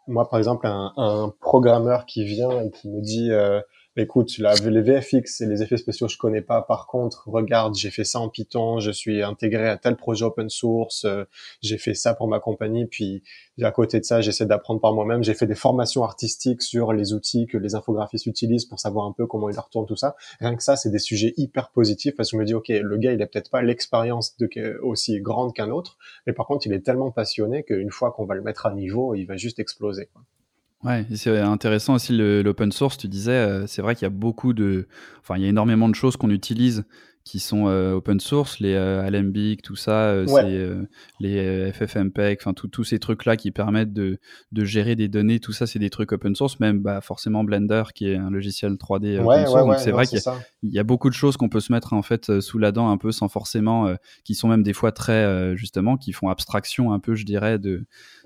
moi 0.08 0.28
par 0.30 0.40
exemple 0.40 0.66
un, 0.66 0.94
un, 0.98 1.34
programmeur 1.42 2.06
qui 2.06 2.24
vient 2.24 2.62
et 2.62 2.72
qui 2.72 2.90
me 2.90 3.02
dit 3.02 3.30
écoute, 3.98 4.38
les 4.38 4.82
VFX 4.82 5.42
et 5.42 5.46
les 5.48 5.64
effets 5.64 5.78
spéciaux, 5.78 6.08
je 6.08 6.18
connais 6.18 6.42
pas. 6.42 6.62
Par 6.62 6.86
contre, 6.88 7.28
regarde, 7.28 7.76
j'ai 7.76 7.90
fait 7.90 8.04
ça 8.04 8.20
en 8.20 8.30
Python, 8.30 8.80
je 8.80 8.92
suis 8.92 9.24
intégré 9.24 9.68
à 9.68 9.78
tel 9.78 9.96
projet 9.96 10.24
open 10.24 10.50
source, 10.50 11.06
euh, 11.06 11.26
j'ai 11.62 11.78
fait 11.78 11.96
ça 11.96 12.14
pour 12.14 12.28
ma 12.28 12.40
compagnie, 12.40 12.86
puis 12.86 13.24
à 13.62 13.72
côté 13.72 14.00
de 14.00 14.06
ça, 14.06 14.22
j'essaie 14.22 14.46
d'apprendre 14.46 14.80
par 14.80 14.94
moi-même. 14.94 15.24
J'ai 15.24 15.34
fait 15.34 15.48
des 15.48 15.56
formations 15.56 16.04
artistiques 16.04 16.62
sur 16.62 16.94
les 16.94 17.14
outils 17.14 17.48
que 17.48 17.58
les 17.58 17.74
infographistes 17.74 18.28
utilisent 18.28 18.66
pour 18.66 18.80
savoir 18.80 19.08
un 19.08 19.14
peu 19.14 19.26
comment 19.26 19.50
ils 19.50 19.56
leur 19.56 19.70
tournent 19.70 19.88
tout 19.88 19.96
ça. 19.96 20.16
Rien 20.40 20.56
que 20.56 20.64
ça, 20.64 20.76
c'est 20.76 20.92
des 20.92 21.00
sujets 21.00 21.34
hyper 21.38 21.72
positifs 21.72 22.16
parce 22.16 22.30
que 22.30 22.38
je 22.38 22.40
me 22.40 22.46
dis, 22.46 22.54
ok, 22.54 22.70
le 22.70 22.98
gars, 22.98 23.14
il 23.14 23.22
a 23.22 23.28
peut-être 23.28 23.50
pas 23.50 23.64
l'expérience 23.64 24.36
aussi 24.84 25.20
grande 25.22 25.54
qu'un 25.54 25.72
autre, 25.72 25.98
mais 26.28 26.34
par 26.34 26.46
contre, 26.46 26.68
il 26.68 26.74
est 26.74 26.82
tellement 26.82 27.12
passionné 27.12 27.64
qu'une 27.64 27.92
fois 27.92 28.12
qu'on 28.12 28.26
va 28.26 28.36
le 28.36 28.42
mettre 28.42 28.68
à 28.68 28.74
niveau, 28.74 29.16
il 29.16 29.26
va 29.26 29.38
juste 29.38 29.60
exploser. 29.60 30.08
Quoi. 30.14 30.22
Ouais, 30.84 31.06
c'est 31.16 31.40
intéressant 31.40 31.96
aussi 31.96 32.16
l'open 32.16 32.72
source. 32.72 32.98
Tu 32.98 33.08
disais, 33.08 33.66
c'est 33.68 33.82
vrai 33.82 33.96
qu'il 33.96 34.04
y 34.04 34.08
a 34.08 34.12
beaucoup 34.12 34.54
de, 34.54 34.88
enfin, 35.22 35.38
il 35.38 35.44
y 35.44 35.46
a 35.46 35.50
énormément 35.50 35.90
de 35.90 35.96
choses 35.96 36.18
qu'on 36.18 36.30
utilise 36.30 36.86
qui 37.28 37.40
sont 37.40 37.66
open 37.66 38.22
source, 38.22 38.60
les 38.60 38.76
Alembic, 38.76 39.62
tout 39.62 39.76
ça, 39.76 40.16
c'est 40.28 40.70
les 41.20 41.72
FFmpeg, 41.74 42.38
enfin 42.40 42.54
tous 42.54 42.84
ces 42.86 43.00
trucs-là 43.00 43.36
qui 43.36 43.52
permettent 43.52 43.92
de, 43.92 44.18
de, 44.54 44.66
gérer 44.66 44.96
des 44.96 45.10
données, 45.10 45.40
tout 45.40 45.52
ça, 45.52 45.68
c'est 45.68 45.78
des 45.78 45.90
trucs 45.90 46.14
open 46.14 46.36
source, 46.36 46.60
même 46.62 46.80
bah, 46.80 47.02
forcément 47.02 47.44
Blender 47.44 47.84
qui 47.94 48.10
est 48.10 48.16
un 48.16 48.30
logiciel 48.30 48.74
3D 48.74 49.20
open 49.20 49.46
source. 49.46 49.66
donc 49.66 49.80
c'est 49.80 49.92
vrai 49.92 50.08
qu'il 50.08 50.22
y, 50.64 50.76
y, 50.76 50.80
a 50.80 50.84
beaucoup 50.84 51.10
de 51.10 51.14
choses 51.14 51.36
qu'on 51.36 51.50
peut 51.50 51.60
se 51.60 51.74
mettre 51.74 51.92
en 51.92 52.02
fait 52.02 52.40
sous 52.40 52.60
la 52.60 52.72
dent 52.72 52.90
un 52.90 52.98
peu 52.98 53.12
sans 53.12 53.28
forcément, 53.28 53.94
qui 54.24 54.34
sont 54.34 54.48
même 54.48 54.64
des 54.64 54.74
fois 54.74 54.94
très 54.94 55.56
justement, 55.58 55.98
qui 55.98 56.14
font 56.14 56.30
abstraction 56.30 56.94
un 56.94 57.00
peu, 57.00 57.16
je 57.16 57.26
dirais, 57.26 57.60
de 57.60 57.86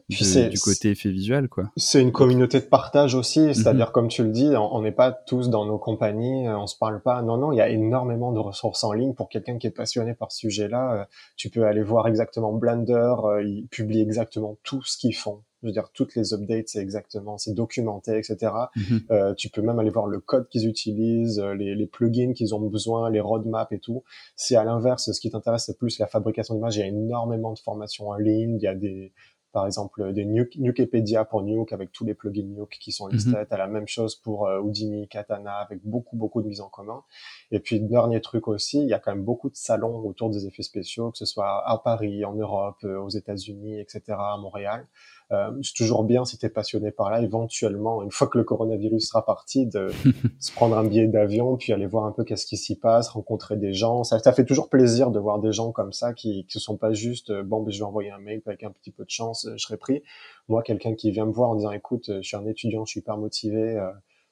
du 0.10 0.60
côté 0.60 0.92
effet 0.92 1.10
visuel, 1.10 1.48
quoi. 1.48 1.72
C'est 1.78 2.02
une 2.02 2.12
communauté 2.12 2.60
de 2.60 2.66
partage 2.66 3.16
aussi, 3.16 3.40
mhm. 3.42 3.54
c'est-à-dire 3.54 3.92
comme 3.92 4.08
tu 4.08 4.24
le 4.24 4.30
dis, 4.30 4.54
on 4.56 4.82
n'est 4.82 4.92
pas 4.92 5.12
tous 5.12 5.50
dans 5.50 5.66
nos 5.66 5.78
compagnies, 5.78 6.48
euh, 6.48 6.58
on 6.58 6.68
se 6.68 6.78
parle 6.78 7.02
pas. 7.02 7.22
Non, 7.22 7.38
non, 7.38 7.52
il 7.52 7.58
y 7.58 7.62
a 7.62 7.70
énormément 7.70 8.32
de 8.32 8.40
ressources 8.40 8.84
en 8.84 8.94
ligne 8.94 9.14
pour 9.14 9.30
quelqu'un 9.30 9.58
qui 9.58 9.68
est 9.68 9.72
passionné 9.72 10.14
par 10.14 10.32
ce 10.32 10.40
sujet-là. 10.40 10.94
Euh, 10.94 11.06
tu 11.36 11.50
peux 11.50 11.66
aller 11.66 11.84
voir 11.84 12.08
exactement 12.08 12.54
Blender, 12.54 13.16
euh, 13.24 13.44
ils 13.44 13.68
publient 13.68 14.02
exactement 14.02 14.58
tout 14.64 14.84
ce 14.84 14.98
qu'ils 14.98 15.16
font. 15.16 15.42
Je 15.62 15.68
veux 15.68 15.74
dire, 15.74 15.90
toutes 15.94 16.16
les 16.16 16.34
updates, 16.34 16.70
c'est 16.70 16.80
exactement, 16.80 17.38
c'est 17.38 17.54
documenté, 17.54 18.18
etc. 18.18 18.52
Mhm. 18.76 19.36
tu 19.38 19.50
peux 19.50 19.62
même 19.62 19.78
aller 19.78 19.92
voir 19.92 20.08
le 20.08 20.20
code 20.20 20.48
qu'ils 20.50 20.68
utilisent, 20.68 21.40
les, 21.40 21.76
les 21.76 21.86
plugins 21.86 22.34
qu'ils 22.34 22.56
ont 22.56 22.60
besoin, 22.62 23.12
les 23.12 23.20
roadmaps 23.20 23.72
et 23.72 23.78
tout. 23.78 24.04
Si 24.36 24.56
à 24.56 24.64
l'inverse, 24.64 25.12
ce 25.12 25.20
qui 25.20 25.30
t'intéresse, 25.30 25.66
c'est 25.68 25.78
plus 25.78 26.00
la 26.00 26.08
fabrication 26.08 26.56
d'images, 26.56 26.78
il 26.78 26.80
y 26.80 26.84
a 26.84 26.88
énormément 26.88 27.54
de 27.54 27.60
formations 27.60 28.08
en 28.08 28.16
ligne, 28.16 28.56
il 28.56 28.64
y 28.64 28.68
a 28.68 28.74
des, 28.74 29.14
par 29.52 29.66
exemple 29.66 30.14
des 30.14 30.26
Nuke, 30.26 30.56
Nukepedia 30.58 31.26
pour 31.26 31.44
Nuke 31.44 31.74
avec 31.74 31.92
tous 31.92 32.06
les 32.06 32.14
plugins 32.14 32.44
Nuke 32.44 32.78
qui 32.80 32.92
sont 32.92 33.08
listés. 33.08 33.32
Mm 33.32 33.46
-hmm. 33.50 33.58
la 33.58 33.68
même 33.68 33.88
chose 33.88 34.16
pour 34.16 34.48
euh, 34.48 34.60
Houdini, 34.60 35.08
Katana 35.08 35.56
avec 35.66 35.80
beaucoup 35.84 36.16
beaucoup 36.16 36.42
de 36.42 36.48
mises 36.48 36.62
en 36.62 36.70
commun. 36.70 37.04
Et 37.52 37.60
puis 37.60 37.80
dernier 37.80 38.22
truc 38.22 38.48
aussi, 38.48 38.78
il 38.82 38.88
y 38.88 38.94
a 38.94 39.00
quand 39.00 39.14
même 39.16 39.26
beaucoup 39.32 39.50
de 39.50 39.56
salons 39.56 39.98
autour 40.10 40.30
des 40.30 40.46
effets 40.48 40.64
spéciaux, 40.64 41.12
que 41.12 41.18
ce 41.18 41.26
soit 41.26 41.52
à 41.68 41.78
Paris, 41.78 42.24
en 42.26 42.34
Europe, 42.34 42.82
euh, 42.84 43.06
aux 43.06 43.10
États-Unis, 43.10 43.80
etc., 43.80 44.02
à 44.10 44.38
Montréal. 44.38 44.88
Euh, 45.32 45.52
c'est 45.62 45.74
toujours 45.76 46.04
bien 46.04 46.26
si 46.26 46.38
tu 46.38 46.46
es 46.46 46.50
passionné 46.50 46.92
par 46.92 47.10
là, 47.10 47.22
éventuellement, 47.22 48.04
une 48.04 48.12
fois 48.12 48.28
que 48.28 48.38
le 48.38 48.44
coronavirus 48.44 49.08
sera 49.08 49.26
parti, 49.26 49.66
de 49.66 49.90
se 50.40 50.52
prendre 50.52 50.78
un 50.78 50.84
billet 50.84 51.08
d'avion, 51.08 51.56
puis 51.56 51.72
aller 51.72 51.86
voir 51.86 52.06
un 52.06 52.12
peu 52.12 52.26
qu'est-ce 52.26 52.46
qui 52.46 52.58
s'y 52.58 52.78
passe, 52.78 53.08
rencontrer 53.08 53.56
des 53.56 53.74
gens. 53.74 54.04
Ça, 54.04 54.20
ça 54.20 54.34
fait 54.34 54.44
toujours 54.44 54.70
plaisir 54.70 55.10
de 55.10 55.20
voir 55.20 55.40
des 55.40 55.54
gens 55.54 55.72
comme 55.72 55.94
ça 55.94 56.14
qui 56.14 56.46
ne 56.54 56.60
sont 56.60 56.76
pas 56.76 56.92
juste, 56.92 57.30
euh, 57.30 57.44
bon, 57.44 57.62
ben, 57.62 57.72
je 57.72 57.80
vais 57.80 57.86
envoyer 57.86 58.12
un 58.12 58.20
mail, 58.20 58.42
avec 58.46 58.64
un 58.64 58.72
petit 58.72 58.92
peu 58.92 59.06
de 59.06 59.10
chance, 59.10 59.46
euh, 59.46 59.54
je 59.56 59.66
serai 59.66 59.78
pris. 59.78 60.04
Moi, 60.50 60.64
quelqu'un 60.64 60.96
qui 60.96 61.12
vient 61.12 61.26
me 61.26 61.32
voir 61.32 61.52
en 61.52 61.56
disant, 61.56 61.72
écoute, 61.72 62.08
je 62.08 62.28
suis 62.28 62.36
un 62.36 62.46
étudiant, 62.46 62.84
je 62.86 62.92
suis 62.92 63.00
hyper 63.00 63.18
motivé, 63.18 63.82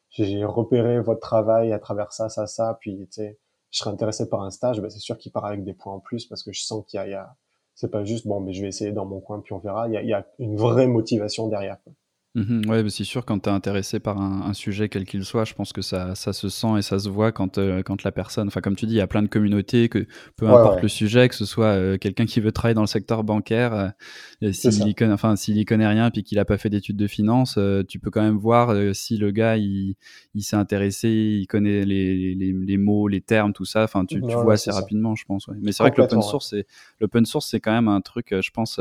j'ai 0.10 0.44
repéré 0.44 1.00
votre 1.00 1.22
travail 1.22 1.72
à 1.72 1.80
travers 1.80 2.12
ça, 2.12 2.28
ça, 2.28 2.46
ça, 2.46 2.78
puis, 2.82 2.98
tu 3.08 3.22
sais, 3.22 3.40
je 3.72 3.80
serais 3.80 3.92
intéressé 3.92 4.28
par 4.28 4.42
un 4.42 4.50
stage, 4.50 4.82
ben, 4.82 4.90
c'est 4.90 5.00
sûr 5.00 5.18
qu'il 5.18 5.32
part 5.32 5.46
avec 5.46 5.64
des 5.64 5.74
points 5.74 5.94
en 5.94 6.00
plus 6.00 6.26
parce 6.26 6.44
que 6.44 6.52
je 6.52 6.62
sens 6.62 6.84
qu'il 6.88 7.00
y 7.00 7.14
a 7.14 7.36
c'est 7.80 7.90
pas 7.90 8.04
juste 8.04 8.28
bon, 8.28 8.42
mais 8.42 8.52
je 8.52 8.62
vais 8.62 8.68
essayer 8.68 8.92
dans 8.92 9.06
mon 9.06 9.22
coin 9.22 9.40
puis 9.40 9.54
on 9.54 9.58
verra. 9.60 9.88
Il 9.88 10.06
y 10.06 10.14
a, 10.14 10.28
une 10.38 10.58
vraie 10.58 10.86
motivation 10.86 11.48
derrière. 11.48 11.78
Mmh 12.40 12.70
ouais, 12.70 12.90
c'est 12.90 13.04
sûr, 13.04 13.26
quand 13.26 13.40
tu 13.40 13.50
es 13.50 13.52
intéressé 13.52 14.00
par 14.00 14.22
un, 14.22 14.44
un 14.44 14.54
sujet, 14.54 14.88
quel 14.88 15.04
qu'il 15.04 15.26
soit, 15.26 15.44
je 15.44 15.54
pense 15.54 15.74
que 15.74 15.82
ça, 15.82 16.16
ça 16.16 16.32
se 16.32 16.48
sent 16.48 16.78
et 16.78 16.82
ça 16.82 16.98
se 16.98 17.10
voit 17.10 17.34
quand, 17.34 17.58
euh, 17.58 17.84
quand 17.84 18.04
la 18.04 18.14
personne, 18.14 18.48
enfin, 18.48 18.62
comme 18.62 18.78
tu 18.78 18.86
dis, 18.86 18.94
il 18.94 18.98
y 18.98 19.02
a 19.02 19.08
plein 19.08 19.22
de 19.22 19.28
communautés, 19.28 19.90
que 19.90 20.06
peu 20.38 20.48
importe 20.48 20.82
le 20.82 20.88
sujet, 20.88 21.28
que 21.28 21.36
ce 21.36 21.46
soit 21.46 21.66
euh, 21.66 21.98
quelqu'un 21.98 22.26
qui 22.26 22.40
veut 22.40 22.54
travailler 22.54 22.76
dans 22.76 22.82
le 22.82 22.88
secteur 22.88 23.26
bancaire, 23.26 23.94
euh, 24.42 24.52
s'il 24.54 24.88
y 24.88 24.96
connaît, 24.96 25.84
y 25.84 25.88
rien 25.88 26.12
puis 26.12 26.24
qu'il 26.24 26.40
a 26.40 26.46
pas 26.46 26.58
fait 26.58 26.70
d'études 26.70 26.96
de 26.98 27.08
finance, 27.08 27.60
tu 27.88 28.00
peux 28.00 28.10
quand 28.10 28.22
même 28.22 28.38
voir 28.38 28.74
si 28.96 29.18
le 29.18 29.32
gars, 29.32 29.58
il, 29.58 29.96
il 30.34 30.44
s'est 30.44 30.56
intéressé, 30.56 31.10
il 31.10 31.48
connaît 31.48 31.84
les, 31.84 32.36
les, 32.36 32.54
les, 32.54 32.78
mots, 32.78 33.08
les 33.10 33.22
termes, 33.22 33.52
tout 33.52 33.66
ça, 33.66 33.84
enfin, 33.84 34.06
tu, 34.06 34.22
tu 34.22 34.34
vois 34.34 34.54
assez 34.54 34.72
rapidement, 34.72 35.16
je 35.16 35.26
pense. 35.26 35.50
Mais 35.62 35.74
c'est 35.74 35.84
vrai 35.84 35.92
que 35.92 36.00
l'open 36.00 36.22
source, 36.22 36.52
c'est, 36.52 36.66
l'open 37.02 37.26
source, 37.26 37.50
c'est 37.50 37.60
quand 37.60 37.74
même 37.74 37.90
un 37.90 38.02
truc, 38.02 38.34
je 38.40 38.52
pense, 38.52 38.80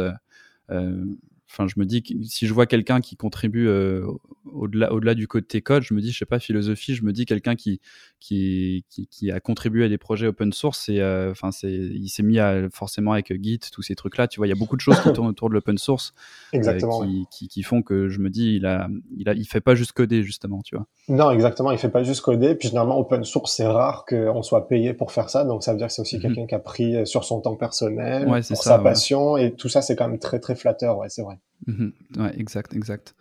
enfin, 1.51 1.67
je 1.67 1.75
me 1.81 1.87
dis 1.87 2.03
que 2.03 2.13
si 2.25 2.47
je 2.47 2.53
vois 2.53 2.67
quelqu'un 2.67 3.01
qui 3.01 3.17
contribue 3.17 3.69
euh, 3.69 4.07
au-delà, 4.45 4.93
au-delà 4.93 5.15
du 5.15 5.27
côté 5.27 5.63
code, 5.63 5.83
je 5.83 5.95
me 5.95 6.01
dis, 6.01 6.13
je 6.13 6.19
sais 6.19 6.27
pas, 6.27 6.39
philosophie, 6.39 6.95
je 6.95 7.05
me 7.05 7.13
dis 7.13 7.25
quelqu'un 7.25 7.57
qui, 7.57 7.81
qui, 8.21 8.85
qui, 9.11 9.31
a 9.31 9.41
contribué 9.41 9.85
à 9.85 9.89
des 9.89 9.99
projets 9.99 10.27
open 10.27 10.53
source, 10.53 10.89
et 10.89 11.01
euh, 11.01 11.31
enfin, 11.31 11.51
c'est, 11.51 11.73
il 11.73 12.09
s'est 12.09 12.23
mis 12.23 12.39
à, 12.39 12.69
forcément 12.71 13.13
avec 13.13 13.33
Git, 13.43 13.61
tous 13.73 13.83
ces 13.83 13.95
trucs-là. 13.95 14.29
Tu 14.29 14.39
vois, 14.41 14.47
il 14.47 14.51
y 14.51 14.53
a 14.53 14.59
beaucoup 14.59 14.77
de 14.77 14.81
choses 14.81 15.01
qui 15.01 15.13
tournent 15.13 15.29
autour 15.29 15.49
de 15.49 15.55
l'open 15.55 15.79
source, 15.79 16.13
euh, 16.53 16.59
exactement, 16.59 17.07
qui, 17.31 17.49
qui, 17.49 17.63
font 17.63 17.83
que 17.83 18.09
je 18.09 18.19
me 18.19 18.29
dis, 18.29 18.57
il 18.57 18.67
a, 18.67 18.89
il 19.17 19.29
a, 19.29 19.33
il 19.33 19.47
fait 19.47 19.61
pas 19.61 19.75
juste 19.75 19.93
coder 19.93 20.23
justement, 20.23 20.61
tu 20.63 20.77
vois. 20.77 20.87
Non, 21.09 21.31
exactement, 21.31 21.71
il 21.71 21.79
fait 21.79 21.89
pas 21.89 22.03
juste 22.03 22.21
coder. 22.21 22.55
Puis 22.55 22.69
généralement, 22.69 22.99
open 22.99 23.25
source, 23.25 23.55
c'est 23.55 23.67
rare 23.67 24.05
qu'on 24.07 24.43
soit 24.43 24.69
payé 24.69 24.93
pour 24.93 25.13
faire 25.13 25.31
ça, 25.31 25.45
donc 25.45 25.65
ça 25.65 25.73
veut 25.73 25.79
dire 25.79 25.87
que 25.87 25.93
c'est 25.93 26.03
aussi 26.03 26.19
mm-hmm. 26.19 26.23
quelqu'un 26.23 26.47
qui 26.47 26.55
a 26.55 26.59
pris 26.59 27.07
sur 27.07 27.25
son 27.25 27.41
temps 27.41 27.57
personnel, 27.57 28.27
pour 28.27 28.63
sa 28.63 28.79
passion, 28.79 29.37
et 29.39 29.55
tout 29.55 29.69
ça, 29.69 29.81
c'est 29.81 29.97
quand 29.97 30.09
même 30.09 30.19
très 30.19 30.41
très 30.41 30.55
flatteur, 30.55 30.99
ouais, 30.99 31.09
c'est 31.09 31.23
vrai. 31.23 31.38
Mmh 31.67 31.89
ouais, 32.19 32.35
exact, 32.39 32.75
exact. 32.75 33.15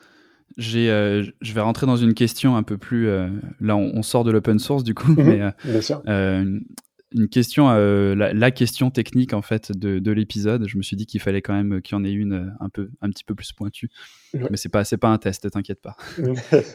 J'ai, 0.58 0.89
euh, 0.89 1.23
je 1.41 1.53
vais 1.53 1.62
rentrer 1.62 1.86
dans 1.86 1.97
une 1.97 2.13
question 2.13 2.56
un 2.56 2.63
peu 2.63 2.77
plus. 2.77 3.08
Euh, 3.08 3.30
là, 3.60 3.75
on, 3.75 3.91
on, 3.95 4.01
sort 4.01 4.23
de 4.23 4.32
l'open 4.32 4.60
source 4.60 4.84
du 4.84 4.93
coup, 4.93 5.12
mmh 5.12 5.23
mais 5.23 5.53
Bien 5.63 5.82
sûr. 5.82 6.01
Euh, 6.08 6.60
une 7.13 7.30
question, 7.30 7.70
euh, 7.70 8.15
la, 8.15 8.34
la, 8.34 8.52
question 8.52 8.91
technique 8.91 9.34
en 9.34 9.41
fait 9.41 9.72
de, 9.72 10.00
de 10.00 10.12
l'épisode. 10.12 10.67
Je 10.67 10.78
me 10.78 10.84
suis 10.84 10.96
dit 10.96 11.06
qu'il 11.06 11.22
fallait 11.22 11.41
quand 11.41 11.54
même 11.54 11.82
qu'il 11.82 11.98
y 11.98 12.00
en 12.00 12.04
ait 12.04 12.12
une 12.12 12.34
euh, 12.34 12.50
un 12.60 12.70
peu, 12.70 12.89
un 13.02 13.10
petit 13.10 13.24
peu 13.24 13.34
plus 13.34 13.54
pointue. 13.54 13.89
Ouais. 14.34 14.48
Mais 14.52 14.58
c'est 14.58 14.70
pas, 14.70 14.84
c'est 14.84 14.98
pas 14.98 15.08
un 15.08 15.17
test, 15.17 15.50
t'inquiète 15.50 15.82
pas. 15.82 15.96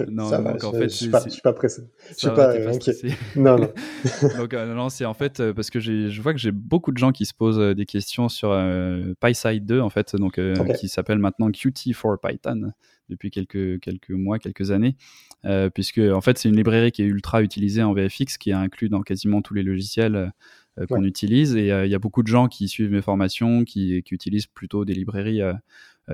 non, 0.08 0.28
ça 0.28 0.38
donc 0.38 0.60
va, 0.60 0.68
en 0.68 0.72
je, 0.72 0.78
fait, 0.78 0.88
je 0.88 0.94
suis, 0.94 1.08
pas, 1.08 1.22
je 1.24 1.30
suis 1.30 1.42
pas 1.42 1.52
pressé. 1.52 1.82
Je 2.08 2.14
suis 2.14 2.28
pas, 2.28 2.56
inquiet. 2.68 2.94
non, 3.36 3.58
non. 3.58 3.72
donc 4.38 4.54
euh, 4.54 4.74
non, 4.74 4.88
c'est 4.88 5.04
en 5.04 5.14
fait 5.14 5.40
euh, 5.40 5.52
parce 5.52 5.70
que 5.70 5.80
je 5.80 6.20
vois 6.22 6.32
que 6.32 6.40
j'ai 6.40 6.52
beaucoup 6.52 6.92
de 6.92 6.98
gens 6.98 7.12
qui 7.12 7.26
se 7.26 7.34
posent 7.34 7.58
euh, 7.58 7.74
des 7.74 7.86
questions 7.86 8.28
sur 8.28 8.50
euh, 8.52 9.12
PySide 9.20 9.66
2 9.66 9.80
en 9.80 9.90
fait, 9.90 10.16
donc 10.16 10.38
okay. 10.38 10.72
qui 10.78 10.88
s'appelle 10.88 11.18
maintenant 11.18 11.50
Qt 11.50 11.92
for 11.92 12.18
Python 12.18 12.72
depuis 13.12 13.30
quelques, 13.30 13.80
quelques 13.80 14.10
mois, 14.10 14.38
quelques 14.38 14.70
années, 14.70 14.96
euh, 15.44 15.70
puisque 15.70 15.98
en 15.98 16.20
fait 16.20 16.38
c'est 16.38 16.48
une 16.48 16.56
librairie 16.56 16.90
qui 16.90 17.02
est 17.02 17.06
ultra 17.06 17.42
utilisée 17.42 17.82
en 17.82 17.92
VFX, 17.92 18.38
qui 18.38 18.50
est 18.50 18.54
inclus 18.54 18.88
dans 18.88 19.02
quasiment 19.02 19.42
tous 19.42 19.54
les 19.54 19.62
logiciels 19.62 20.32
euh, 20.78 20.86
qu'on 20.86 21.02
ouais. 21.02 21.08
utilise. 21.08 21.54
Et 21.54 21.70
euh, 21.70 21.86
il 21.86 21.92
y 21.92 21.94
a 21.94 21.98
beaucoup 21.98 22.22
de 22.22 22.28
gens 22.28 22.48
qui 22.48 22.68
suivent 22.68 22.90
mes 22.90 23.02
formations, 23.02 23.64
qui, 23.64 24.02
qui 24.02 24.14
utilisent 24.14 24.46
plutôt 24.46 24.84
des 24.84 24.94
librairies 24.94 25.40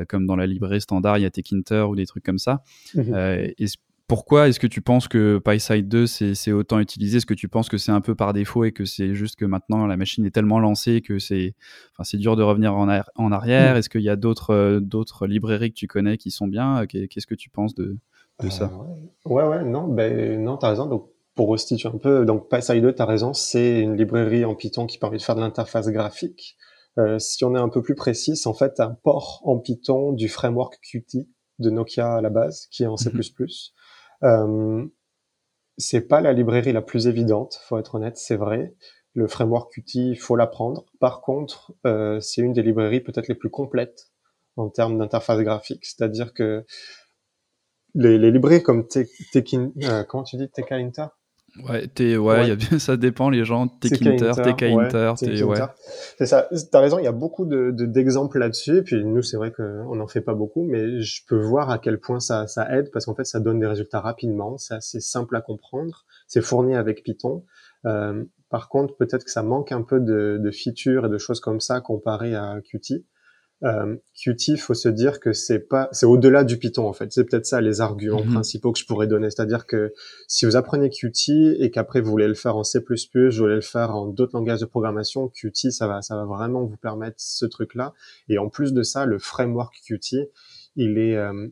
comme 0.07 0.27
dans 0.27 0.37
la 0.37 0.47
librairie 0.47 0.83
standard, 0.83 1.17
il 1.17 1.23
y 1.23 1.25
a 1.25 1.31
Tekinter 1.31 1.87
ou 1.89 1.97
des 1.97 2.05
trucs 2.05 2.23
comme 2.23 2.39
ça. 2.39 2.63
Mmh. 2.95 3.15
et 3.57 3.67
pourquoi 4.09 4.49
est-ce 4.49 4.59
que 4.59 4.67
tu 4.67 4.81
penses 4.81 5.07
que 5.07 5.39
PySide 5.39 5.87
2 5.87 6.07
c'est 6.07 6.53
autant 6.53 6.81
utilisé? 6.81 7.19
Est-ce 7.19 7.27
que 7.27 7.35
tu 7.35 7.47
penses 7.47 7.69
que 7.69 7.77
c'est 7.77 7.93
un 7.93 8.01
peu 8.01 8.15
par 8.15 8.33
défaut 8.33 8.65
et 8.65 8.73
que 8.73 8.87
c'est 8.87 9.15
juste 9.15 9.37
que 9.37 9.45
maintenant 9.45 9.87
la 9.87 9.99
machine 9.99 10.25
est 10.25 10.31
tellement 10.31 10.59
lancée 10.59 11.03
que 11.03 11.19
c'est 11.19 11.55
enfin, 11.97 12.17
dur 12.17 12.35
de 12.35 12.43
revenir 12.43 12.75
en, 12.75 12.89
ar 12.89 13.11
en 13.17 13.31
arrière? 13.33 13.75
Mmh. 13.75 13.77
Est-ce 13.77 13.91
qu'il 13.91 14.01
y 14.01 14.09
a 14.09 14.17
d'autres 14.17 14.55
euh, 14.55 14.81
d'autres 14.81 15.27
librairies 15.27 15.71
que 15.71 15.79
tu 15.79 15.87
connais 15.87 16.17
qui 16.17 16.31
sont 16.31 16.49
bien? 16.49 16.87
Qu'est-ce 16.87 17.27
que 17.27 17.35
tu 17.35 17.51
penses 17.51 17.75
de, 17.75 17.99
de 18.41 18.47
euh, 18.47 18.51
ça? 18.51 18.73
Ouais, 19.27 19.45
ouais, 19.45 19.63
non, 19.63 19.87
ben, 19.87 20.43
non, 20.43 20.57
t'as 20.57 20.71
raison. 20.71 20.87
Donc, 20.87 21.11
pour 21.35 21.53
restituer 21.53 21.91
un 21.91 21.99
peu, 21.99 22.25
donc 22.25 22.49
PySide 22.49 22.83
2, 22.83 22.95
t'as 22.95 23.05
raison, 23.05 23.35
c'est 23.35 23.81
une 23.81 23.95
librairie 23.95 24.47
en 24.47 24.55
Python 24.55 24.87
qui 24.87 24.99
permet 24.99 25.19
de 25.19 25.23
faire 25.23 25.37
de 25.37 25.41
l'interface 25.41 25.89
graphique. 25.89 26.57
Euh, 26.99 27.19
si 27.19 27.45
on 27.45 27.55
est 27.55 27.61
un 27.61 27.69
peu 27.69 27.83
plus 27.83 27.95
précis, 27.95 28.37
c'est 28.37 28.49
en 28.49 28.55
fait 28.55 28.81
un 28.81 28.97
port 29.05 29.43
en 29.45 29.59
Python 29.59 30.13
du 30.13 30.29
framework 30.29 30.79
Qt 30.83 31.29
de 31.59 31.71
Nokia 31.71 32.15
à 32.15 32.21
la 32.21 32.31
base, 32.31 32.69
qui 32.71 32.85
est 32.85 32.87
en 32.87 32.97
C++. 32.97 33.11
Mmh. 33.11 33.21
Euh, 34.25 34.87
c'est 35.77 36.01
pas 36.03 36.21
la 36.21 36.33
librairie 36.33 36.73
la 36.73 36.83
plus 36.83 37.07
évidente, 37.07 37.61
faut 37.63 37.79
être 37.79 37.95
honnête, 37.95 38.17
c'est 38.17 38.37
vrai. 38.37 38.75
Le 39.15 39.27
framework 39.27 39.73
Qt, 39.73 40.17
faut 40.17 40.37
l'apprendre. 40.37 40.87
Par 41.01 41.21
contre, 41.21 41.73
euh, 41.87 42.21
c'est 42.21 42.43
une 42.43 42.53
des 42.53 42.63
librairies 42.63 43.01
peut-être 43.01 43.29
les 43.29 43.35
plus 43.35 43.51
complètes 43.51 44.11
en 44.57 44.69
termes 44.69 44.99
d'interface 44.99 45.41
graphique. 45.41 45.85
C'est-à-dire 45.85 46.35
que 46.35 46.65
les, 47.95 48.19
les 48.19 48.31
librairies 48.31 48.63
comme 48.63 48.87
Tekin, 48.87 49.73
euh, 49.85 50.05
comment 50.05 50.25
tu 50.25 50.37
dis, 50.37 50.51
Tekainter 50.51 51.07
Ouais, 51.69 51.87
t'es, 51.89 52.17
ouais, 52.17 52.37
ouais. 52.37 52.49
Y 52.49 52.75
a, 52.75 52.79
ça 52.79 52.97
dépend, 52.97 53.31
les 53.31 53.45
gens, 53.45 53.69
Tekinter, 53.69 54.33
Tekainter, 54.43 55.13
ouais, 55.21 55.43
ouais. 55.43 55.59
C'est 56.19 56.27
ça, 56.27 56.49
t'as 56.71 56.81
raison, 56.81 56.99
il 56.99 57.05
y 57.05 57.09
a 57.09 57.13
beaucoup 57.13 57.47
de, 57.47 57.71
de, 57.71 57.87
d'exemples 57.87 58.39
là-dessus, 58.39 58.79
et 58.79 58.83
puis 58.83 59.05
nous, 59.05 59.23
c'est 59.23 59.37
vrai 59.37 59.53
qu'on 59.53 59.95
n'en 59.97 60.07
fait 60.07 60.21
pas 60.21 60.35
beaucoup, 60.35 60.65
mais 60.65 61.01
je 61.01 61.23
peux 61.27 61.41
voir 61.41 61.71
à 61.71 61.79
quel 61.79 61.99
point 61.99 62.21
ça, 62.21 62.47
ça 62.47 62.71
aide, 62.77 62.91
parce 62.93 63.07
qu'en 63.07 63.15
fait, 63.15 63.25
ça 63.25 63.41
donne 63.41 63.61
des 63.61 63.67
résultats 63.67 64.01
rapidement, 64.01 64.59
c'est 64.59 64.75
assez 64.75 65.01
simple 65.01 65.37
à 65.37 65.41
comprendre, 65.41 66.05
c'est 66.27 66.43
fourni 66.43 66.75
avec 66.75 67.03
Python. 67.03 67.45
Euh, 67.87 68.25
par 68.51 68.69
contre, 68.69 68.97
peut-être 68.97 69.25
que 69.25 69.31
ça 69.31 69.43
manque 69.43 69.73
un 69.73 69.83
peu 69.83 70.01
de, 70.01 70.39
de 70.43 70.51
features 70.51 71.07
et 71.07 71.09
de 71.09 71.19
choses 71.19 71.41
comme 71.41 71.61
ça 71.61 71.81
comparé 71.81 72.35
à 72.35 72.57
Qt. 72.63 73.05
Euh, 73.65 73.97
Qt, 74.15 74.57
faut 74.57 74.75
se 74.75 74.89
dire 74.89 75.19
que 75.19 75.33
c'est 75.33 75.59
pas, 75.59 75.89
c'est 75.91 76.07
au-delà 76.07 76.45
du 76.45 76.59
Python 76.59 76.87
en 76.87 76.93
fait. 76.93 77.13
C'est 77.13 77.25
peut-être 77.25 77.47
ça 77.47 77.61
les 77.61 77.81
arguments 77.81 78.23
mm 78.23 78.29
-hmm. 78.29 78.33
principaux 78.35 78.73
que 78.73 78.79
je 78.79 78.87
pourrais 78.87 79.09
donner. 79.09 79.31
C'est-à-dire 79.31 79.67
que 79.67 79.93
si 80.29 80.47
vous 80.47 80.55
apprenez 80.55 80.91
Qt 80.91 81.57
et 81.59 81.71
qu'après 81.71 82.01
vous 82.01 82.11
voulez 82.11 82.29
le 82.29 82.35
faire 82.35 82.57
en 82.57 82.65
C++, 82.65 82.79
vous 82.79 83.31
voulez 83.33 83.57
le 83.57 83.61
faire 83.61 83.91
en 83.97 84.07
d'autres 84.07 84.37
langages 84.39 84.61
de 84.61 84.67
programmation, 84.67 85.29
Qt, 85.29 85.73
ça 85.73 85.87
va, 85.89 86.03
ça 86.03 86.15
va 86.17 86.25
vraiment 86.25 86.65
vous 86.65 86.77
permettre 86.77 87.17
ce 87.19 87.47
truc-là. 87.47 87.95
Et 88.29 88.39
en 88.39 88.49
plus 88.49 88.73
de 88.73 88.83
ça, 88.83 89.07
le 89.07 89.19
framework 89.19 89.75
Qt, 89.87 90.31
il 90.77 90.99
est, 90.99 91.17
euh, 91.17 91.49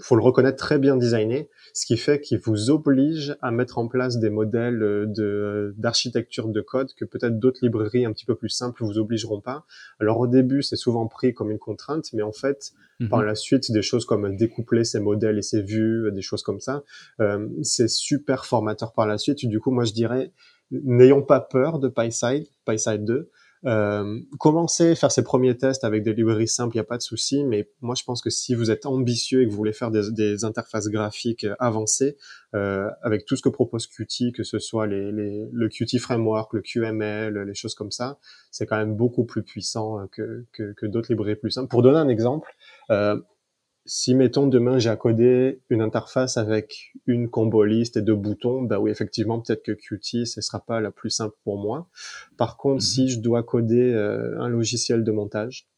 faut 0.00 0.16
le 0.16 0.22
reconnaître, 0.22 0.58
très 0.58 0.78
bien 0.78 0.96
designé, 0.96 1.48
ce 1.72 1.86
qui 1.86 1.96
fait 1.96 2.20
qu'il 2.20 2.38
vous 2.38 2.70
oblige 2.70 3.36
à 3.40 3.50
mettre 3.50 3.78
en 3.78 3.88
place 3.88 4.18
des 4.18 4.30
modèles 4.30 4.78
de 4.78 5.74
d'architecture 5.78 6.48
de 6.48 6.60
code 6.60 6.92
que 6.94 7.04
peut-être 7.04 7.38
d'autres 7.38 7.60
librairies 7.62 8.04
un 8.04 8.12
petit 8.12 8.26
peu 8.26 8.34
plus 8.34 8.48
simples 8.48 8.84
vous 8.84 8.98
obligeront 8.98 9.40
pas. 9.40 9.64
Alors 10.00 10.18
au 10.20 10.26
début, 10.26 10.62
c'est 10.62 10.76
souvent 10.76 11.06
pris 11.06 11.34
comme 11.34 11.50
une 11.50 11.58
contrainte, 11.58 12.12
mais 12.12 12.22
en 12.22 12.32
fait, 12.32 12.72
mhm. 13.00 13.08
par 13.08 13.22
la 13.22 13.34
suite, 13.34 13.70
des 13.70 13.82
choses 13.82 14.04
comme 14.04 14.36
découpler 14.36 14.84
ces 14.84 15.00
modèles 15.00 15.38
et 15.38 15.42
ces 15.42 15.62
vues, 15.62 16.10
des 16.12 16.22
choses 16.22 16.42
comme 16.42 16.60
ça, 16.60 16.82
euh, 17.20 17.48
c'est 17.62 17.88
super 17.88 18.44
formateur 18.44 18.92
par 18.92 19.06
la 19.06 19.18
suite. 19.18 19.46
Du 19.46 19.60
coup, 19.60 19.70
moi, 19.70 19.84
je 19.84 19.92
dirais, 19.92 20.32
n'ayons 20.70 21.22
pas 21.22 21.40
peur 21.40 21.78
de 21.78 21.88
PySide, 21.88 22.46
PySide 22.64 23.04
2. 23.04 23.30
Euh, 23.64 24.20
commencer, 24.38 24.94
faire 24.94 25.10
ses 25.10 25.24
premiers 25.24 25.56
tests 25.56 25.84
avec 25.84 26.02
des 26.02 26.12
librairies 26.12 26.48
simples, 26.48 26.76
il 26.76 26.78
n'y 26.78 26.82
a 26.82 26.84
pas 26.84 26.98
de 26.98 27.02
souci, 27.02 27.44
mais 27.44 27.68
moi 27.80 27.94
je 27.94 28.04
pense 28.04 28.20
que 28.20 28.30
si 28.30 28.54
vous 28.54 28.70
êtes 28.70 28.86
ambitieux 28.86 29.42
et 29.42 29.46
que 29.46 29.50
vous 29.50 29.56
voulez 29.56 29.72
faire 29.72 29.90
des, 29.90 30.10
des 30.12 30.44
interfaces 30.44 30.88
graphiques 30.88 31.46
avancées, 31.58 32.16
euh, 32.54 32.90
avec 33.02 33.24
tout 33.24 33.36
ce 33.36 33.42
que 33.42 33.48
propose 33.48 33.86
Qt, 33.86 34.32
que 34.32 34.42
ce 34.42 34.58
soit 34.58 34.86
les, 34.86 35.10
les, 35.10 35.48
le 35.52 35.68
Qt 35.68 35.98
Framework, 35.98 36.52
le 36.52 36.60
QML, 36.60 37.38
les 37.38 37.54
choses 37.54 37.74
comme 37.74 37.90
ça, 37.90 38.18
c'est 38.50 38.66
quand 38.66 38.76
même 38.76 38.94
beaucoup 38.94 39.24
plus 39.24 39.42
puissant 39.42 40.06
que, 40.12 40.44
que, 40.52 40.72
que 40.72 40.86
d'autres 40.86 41.10
librairies 41.10 41.36
plus 41.36 41.50
simples. 41.50 41.68
Pour 41.68 41.82
donner 41.82 41.98
un 41.98 42.08
exemple, 42.08 42.54
euh, 42.90 43.20
si 43.86 44.14
mettons 44.14 44.48
demain 44.48 44.78
j'ai 44.78 44.90
à 44.90 44.96
coder 44.96 45.60
une 45.70 45.80
interface 45.80 46.36
avec 46.36 46.92
une 47.06 47.30
combo 47.30 47.64
liste 47.64 47.96
et 47.96 48.02
deux 48.02 48.16
boutons, 48.16 48.62
bah 48.62 48.80
oui 48.80 48.90
effectivement 48.90 49.40
peut-être 49.40 49.62
que 49.62 49.72
Qt 49.72 50.26
ce 50.26 50.40
sera 50.40 50.60
pas 50.60 50.80
la 50.80 50.90
plus 50.90 51.10
simple 51.10 51.36
pour 51.44 51.58
moi. 51.58 51.88
Par 52.36 52.56
contre, 52.56 52.82
si 52.82 53.02
mhm. 53.02 53.08
je 53.08 53.20
dois 53.20 53.42
coder 53.42 53.92
euh, 53.94 54.40
un 54.40 54.48
logiciel 54.48 55.04
de 55.04 55.12
montage, 55.12 55.68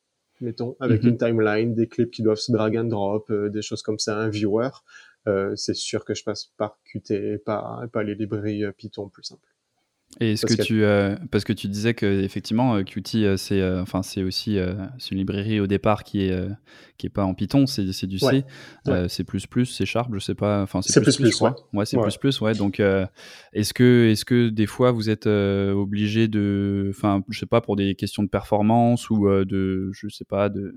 mettons 0.41 0.77
avec 0.81 1.03
mhm. 1.03 1.11
une 1.11 1.19
timeline, 1.19 1.75
des 1.75 1.87
clips 1.87 2.11
qui 2.11 2.23
doivent 2.23 2.39
se 2.39 2.51
drag 2.51 2.77
and 2.77 2.85
drop, 2.85 3.31
euh, 3.31 3.51
des 3.51 3.63
choses 3.63 3.83
comme 3.83 3.99
ça, 3.99 4.19
un 4.19 4.31
viewer, 4.31 4.71
euh, 5.27 5.55
c'est 5.57 5.75
sûr 5.75 6.05
que 6.05 6.15
je 6.15 6.25
passe 6.25 6.53
par 6.57 6.79
Qt 6.91 7.11
et 7.11 7.39
pas, 7.39 7.83
pas 7.93 8.03
les 8.03 8.15
librairies 8.15 8.65
Python 8.77 9.09
plus 9.09 9.25
simples. 9.25 9.58
Et 10.21 10.33
est-ce 10.33 10.47
que 10.47 10.61
tu 10.61 10.83
euh, 10.83 11.17
parce 11.31 11.45
que 11.45 11.53
tu 11.53 11.69
disais 11.69 11.95
que 11.95 12.07
effectivement 12.23 12.77
euh, 12.77 12.83
Qt 12.83 13.15
euh, 13.17 13.37
c'est 13.37 13.63
enfin 13.79 14.03
c'est 14.03 14.23
aussi 14.23 14.59
c'est 14.99 15.13
une 15.13 15.19
librairie 15.19 15.61
au 15.61 15.67
départ 15.67 16.03
qui 16.03 16.23
est 16.23 16.49
qui 16.97 17.07
est 17.07 17.11
pas 17.11 17.25
en 17.25 17.35
Python 17.35 17.67
c'est 17.67 18.07
du 18.07 18.19
C. 18.19 18.45
C'est 19.09 19.25
plus 19.25 19.47
plus 19.47 19.67
c'est 19.67 19.87
Sharp 19.87 20.11
je 20.13 20.19
sais 20.19 20.35
pas 20.35 20.63
enfin 20.63 20.83
c'est 20.83 21.01
plus 21.01 21.17
plus, 21.17 21.41
ouais. 21.41 21.51
ouais. 21.73 21.87
C'est 21.87 22.01
plus 22.01 22.17
plus 22.17 22.41
ouais. 22.41 22.55
Donc 22.55 22.81
est-ce 22.81 23.75
que 23.75 24.09
est-ce 24.11 24.25
que 24.25 24.49
des 24.49 24.67
fois 24.67 24.93
vous 24.93 25.11
êtes 25.11 25.27
obligé 25.27 26.27
de 26.27 26.87
enfin 26.91 27.23
je 27.29 27.39
sais 27.39 27.47
pas 27.47 27.61
pour 27.61 27.77
des 27.77 27.95
questions 27.95 28.23
de 28.23 28.29
performance 28.29 29.11
ou 29.11 29.29
de 29.29 29.91
je 29.93 30.09
sais 30.09 30.25
pas 30.25 30.49
de 30.49 30.75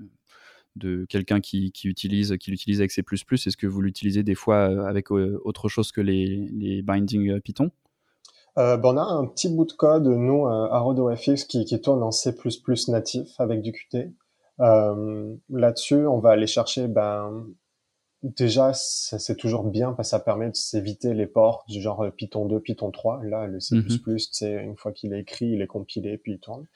de 0.74 1.04
quelqu'un 1.06 1.40
qui, 1.40 1.70
qui 1.70 1.88
utilise 1.88 2.34
qui 2.38 2.50
l'utilise 2.50 2.80
avec 2.80 2.92
C++ 2.92 3.02
est-ce 3.02 3.56
que 3.58 3.66
vous 3.66 3.82
l'utilisez 3.82 4.22
des 4.22 4.34
fois 4.34 4.88
avec 4.88 5.10
autre 5.10 5.68
chose 5.68 5.90
que 5.90 6.00
les 6.00 6.48
les 6.52 6.82
bindings 6.82 7.40
Python? 7.40 7.70
Euh, 8.58 8.76
ben 8.76 8.90
on 8.90 8.96
a 8.96 9.02
un 9.02 9.26
petit 9.26 9.48
bout 9.48 9.64
de 9.64 9.72
code, 9.72 10.06
nous, 10.06 10.46
euh, 10.46 10.68
à 10.70 10.78
RodoFX, 10.80 11.44
qui, 11.44 11.64
qui 11.64 11.80
tourne 11.80 12.02
en 12.02 12.10
C++ 12.10 12.34
natif 12.88 13.28
avec 13.38 13.62
du 13.62 13.72
Qt. 13.72 14.12
Euh, 14.60 15.34
Là-dessus, 15.50 16.06
on 16.06 16.18
va 16.18 16.30
aller 16.30 16.46
chercher, 16.46 16.86
ben, 16.88 17.46
déjà, 18.22 18.72
c'est 18.74 19.36
toujours 19.36 19.64
bien 19.64 19.92
parce 19.92 20.08
que 20.08 20.10
ça 20.10 20.20
permet 20.20 20.50
de 20.50 20.54
s'éviter 20.56 21.14
les 21.14 21.26
ports 21.26 21.64
du 21.68 21.80
genre 21.80 22.04
euh, 22.04 22.10
Python 22.10 22.46
2, 22.46 22.60
Python 22.60 22.90
3. 22.90 23.24
Là, 23.24 23.46
le 23.46 23.58
C++, 23.60 23.76
c'est 24.30 24.54
mhm. 24.54 24.70
une 24.70 24.76
fois 24.76 24.92
qu'il 24.92 25.12
est 25.14 25.20
écrit, 25.20 25.46
il 25.46 25.62
est 25.62 25.66
compilé, 25.66 26.18
puis 26.18 26.32
il 26.32 26.38
tourne. 26.38 26.66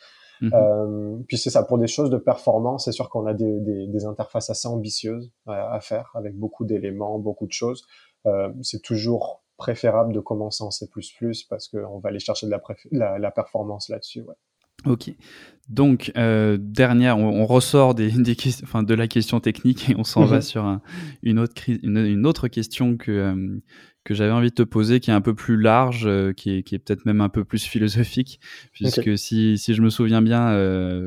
Mhm. 0.40 0.50
Euh, 0.54 1.16
puis 1.28 1.38
c'est 1.38 1.50
ça, 1.50 1.62
pour 1.62 1.78
des 1.78 1.86
choses 1.86 2.10
de 2.10 2.18
performance, 2.18 2.84
c'est 2.86 2.92
sûr 2.92 3.08
qu'on 3.08 3.26
a 3.26 3.34
des, 3.34 3.60
des, 3.60 3.86
des, 3.86 4.04
interfaces 4.04 4.50
assez 4.50 4.68
ambitieuses 4.68 5.30
à, 5.46 5.72
à 5.72 5.80
faire, 5.80 6.10
avec 6.14 6.36
beaucoup 6.36 6.64
d'éléments, 6.64 7.18
beaucoup 7.18 7.46
de 7.46 7.52
choses. 7.52 7.86
Euh, 8.26 8.52
c'est 8.62 8.82
toujours 8.82 9.42
préférable 9.56 10.12
de 10.12 10.20
commencer 10.20 10.62
en 10.62 10.70
C++ 10.70 10.86
parce 11.48 11.68
qu'on 11.68 11.98
va 11.98 12.08
aller 12.08 12.18
chercher 12.18 12.46
de 12.46 12.52
la, 12.92 13.18
la, 13.18 13.30
performance 13.30 13.88
là-dessus. 13.88 14.20
Ouais. 14.20 14.34
Ok. 14.84 15.10
Donc, 15.68 16.12
euh, 16.16 16.58
dernière, 16.60 17.18
on, 17.18 17.44
ressort 17.46 17.94
des, 17.94 18.10
des 18.22 18.36
enfin, 18.62 18.82
de 18.82 18.94
la 18.94 19.08
question 19.08 19.40
technique 19.40 19.90
et 19.90 19.96
on 19.96 20.04
s'en 20.04 20.24
va 20.24 20.36
mhm. 20.36 20.42
sur 20.42 20.80
une, 21.22 21.38
autre, 21.38 21.54
une, 21.68 22.26
autre 22.26 22.48
question 22.48 22.96
que, 22.96 23.10
euh, 23.10 23.62
que 24.04 24.14
j'avais 24.14 24.30
envie 24.30 24.50
de 24.50 24.54
te 24.54 24.62
poser, 24.62 25.00
qui 25.00 25.10
est 25.10 25.14
un 25.14 25.20
peu 25.20 25.34
plus 25.34 25.56
large, 25.56 26.06
euh, 26.06 26.32
qui 26.32 26.50
est, 26.50 26.62
qui 26.62 26.76
est 26.76 26.78
peut-être 26.78 27.04
même 27.04 27.20
un 27.20 27.28
peu 27.28 27.44
plus 27.44 27.64
philosophique, 27.64 28.38
puisque 28.72 29.18
si, 29.18 29.58
si 29.58 29.74
je 29.74 29.82
me 29.82 29.90
souviens 29.90 30.22
bien, 30.22 30.46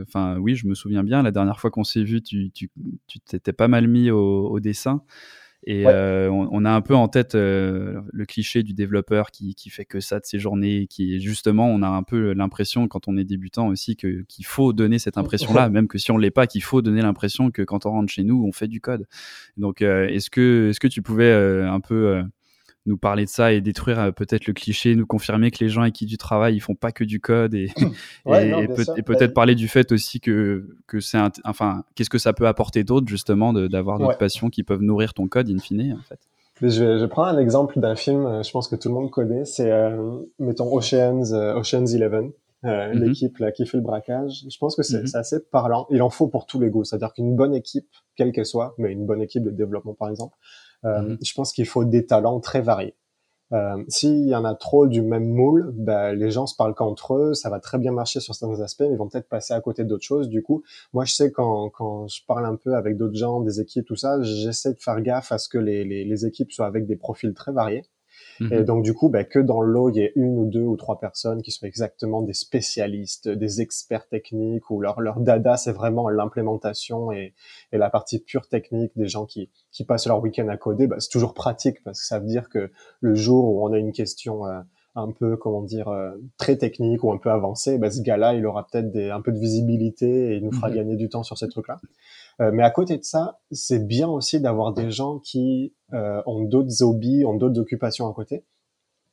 enfin 0.02 0.38
oui, 0.40 0.56
je 0.56 0.68
me 0.68 0.74
souviens 0.74 1.04
bien, 1.04 1.24
la 1.24 1.32
dernière 1.32 1.60
fois 1.60 1.72
qu'on 1.72 1.86
s'est 1.86 2.04
vu, 2.04 2.22
tu 2.22 2.52
t'étais 2.52 3.40
tu, 3.40 3.54
pas 3.54 3.70
mal 3.70 3.88
mis 3.88 4.12
au, 4.12 4.48
au 4.50 4.60
dessin. 4.60 5.04
Et 5.66 5.86
euh, 5.86 6.30
on, 6.32 6.64
a 6.64 6.72
un 6.72 6.82
peu 6.82 6.96
en 6.96 7.10
tête 7.10 7.36
euh, 7.36 8.02
le 8.14 8.26
cliché 8.26 8.64
du 8.64 8.74
développeur 8.74 9.30
qui, 9.30 9.56
qui 9.56 9.70
fait 9.70 9.84
que 9.84 10.00
ça 10.00 10.20
de 10.20 10.26
ses 10.26 10.40
journées, 10.40 10.88
qui 10.88 11.20
justement, 11.20 11.68
on 11.68 11.82
a 11.82 11.88
un 11.88 12.04
peu 12.04 12.32
l'impression 12.32 12.88
quand 12.88 13.10
on 13.10 13.18
est 13.18 13.26
débutant 13.26 13.68
aussi 13.68 13.98
que 13.98 14.24
qu'il 14.28 14.46
faut 14.46 14.72
donner 14.72 15.00
cette 15.00 15.18
impression-là, 15.18 15.70
même 15.70 15.88
que 15.90 15.98
si 15.98 16.12
on 16.12 16.18
l'est 16.18 16.32
pas, 16.32 16.48
qu'il 16.48 16.64
faut 16.64 16.82
donner 16.82 17.02
l'impression 17.02 17.52
que 17.52 17.62
quand 17.62 17.86
on 17.86 17.92
rentre 17.92 18.12
chez 18.12 18.24
nous, 18.24 18.44
on 18.48 18.54
fait 18.54 18.70
du 18.70 18.80
code. 18.80 19.06
Donc, 19.58 19.82
euh, 19.82 20.08
est-ce 20.08 20.30
que 20.30 20.70
est-ce 20.70 20.80
que 20.80 20.88
tu 20.88 21.02
pouvais 21.02 21.32
un 21.34 21.82
peu 21.82 22.24
nous 22.90 22.98
parler 22.98 23.26
de 23.26 23.30
ça 23.30 23.54
et 23.54 23.62
détruire 23.62 24.00
euh, 24.00 24.12
peut-être 24.12 24.48
le 24.48 24.54
cliché, 24.54 24.96
nous 24.96 25.06
confirmer 25.06 25.52
que 25.52 25.64
les 25.64 25.70
gens 25.70 25.82
avec 25.82 25.94
qui 25.94 26.06
tu 26.06 26.18
travailles, 26.18 26.56
ils 26.56 26.60
font 26.60 26.76
pas 26.76 26.92
que 26.92 27.04
du 27.04 27.22
code 27.22 27.54
et, 27.54 27.72
et, 28.28 29.04
peut-être 29.04 29.34
parler 29.34 29.56
du 29.56 29.68
fait 29.68 29.92
aussi 29.92 30.20
que, 30.20 30.68
que 30.88 31.00
c'est 31.00 31.20
enfin, 31.46 31.84
qu'est-ce 31.96 32.10
que 32.10 32.18
ça 32.18 32.34
peut 32.34 32.48
apporter 32.48 32.84
d'autre 32.84 33.08
justement 33.08 33.54
d'avoir 33.54 34.00
d'autres 34.00 34.18
passions 34.18 34.50
qui 34.50 34.64
peuvent 34.64 34.82
nourrir 34.82 35.14
ton 35.14 35.28
code 35.28 35.50
in 35.50 35.60
fine 35.60 35.94
en 35.98 36.04
fait. 36.04 36.20
Je 36.62 36.84
vais, 36.84 37.00
je 37.00 37.06
prends 37.06 37.24
un 37.24 37.38
exemple 37.38 37.80
d'un 37.80 37.96
film, 37.96 38.26
euh, 38.26 38.44
je 38.44 38.52
pense 38.52 38.68
que 38.68 38.76
tout 38.76 38.90
le 38.90 38.96
monde 38.96 39.10
connaît, 39.10 39.46
c'est 39.46 39.72
euh, 39.72 40.18
mettons 40.40 40.76
Ocean's, 40.76 41.32
Ocean's 41.32 41.94
Eleven. 41.94 42.32
Mhm. 42.62 43.06
l'équipe 43.06 43.38
là 43.38 43.54
qui 43.54 43.66
fait 43.66 43.78
le 43.78 43.84
braquage. 43.84 44.44
Je 44.50 44.58
pense 44.58 44.76
que 44.76 44.84
c'est 44.84 45.00
mhm. 45.04 45.10
assez 45.14 45.40
parlant. 45.40 45.88
Il 45.92 46.02
en 46.02 46.10
faut 46.10 46.28
pour 46.28 46.46
tous 46.46 46.60
les 46.60 46.70
goûts, 46.70 46.84
c'est-à-dire 46.84 47.14
qu'une 47.14 47.38
bonne 47.38 47.56
équipe, 47.56 47.88
quelle 48.18 48.34
qu'elle 48.34 48.46
soit, 48.46 48.76
mais 48.78 48.92
une 48.92 49.06
bonne 49.06 49.22
équipe 49.22 49.44
de 49.44 49.52
développement 49.52 49.94
par 49.94 50.10
exemple, 50.10 50.36
euh, 50.86 51.02
mhm. 51.02 51.18
Je 51.24 51.34
pense 51.34 51.54
qu'il 51.54 51.66
faut 51.66 51.86
des 51.86 52.06
talents 52.06 52.40
très 52.40 52.62
variés. 52.62 52.96
Euh, 53.52 53.84
S'il 53.88 54.28
y 54.28 54.36
en 54.36 54.46
a 54.46 54.54
trop 54.54 54.86
du 54.88 55.02
même 55.02 55.28
moule, 55.28 55.72
bah, 55.74 56.14
les 56.14 56.30
gens 56.30 56.46
se 56.46 56.56
parlent 56.56 56.76
qu'entre 56.76 57.16
eux, 57.16 57.34
ça 57.34 57.50
va 57.50 57.60
très 57.60 57.80
bien 57.80 57.92
marcher 57.92 58.20
sur 58.20 58.36
certains 58.36 58.62
aspects, 58.62 58.82
mais 58.82 58.92
ils 58.92 58.98
vont 58.98 59.08
peut-être 59.10 59.28
passer 59.28 59.54
à 59.54 59.62
côté 59.62 59.84
d'autres 59.84 60.04
choses. 60.04 60.30
Du 60.30 60.44
coup, 60.44 60.64
moi, 60.94 61.04
je 61.06 61.14
sais 61.14 61.32
quand, 61.32 61.70
quand 61.72 62.08
je 62.08 62.24
parle 62.28 62.46
un 62.46 62.56
peu 62.56 62.76
avec 62.76 62.96
d'autres 62.96 63.18
gens, 63.18 63.42
des 63.42 63.60
équipes, 63.60 63.86
tout 63.86 63.96
ça, 63.96 64.22
j'essaie 64.22 64.74
de 64.74 64.80
faire 64.80 65.02
gaffe 65.02 65.32
à 65.32 65.40
ce 65.40 65.50
que 65.50 65.58
les, 65.58 65.84
les, 65.84 66.06
les 66.06 66.26
équipes 66.28 66.52
soient 66.52 66.68
avec 66.68 66.86
des 66.86 66.96
profils 66.96 67.34
très 67.34 67.52
variés. 67.52 67.84
Et 68.40 68.60
mhm. 68.60 68.64
donc 68.66 68.84
du 68.84 68.94
coup, 68.94 69.10
bah, 69.10 69.24
que 69.24 69.40
dans 69.40 69.62
l'eau, 69.62 69.90
il 69.90 69.98
y 69.98 70.02
ait 70.02 70.14
une 70.16 70.38
ou 70.38 70.46
deux 70.46 70.64
ou 70.64 70.78
trois 70.78 71.00
personnes 71.00 71.42
qui 71.42 71.52
soient 71.52 71.68
exactement 71.68 72.22
des 72.22 72.34
spécialistes, 72.34 73.28
des 73.28 73.62
experts 73.62 74.08
techniques, 74.08 74.70
ou 74.70 74.80
leur, 74.80 75.02
leur 75.02 75.20
dada, 75.20 75.58
c'est 75.58 75.72
vraiment 75.72 76.10
l'implémentation 76.10 77.12
et, 77.12 77.34
et 77.72 77.78
la 77.78 77.90
partie 77.90 78.20
pure 78.20 78.48
technique 78.48 78.92
des 78.96 79.08
gens 79.08 79.26
qui, 79.26 79.50
qui 79.72 79.84
passent 79.84 80.08
leur 80.08 80.22
week-end 80.22 80.48
à 80.48 80.58
coder, 80.58 80.88
bah, 80.88 80.98
c'est 81.00 81.12
toujours 81.12 81.34
pratique 81.34 81.84
parce 81.84 82.00
que 82.00 82.06
ça 82.06 82.20
veut 82.20 82.28
dire 82.28 82.50
que 82.50 82.72
le 83.02 83.16
jour 83.16 83.46
où 83.46 83.68
on 83.68 83.74
a 83.74 83.78
une 83.78 83.92
question 83.92 84.46
euh, 84.46 84.60
un 84.96 85.12
peu, 85.12 85.38
comment 85.38 85.62
dire, 85.62 85.88
euh, 85.90 86.12
très 86.38 86.58
technique 86.58 87.04
ou 87.04 87.12
un 87.12 87.18
peu 87.18 87.30
avancée, 87.30 87.78
bah, 87.78 87.92
ce 87.92 88.02
gars-là, 88.02 88.34
il 88.34 88.46
aura 88.46 88.68
peut-être 88.68 88.96
un 89.12 89.22
peu 89.22 89.32
de 89.32 89.40
visibilité 89.40 90.34
et 90.34 90.38
il 90.38 90.44
nous 90.44 90.52
fera 90.52 90.70
mhm. 90.70 90.76
gagner 90.76 90.96
du 90.96 91.10
temps 91.10 91.24
sur 91.24 91.38
ces 91.38 91.48
trucs-là. 91.48 91.80
Euh, 92.42 92.52
mais 92.54 92.64
à 92.64 92.72
côté 92.72 92.98
de 92.98 93.04
ça, 93.04 93.40
c'est 93.52 93.86
bien 93.86 94.08
aussi 94.08 94.40
d'avoir 94.40 94.74
des 94.74 94.92
gens 94.92 95.20
qui 95.20 95.74
euh, 95.94 96.22
ont 96.26 96.44
d'autres 96.44 96.84
hobbies, 96.84 97.26
ont 97.26 97.36
d'autres 97.36 97.60
occupations 97.60 98.10
à 98.10 98.14
côté. 98.14 98.46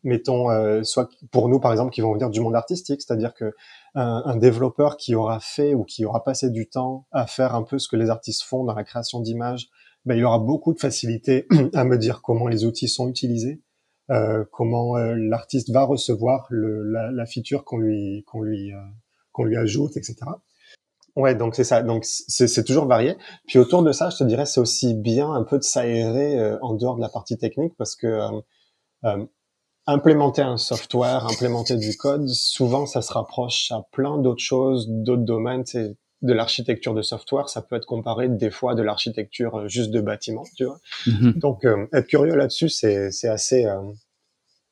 Mettons, 0.05 0.51
euh, 0.51 0.85
soit 0.85 1.11
pour 1.33 1.49
nous 1.49 1.59
par 1.59 1.73
exemple, 1.73 1.93
qui 1.93 2.01
vont 2.01 2.13
venir 2.13 2.31
du 2.31 2.41
monde 2.41 2.55
artistique, 2.55 3.03
c'est-à-dire 3.03 3.35
que 3.35 3.53
un, 3.95 4.37
développeur 4.37 4.99
qui 4.99 5.15
aura 5.15 5.41
fait 5.41 5.73
ou 5.73 5.83
qui 5.83 6.05
aura 6.05 6.23
passé 6.23 6.51
du 6.51 6.69
temps 6.69 7.07
à 7.13 7.27
faire 7.27 7.55
un 7.55 7.63
peu 7.63 7.79
ce 7.79 7.89
que 7.89 7.97
les 7.97 8.11
artistes 8.11 8.43
font 8.43 8.63
dans 8.63 8.75
la 8.75 8.85
création 8.85 9.21
d'images, 9.21 9.71
ben, 10.05 10.15
il 10.15 10.23
aura 10.23 10.39
beaucoup 10.39 10.75
de 10.75 10.79
facilité 10.79 11.47
à 11.75 11.85
me 11.85 11.97
dire 11.97 12.21
comment 12.21 12.47
les 12.47 12.67
outils 12.67 12.89
sont 12.89 13.09
utilisés, 13.09 13.63
euh, 14.11 14.45
comment 14.53 14.97
l'artiste 14.99 15.71
va 15.71 15.85
recevoir 15.85 16.47
le, 16.51 16.83
la, 16.85 17.11
la, 17.11 17.25
feature 17.25 17.65
qu'on 17.65 17.79
lui 17.79 18.23
qu'on 18.27 18.43
lui 18.43 18.71
qu'on 19.33 19.45
lui 19.45 19.57
ajoute, 19.57 19.97
etc. 19.97 20.17
Ouais, 21.17 21.35
donc 21.35 21.55
c'est 21.55 21.65
ça. 21.65 21.83
Donc 21.83 22.05
c'est 22.05 22.65
toujours 22.65 22.87
varié. 22.87 23.17
Puis 23.47 23.59
autour 23.59 23.83
de 23.83 23.91
ça, 23.91 24.11
je 24.11 24.19
te 24.19 24.25
dirais, 24.25 24.45
c'est 24.45 24.61
aussi 24.61 24.95
bien 24.95 25.33
un 25.33 25.45
peu 25.45 25.59
de 25.59 25.63
s'aérer 25.63 26.39
euh, 26.39 26.59
en 26.61 26.75
dehors 26.75 26.97
de 26.97 27.01
la 27.01 27.09
partie 27.09 27.39
technique 27.39 27.73
parce 27.79 27.97
que 27.97 28.07
euh, 28.07 28.41
euh, 29.05 29.25
implémenter 29.87 30.43
un 30.43 30.59
software, 30.59 31.27
implémenter 31.27 31.77
du 31.77 31.97
code, 31.97 32.29
souvent 32.29 32.85
ça 32.85 33.01
se 33.01 33.13
rapproche 33.13 33.73
à 33.73 33.83
plein 33.93 34.19
d'autres 34.19 34.43
choses, 34.43 34.89
d'autres 34.91 35.25
domaines. 35.25 35.65
C'est 35.65 35.97
de 36.23 36.33
l'architecture 36.33 36.93
de 36.93 37.03
software, 37.03 37.49
ça 37.49 37.63
peut 37.63 37.77
être 37.77 37.87
comparé 37.87 38.29
des 38.29 38.51
fois 38.51 38.75
de 38.75 38.83
l'architecture 38.83 39.69
juste 39.69 39.91
de 39.91 40.01
bâtiment, 40.01 40.45
tu 40.57 40.65
vois. 40.65 40.79
Mm-hmm. 41.07 41.39
Donc 41.39 41.65
être 41.93 42.07
curieux 42.07 42.35
là-dessus, 42.35 42.69
c'est 42.69 43.29
assez 43.29 43.67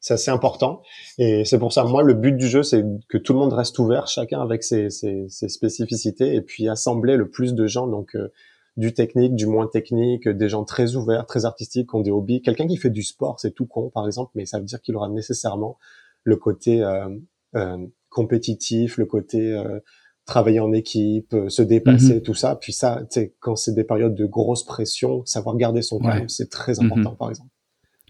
c'est 0.04 0.12
assez 0.12 0.30
important. 0.30 0.82
Et 1.16 1.46
c'est 1.46 1.58
pour 1.58 1.72
ça, 1.72 1.82
moi, 1.84 2.02
le 2.02 2.12
but 2.12 2.36
du 2.36 2.46
jeu, 2.46 2.62
c'est 2.62 2.84
que 3.08 3.16
tout 3.16 3.32
le 3.32 3.38
monde 3.38 3.54
reste 3.54 3.78
ouvert, 3.78 4.06
chacun 4.06 4.42
avec 4.42 4.62
ses, 4.62 4.90
ses, 4.90 5.24
ses, 5.30 5.48
spécificités, 5.48 6.34
et 6.34 6.42
puis 6.42 6.68
assembler 6.68 7.16
le 7.16 7.30
plus 7.30 7.54
de 7.54 7.66
gens. 7.66 7.86
Donc, 7.86 8.14
euh, 8.14 8.28
du 8.76 8.92
technique, 8.92 9.34
du 9.34 9.46
moins 9.46 9.66
technique, 9.66 10.28
des 10.28 10.50
gens 10.50 10.64
très 10.64 10.94
ouverts, 10.94 11.24
très 11.24 11.46
artistiques, 11.46 11.88
qui 11.88 11.96
ont 11.96 12.02
des 12.02 12.10
hobbies. 12.10 12.42
Quelqu'un 12.42 12.66
qui 12.66 12.76
fait 12.76 12.90
du 12.90 13.02
sport, 13.02 13.40
c'est 13.40 13.52
tout 13.52 13.64
con, 13.64 13.88
par 13.88 14.04
exemple, 14.04 14.32
mais 14.34 14.44
ça 14.44 14.58
veut 14.58 14.66
dire 14.66 14.82
qu'il 14.82 14.94
aura 14.94 15.08
nécessairement 15.08 15.78
le 16.22 16.36
côté 16.36 16.84
euh, 16.84 17.08
euh, 17.56 17.78
compétitif, 18.10 18.98
le 18.98 19.06
côté 19.06 19.54
euh, 19.54 19.80
travailler 20.26 20.60
en 20.60 20.74
équipe, 20.74 21.34
se 21.48 21.62
dépasser, 21.62 22.16
mhm. 22.16 22.22
tout 22.22 22.34
ça. 22.34 22.56
Puis 22.56 22.74
ça, 22.74 23.00
quand 23.40 23.56
c'est 23.56 23.72
des 23.72 23.84
périodes 23.84 24.14
de 24.14 24.26
grosse 24.26 24.64
pression, 24.64 25.24
savoir 25.24 25.56
garder 25.56 25.80
son 25.80 25.98
calme, 25.98 26.28
c'est 26.28 26.50
très 26.50 26.78
important, 26.78 27.12
mhm. 27.12 27.16
par 27.16 27.30
exemple. 27.30 27.53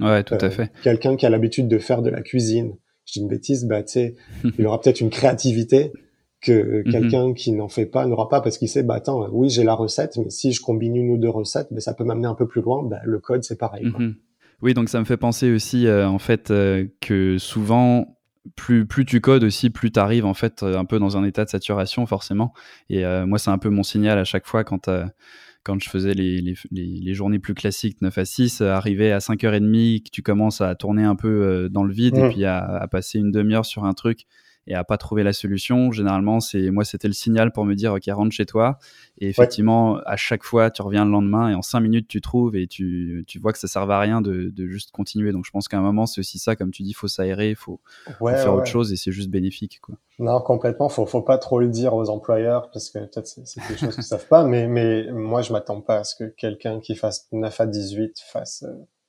Ouais, 0.00 0.24
tout 0.24 0.34
à 0.40 0.50
fait. 0.50 0.72
Quelqu'un 0.82 1.16
qui 1.16 1.26
a 1.26 1.30
l'habitude 1.30 1.68
de 1.68 1.78
faire 1.78 2.02
de 2.02 2.10
la 2.10 2.22
cuisine, 2.22 2.76
je 3.06 3.12
dis 3.14 3.20
une 3.20 3.28
bêtise, 3.28 3.66
bah 3.66 3.82
tu 3.82 3.92
sais, 3.92 4.14
il 4.58 4.66
aura 4.66 4.80
peut-être 4.80 5.00
une 5.00 5.10
créativité 5.10 5.92
que 6.44 6.82
mhm. 6.84 6.92
quelqu'un 6.92 7.32
qui 7.32 7.52
n'en 7.52 7.68
fait 7.68 7.86
pas 7.86 8.06
n'aura 8.06 8.28
pas 8.28 8.40
parce 8.40 8.58
qu'il 8.58 8.68
sait 8.68 8.82
bah 8.82 8.94
attends 8.94 9.28
oui 9.32 9.50
j'ai 9.50 9.64
la 9.64 9.74
recette 9.74 10.16
mais 10.18 10.30
si 10.30 10.52
je 10.52 10.60
combine 10.60 10.94
une 10.94 11.10
ou 11.10 11.16
deux 11.16 11.30
recettes 11.30 11.68
mais 11.70 11.80
ça 11.80 11.94
peut 11.94 12.04
m'amener 12.04 12.26
un 12.26 12.34
peu 12.34 12.46
plus 12.46 12.60
loin 12.62 12.82
bah, 12.82 12.98
le 13.04 13.18
code 13.18 13.42
c'est 13.44 13.58
pareil 13.58 13.86
mhm. 13.86 14.16
oui 14.62 14.74
donc 14.74 14.88
ça 14.88 15.00
me 15.00 15.04
fait 15.04 15.16
penser 15.16 15.50
aussi 15.50 15.86
euh, 15.86 16.06
en 16.06 16.18
fait 16.18 16.50
euh, 16.50 16.86
que 17.00 17.38
souvent 17.38 18.18
plus 18.56 18.86
plus 18.86 19.06
tu 19.06 19.20
codes 19.20 19.44
aussi 19.44 19.70
plus 19.70 19.90
tu 19.90 19.98
arrives 19.98 20.26
en 20.26 20.34
fait 20.34 20.62
euh, 20.62 20.76
un 20.76 20.84
peu 20.84 20.98
dans 20.98 21.16
un 21.16 21.24
état 21.24 21.44
de 21.44 21.50
saturation 21.50 22.04
forcément 22.04 22.52
et 22.90 23.04
moi 23.24 23.38
c'est 23.38 23.50
un 23.50 23.58
peu 23.58 23.70
mon 23.70 23.82
signal 23.82 24.18
à 24.18 24.24
chaque 24.24 24.46
fois 24.46 24.64
quand 24.64 24.90
quand 25.64 25.82
je 25.82 25.90
faisais 25.90 26.14
les, 26.14 26.40
les, 26.40 26.54
les, 26.70 27.14
journées 27.14 27.38
plus 27.38 27.54
classiques 27.54 28.00
9 28.02 28.16
à 28.16 28.24
6, 28.24 28.60
arriver 28.60 29.10
à 29.12 29.18
5h30, 29.18 30.02
que 30.04 30.10
tu 30.10 30.22
commences 30.22 30.60
à 30.60 30.74
tourner 30.74 31.04
un 31.04 31.16
peu 31.16 31.68
dans 31.70 31.84
le 31.84 31.92
vide 31.92 32.16
et 32.16 32.28
puis 32.28 32.44
à, 32.44 32.58
à 32.64 32.86
passer 32.86 33.18
une 33.18 33.32
demi-heure 33.32 33.64
sur 33.64 33.84
un 33.84 33.94
truc 33.94 34.26
et 34.66 34.74
à 34.74 34.84
pas 34.84 34.96
trouver 34.96 35.22
la 35.22 35.32
solution, 35.32 35.92
généralement, 35.92 36.40
c'est 36.40 36.70
moi, 36.70 36.84
c'était 36.84 37.08
le 37.08 37.14
signal 37.14 37.52
pour 37.52 37.64
me 37.64 37.74
dire, 37.74 37.92
OK, 37.92 38.04
rentre 38.08 38.32
chez 38.32 38.46
toi. 38.46 38.78
Et 39.18 39.28
effectivement, 39.28 39.98
à 40.06 40.16
chaque 40.16 40.42
fois, 40.42 40.70
tu 40.70 40.82
reviens 40.82 41.04
le 41.04 41.10
lendemain 41.10 41.50
et 41.50 41.54
en 41.54 41.62
cinq 41.62 41.80
minutes, 41.80 42.08
tu 42.08 42.20
trouves 42.20 42.56
et 42.56 42.66
tu, 42.66 43.24
tu 43.26 43.38
vois 43.38 43.52
que 43.52 43.58
ça 43.58 43.68
sert 43.68 43.88
à 43.90 44.00
rien 44.00 44.20
de, 44.20 44.50
de 44.50 44.66
juste 44.66 44.90
continuer. 44.90 45.32
Donc, 45.32 45.44
je 45.44 45.50
pense 45.50 45.68
qu'à 45.68 45.78
un 45.78 45.82
moment, 45.82 46.06
c'est 46.06 46.20
aussi 46.20 46.38
ça, 46.38 46.56
comme 46.56 46.70
tu 46.70 46.82
dis, 46.82 46.90
il 46.90 46.94
faut 46.94 47.08
s'aérer, 47.08 47.50
il 47.50 47.56
faut, 47.56 47.80
faire 48.06 48.54
autre 48.54 48.66
chose 48.66 48.92
et 48.92 48.96
c'est 48.96 49.12
juste 49.12 49.30
bénéfique. 49.30 49.80
Quoi. 49.80 49.96
Non, 50.18 50.40
complètement. 50.40 50.88
Faut, 50.88 51.06
faut 51.06 51.22
pas 51.22 51.38
trop 51.38 51.60
le 51.60 51.68
dire 51.68 51.94
aux 51.94 52.08
employeurs 52.08 52.70
parce 52.70 52.90
que 52.90 52.98
peut-être 53.00 53.26
c'est, 53.26 53.46
c'est 53.46 53.60
quelque 53.60 53.80
chose 53.80 53.94
qu'ils 53.94 54.04
savent 54.04 54.28
pas. 54.28 54.44
Mais, 54.44 54.66
mais 54.66 55.10
moi, 55.12 55.42
je 55.42 55.52
m'attends 55.52 55.80
pas 55.80 55.98
à 55.98 56.04
ce 56.04 56.14
que 56.14 56.24
quelqu'un 56.24 56.80
qui 56.80 56.94
fasse 56.94 57.28
9 57.32 57.60
à 57.60 57.66
18 57.66 58.20
fasse 58.20 58.64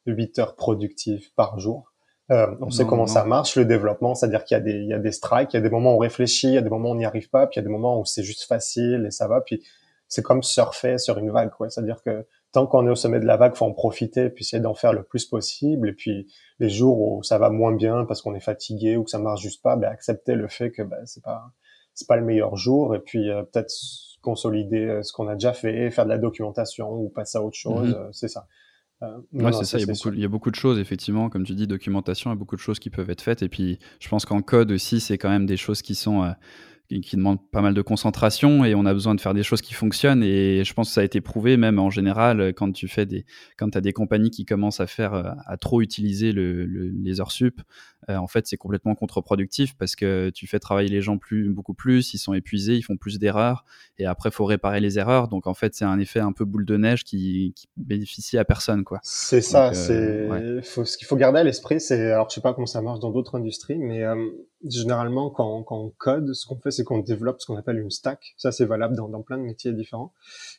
8 0.05 0.37
euh, 0.37 0.41
heures 0.41 0.55
productives 0.55 1.31
par 1.35 1.59
jour. 1.59 1.93
Euh, 2.31 2.47
on 2.59 2.71
sait 2.71 2.85
comment 2.85 3.05
ça 3.05 3.23
marche 3.23 3.55
le 3.55 3.65
développement, 3.65 4.15
c'est-à-dire 4.15 4.43
qu'il 4.45 4.55
y 4.55 4.59
a 4.59 4.63
des 4.63 4.73
il 4.73 4.87
y 4.87 4.93
a 4.93 4.99
des 4.99 5.11
strikes, 5.11 5.53
il 5.53 5.57
y 5.57 5.59
a 5.59 5.61
des 5.61 5.69
moments 5.69 5.93
où 5.93 5.97
on 5.97 5.99
réfléchit, 5.99 6.47
il 6.47 6.53
y 6.53 6.57
a 6.57 6.61
des 6.61 6.69
moments 6.69 6.89
où 6.89 6.93
on 6.93 6.95
n'y 6.95 7.05
arrive 7.05 7.29
pas, 7.29 7.45
puis 7.45 7.59
il 7.59 7.63
y 7.63 7.63
a 7.63 7.67
des 7.67 7.71
moments 7.71 7.99
où 7.99 8.05
c'est 8.05 8.23
juste 8.23 8.43
facile 8.45 9.05
et 9.07 9.11
ça 9.11 9.27
va. 9.27 9.41
Puis 9.41 9.63
c'est 10.07 10.23
comme 10.23 10.41
surfer 10.41 10.97
sur 10.97 11.17
une 11.19 11.29
vague, 11.29 11.51
quoi. 11.51 11.69
C'est-à-dire 11.69 12.01
que 12.03 12.25
tant 12.51 12.65
qu'on 12.67 12.87
est 12.87 12.89
au 12.89 12.95
sommet 12.95 13.19
de 13.19 13.25
la 13.25 13.37
vague, 13.37 13.55
faut 13.55 13.65
en 13.65 13.73
profiter, 13.73 14.29
puis 14.29 14.43
essayer 14.43 14.61
d'en 14.61 14.73
faire 14.73 14.93
le 14.93 15.03
plus 15.03 15.25
possible. 15.25 15.89
Et 15.89 15.93
puis 15.93 16.27
les 16.59 16.69
jours 16.69 16.99
où 16.99 17.23
ça 17.23 17.37
va 17.37 17.49
moins 17.49 17.73
bien 17.73 18.05
parce 18.05 18.21
qu'on 18.21 18.33
est 18.33 18.39
fatigué 18.39 18.97
ou 18.97 19.03
que 19.03 19.11
ça 19.11 19.19
marche 19.19 19.41
juste 19.41 19.61
pas, 19.61 19.75
ben, 19.75 19.89
accepter 19.89 20.33
le 20.33 20.47
fait 20.47 20.71
que 20.71 20.81
ben, 20.81 21.05
c'est 21.05 21.23
pas 21.23 21.51
c'est 21.93 22.07
pas 22.07 22.15
le 22.15 22.25
meilleur 22.25 22.55
jour. 22.55 22.95
Et 22.95 22.99
puis 22.99 23.29
euh, 23.29 23.43
peut-être 23.43 23.71
consolider 24.21 24.85
euh, 24.85 25.03
ce 25.03 25.13
qu'on 25.13 25.27
a 25.27 25.33
déjà 25.33 25.53
fait, 25.53 25.91
faire 25.91 26.05
de 26.05 26.09
la 26.09 26.17
documentation 26.17 26.91
ou 26.91 27.09
passer 27.09 27.37
à 27.37 27.43
autre 27.43 27.57
chose. 27.57 27.89
Mm-hmm. 27.89 28.13
c'est 28.13 28.29
ça. 28.29 28.47
Euh, 29.03 29.51
c'est 29.51 29.65
ça. 29.65 29.77
Il 29.77 29.81
y, 29.81 29.83
a 29.83 29.93
beaucoup, 29.93 30.11
il 30.13 30.19
y, 30.19 30.25
a 30.25 30.27
beaucoup, 30.27 30.51
de 30.51 30.55
choses, 30.55 30.79
effectivement, 30.79 31.29
comme 31.29 31.43
tu 31.43 31.53
dis, 31.53 31.67
documentation, 31.67 32.31
il 32.31 32.33
y 32.33 32.37
a 32.37 32.39
beaucoup 32.39 32.55
de 32.55 32.61
choses 32.61 32.79
qui 32.79 32.89
peuvent 32.89 33.09
être 33.09 33.21
faites. 33.21 33.41
Et 33.43 33.49
puis, 33.49 33.79
je 33.99 34.07
pense 34.07 34.25
qu'en 34.25 34.41
code 34.41 34.71
aussi, 34.71 34.99
c'est 34.99 35.17
quand 35.17 35.29
même 35.29 35.45
des 35.45 35.57
choses 35.57 35.81
qui 35.81 35.95
sont 35.95 36.23
euh, 36.23 36.31
qui 36.87 37.15
demande 37.15 37.39
pas 37.51 37.61
mal 37.61 37.73
de 37.73 37.81
concentration 37.81 38.63
et 38.63 38.75
on 38.75 38.85
a 38.85 38.93
besoin 38.93 39.15
de 39.15 39.21
faire 39.21 39.33
des 39.33 39.43
choses 39.43 39.61
qui 39.61 39.73
fonctionnent. 39.73 40.23
Et 40.23 40.63
je 40.63 40.73
pense 40.73 40.89
que 40.89 40.93
ça 40.93 41.01
a 41.01 41.03
été 41.03 41.21
prouvé 41.21 41.57
même 41.57 41.79
en 41.79 41.89
général 41.89 42.53
quand 42.53 42.71
tu 42.71 42.87
fais 42.87 43.05
des 43.05 43.25
quand 43.57 43.75
as 43.75 43.81
des 43.81 43.93
compagnies 43.93 44.31
qui 44.31 44.45
commencent 44.45 44.79
à 44.79 44.87
faire 44.87 45.13
euh, 45.13 45.31
à 45.45 45.57
trop 45.57 45.81
utiliser 45.81 46.31
le, 46.31 46.65
les 46.65 47.19
heures 47.21 47.31
sup 47.31 47.61
euh, 48.09 48.17
en 48.17 48.27
fait 48.27 48.45
c'est 48.47 48.57
complètement 48.57 48.95
contre-productif 48.95 49.75
parce 49.77 49.95
que 49.95 50.29
tu 50.29 50.47
fais 50.47 50.59
travailler 50.59 50.89
les 50.89 51.01
gens 51.01 51.17
plus 51.17 51.49
beaucoup 51.49 51.73
plus 51.73 52.13
ils 52.13 52.17
sont 52.19 52.33
épuisés 52.33 52.75
ils 52.75 52.83
font 52.83 52.97
plus 52.97 53.17
d'erreurs 53.17 53.65
et 53.97 54.05
après 54.05 54.31
faut 54.31 54.45
réparer 54.45 54.79
les 54.79 54.99
erreurs. 54.99 55.27
Donc 55.27 55.47
en 55.47 55.53
fait 55.53 55.73
c'est 55.73 55.85
un 55.85 55.99
effet 55.99 56.19
un 56.19 56.31
peu 56.31 56.45
boule 56.45 56.65
de 56.65 56.77
neige 56.77 57.03
qui, 57.03 57.53
qui 57.55 57.67
bénéficie 57.77 58.37
à 58.37 58.45
personne 58.45 58.83
quoi. 58.83 58.99
C'est 59.03 59.41
ça 59.41 59.69
euh, 59.69 60.61
c'est 60.61 60.69
faut 60.69 60.85
ce 60.85 60.97
qu'il 60.97 61.07
faut 61.07 61.15
garder 61.15 61.39
à 61.39 61.43
l'esprit 61.43 61.79
c'est 61.79 62.11
alors 62.11 62.29
je 62.29 62.35
sais 62.35 62.41
pas 62.41 62.53
comment 62.53 62.67
ça 62.67 62.81
marche 62.81 62.99
dans 62.99 63.11
d'autres 63.11 63.35
industries 63.35 63.77
mais 63.77 64.03
généralement, 64.69 65.29
quand, 65.29 65.63
quand, 65.63 65.77
on 65.77 65.89
code, 65.97 66.33
ce 66.33 66.45
qu'on 66.45 66.57
fait, 66.57 66.71
c'est 66.71 66.83
qu'on 66.83 66.99
développe 66.99 67.41
ce 67.41 67.45
qu'on 67.45 67.57
appelle 67.57 67.79
une 67.79 67.91
stack. 67.91 68.33
Ça, 68.37 68.51
c'est 68.51 68.65
valable 68.65 68.95
dans, 68.95 69.09
dans, 69.09 69.21
plein 69.21 69.37
de 69.37 69.43
métiers 69.43 69.73
différents. 69.73 70.13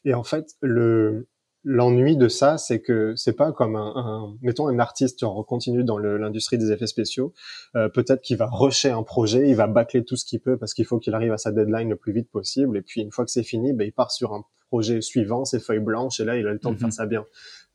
Et 0.04 0.14
en 0.14 0.24
fait, 0.24 0.54
le 0.60 1.28
l'ennui 1.68 2.16
de 2.16 2.28
ça, 2.28 2.58
c'est 2.58 2.80
que 2.80 3.14
c'est 3.16 3.32
pas 3.32 3.50
comme 3.50 3.74
un, 3.74 3.92
un, 3.96 4.36
mettons 4.40 4.68
un 4.68 4.78
artiste, 4.78 5.24
on 5.24 5.42
continue 5.42 5.82
dans 5.82 5.98
l'industrie 5.98 6.58
des 6.58 6.70
effets 6.70 6.86
spéciaux, 6.86 7.34
euh, 7.74 7.88
peut-être 7.88 8.22
qu'il 8.22 8.36
va 8.36 8.46
rusher 8.46 8.90
un 8.90 9.02
projet, 9.02 9.50
il 9.50 9.56
va 9.56 9.66
bâcler 9.66 10.04
tout 10.04 10.14
ce 10.14 10.24
qu'il 10.24 10.38
peut 10.38 10.56
parce 10.56 10.74
qu'il 10.74 10.84
faut 10.84 11.00
qu'il 11.00 11.12
arrive 11.12 11.32
à 11.32 11.38
sa 11.38 11.50
deadline 11.50 11.88
le 11.88 11.96
plus 11.96 12.12
vite 12.12 12.30
possible. 12.30 12.76
Et 12.76 12.82
puis 12.82 13.00
une 13.00 13.10
fois 13.10 13.24
que 13.24 13.32
c'est 13.32 13.42
fini, 13.42 13.72
ben, 13.72 13.84
il 13.84 13.92
part 13.92 14.12
sur 14.12 14.32
un 14.32 14.44
projet 14.68 15.00
suivant, 15.00 15.44
ses 15.44 15.58
feuilles 15.58 15.80
blanches, 15.80 16.20
et 16.20 16.24
là, 16.24 16.36
il 16.36 16.46
a 16.46 16.52
le 16.52 16.60
temps 16.60 16.70
de 16.70 16.78
faire 16.78 16.86
mhm. 16.86 16.92
ça 16.92 17.06
bien 17.06 17.26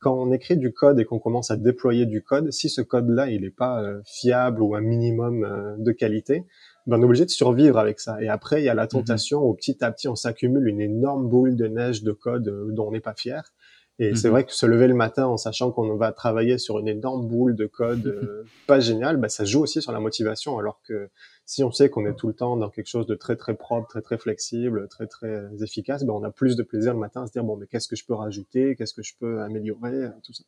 quand 0.02 0.16
on 0.16 0.32
écrit 0.32 0.58
du 0.58 0.74
code 0.74 1.00
et 1.00 1.06
qu'on 1.06 1.20
commence 1.20 1.52
à 1.52 1.58
déployer 1.58 2.08
du 2.08 2.24
code, 2.24 2.52
si 2.52 2.70
ce 2.70 2.82
code-là, 2.82 3.30
il 3.30 3.42
n'est 3.42 3.52
pas 3.52 3.82
euh, 3.84 4.02
fiable 4.04 4.62
ou 4.62 4.76
un 4.76 4.82
minimum 4.82 5.44
euh, 5.44 5.76
de 5.78 5.92
qualité, 5.92 6.44
ben 6.88 6.98
on 6.98 7.02
est 7.04 7.06
obligé 7.06 7.26
de 7.26 7.30
survivre 7.30 7.78
avec 7.78 8.00
ça. 8.00 8.20
Et 8.22 8.28
après, 8.28 8.62
il 8.62 8.66
y 8.66 8.70
a 8.70 8.74
la 8.74 8.84
mhm. 8.84 8.90
tentation 8.90 9.44
où 9.44 9.54
petit 9.54 9.84
à 9.84 9.92
petit, 9.92 10.08
on 10.08 10.16
s'accumule 10.16 10.68
une 10.68 10.82
énorme 10.82 11.30
boule 11.30 11.56
de 11.56 11.68
neige 11.68 12.02
de 12.02 12.12
code 12.12 12.48
euh, 12.48 12.72
dont 12.72 12.88
on 12.88 12.92
n'est 12.92 13.00
pas 13.00 13.14
fier. 13.14 13.54
Et 14.00 14.16
c'est 14.16 14.30
mhm. 14.30 14.34
vrai 14.34 14.44
que 14.46 14.54
se 14.54 14.66
lever 14.66 14.88
le 14.88 14.96
matin 14.96 15.28
en 15.28 15.38
sachant 15.38 15.72
qu'on 15.72 15.96
va 15.96 16.12
travailler 16.12 16.58
sur 16.58 16.80
une 16.80 16.88
énorme 16.88 17.28
boule 17.28 17.56
de 17.56 17.68
code 17.68 18.44
pas 18.68 18.80
génial, 18.80 19.18
ben 19.18 19.30
ça 19.30 19.46
joue 19.46 19.62
aussi 19.62 19.84
sur 19.84 19.92
la 19.92 20.00
motivation. 20.00 20.58
Alors 20.58 20.82
que 20.88 21.10
si 21.46 21.64
on 21.64 21.72
sait 21.72 21.90
qu'on 21.90 22.06
est 22.06 22.16
tout 22.16 22.28
le 22.28 22.34
temps 22.34 22.56
dans 22.58 22.70
quelque 22.70 22.88
chose 22.88 23.08
de 23.08 23.16
très 23.16 23.36
très 23.36 23.56
propre, 23.56 23.88
très 23.88 24.02
très 24.02 24.18
flexible, 24.18 24.88
très 24.88 25.08
très 25.08 25.50
efficace, 25.62 26.04
ben 26.04 26.14
on 26.14 26.24
a 26.24 26.32
plus 26.32 26.56
de 26.56 26.64
plaisir 26.64 26.94
le 26.94 27.00
matin 27.00 27.24
à 27.24 27.28
se 27.28 27.32
dire 27.32 27.44
bon 27.44 27.58
mais 27.58 27.68
qu'est-ce 27.68 27.88
que 27.88 27.96
je 27.96 28.06
peux 28.06 28.14
rajouter, 28.14 28.76
qu'est-ce 28.76 28.94
que 28.94 29.04
je 29.04 29.14
peux 29.20 29.42
améliorer, 29.42 30.10
tout 30.24 30.34
ça. 30.34 30.44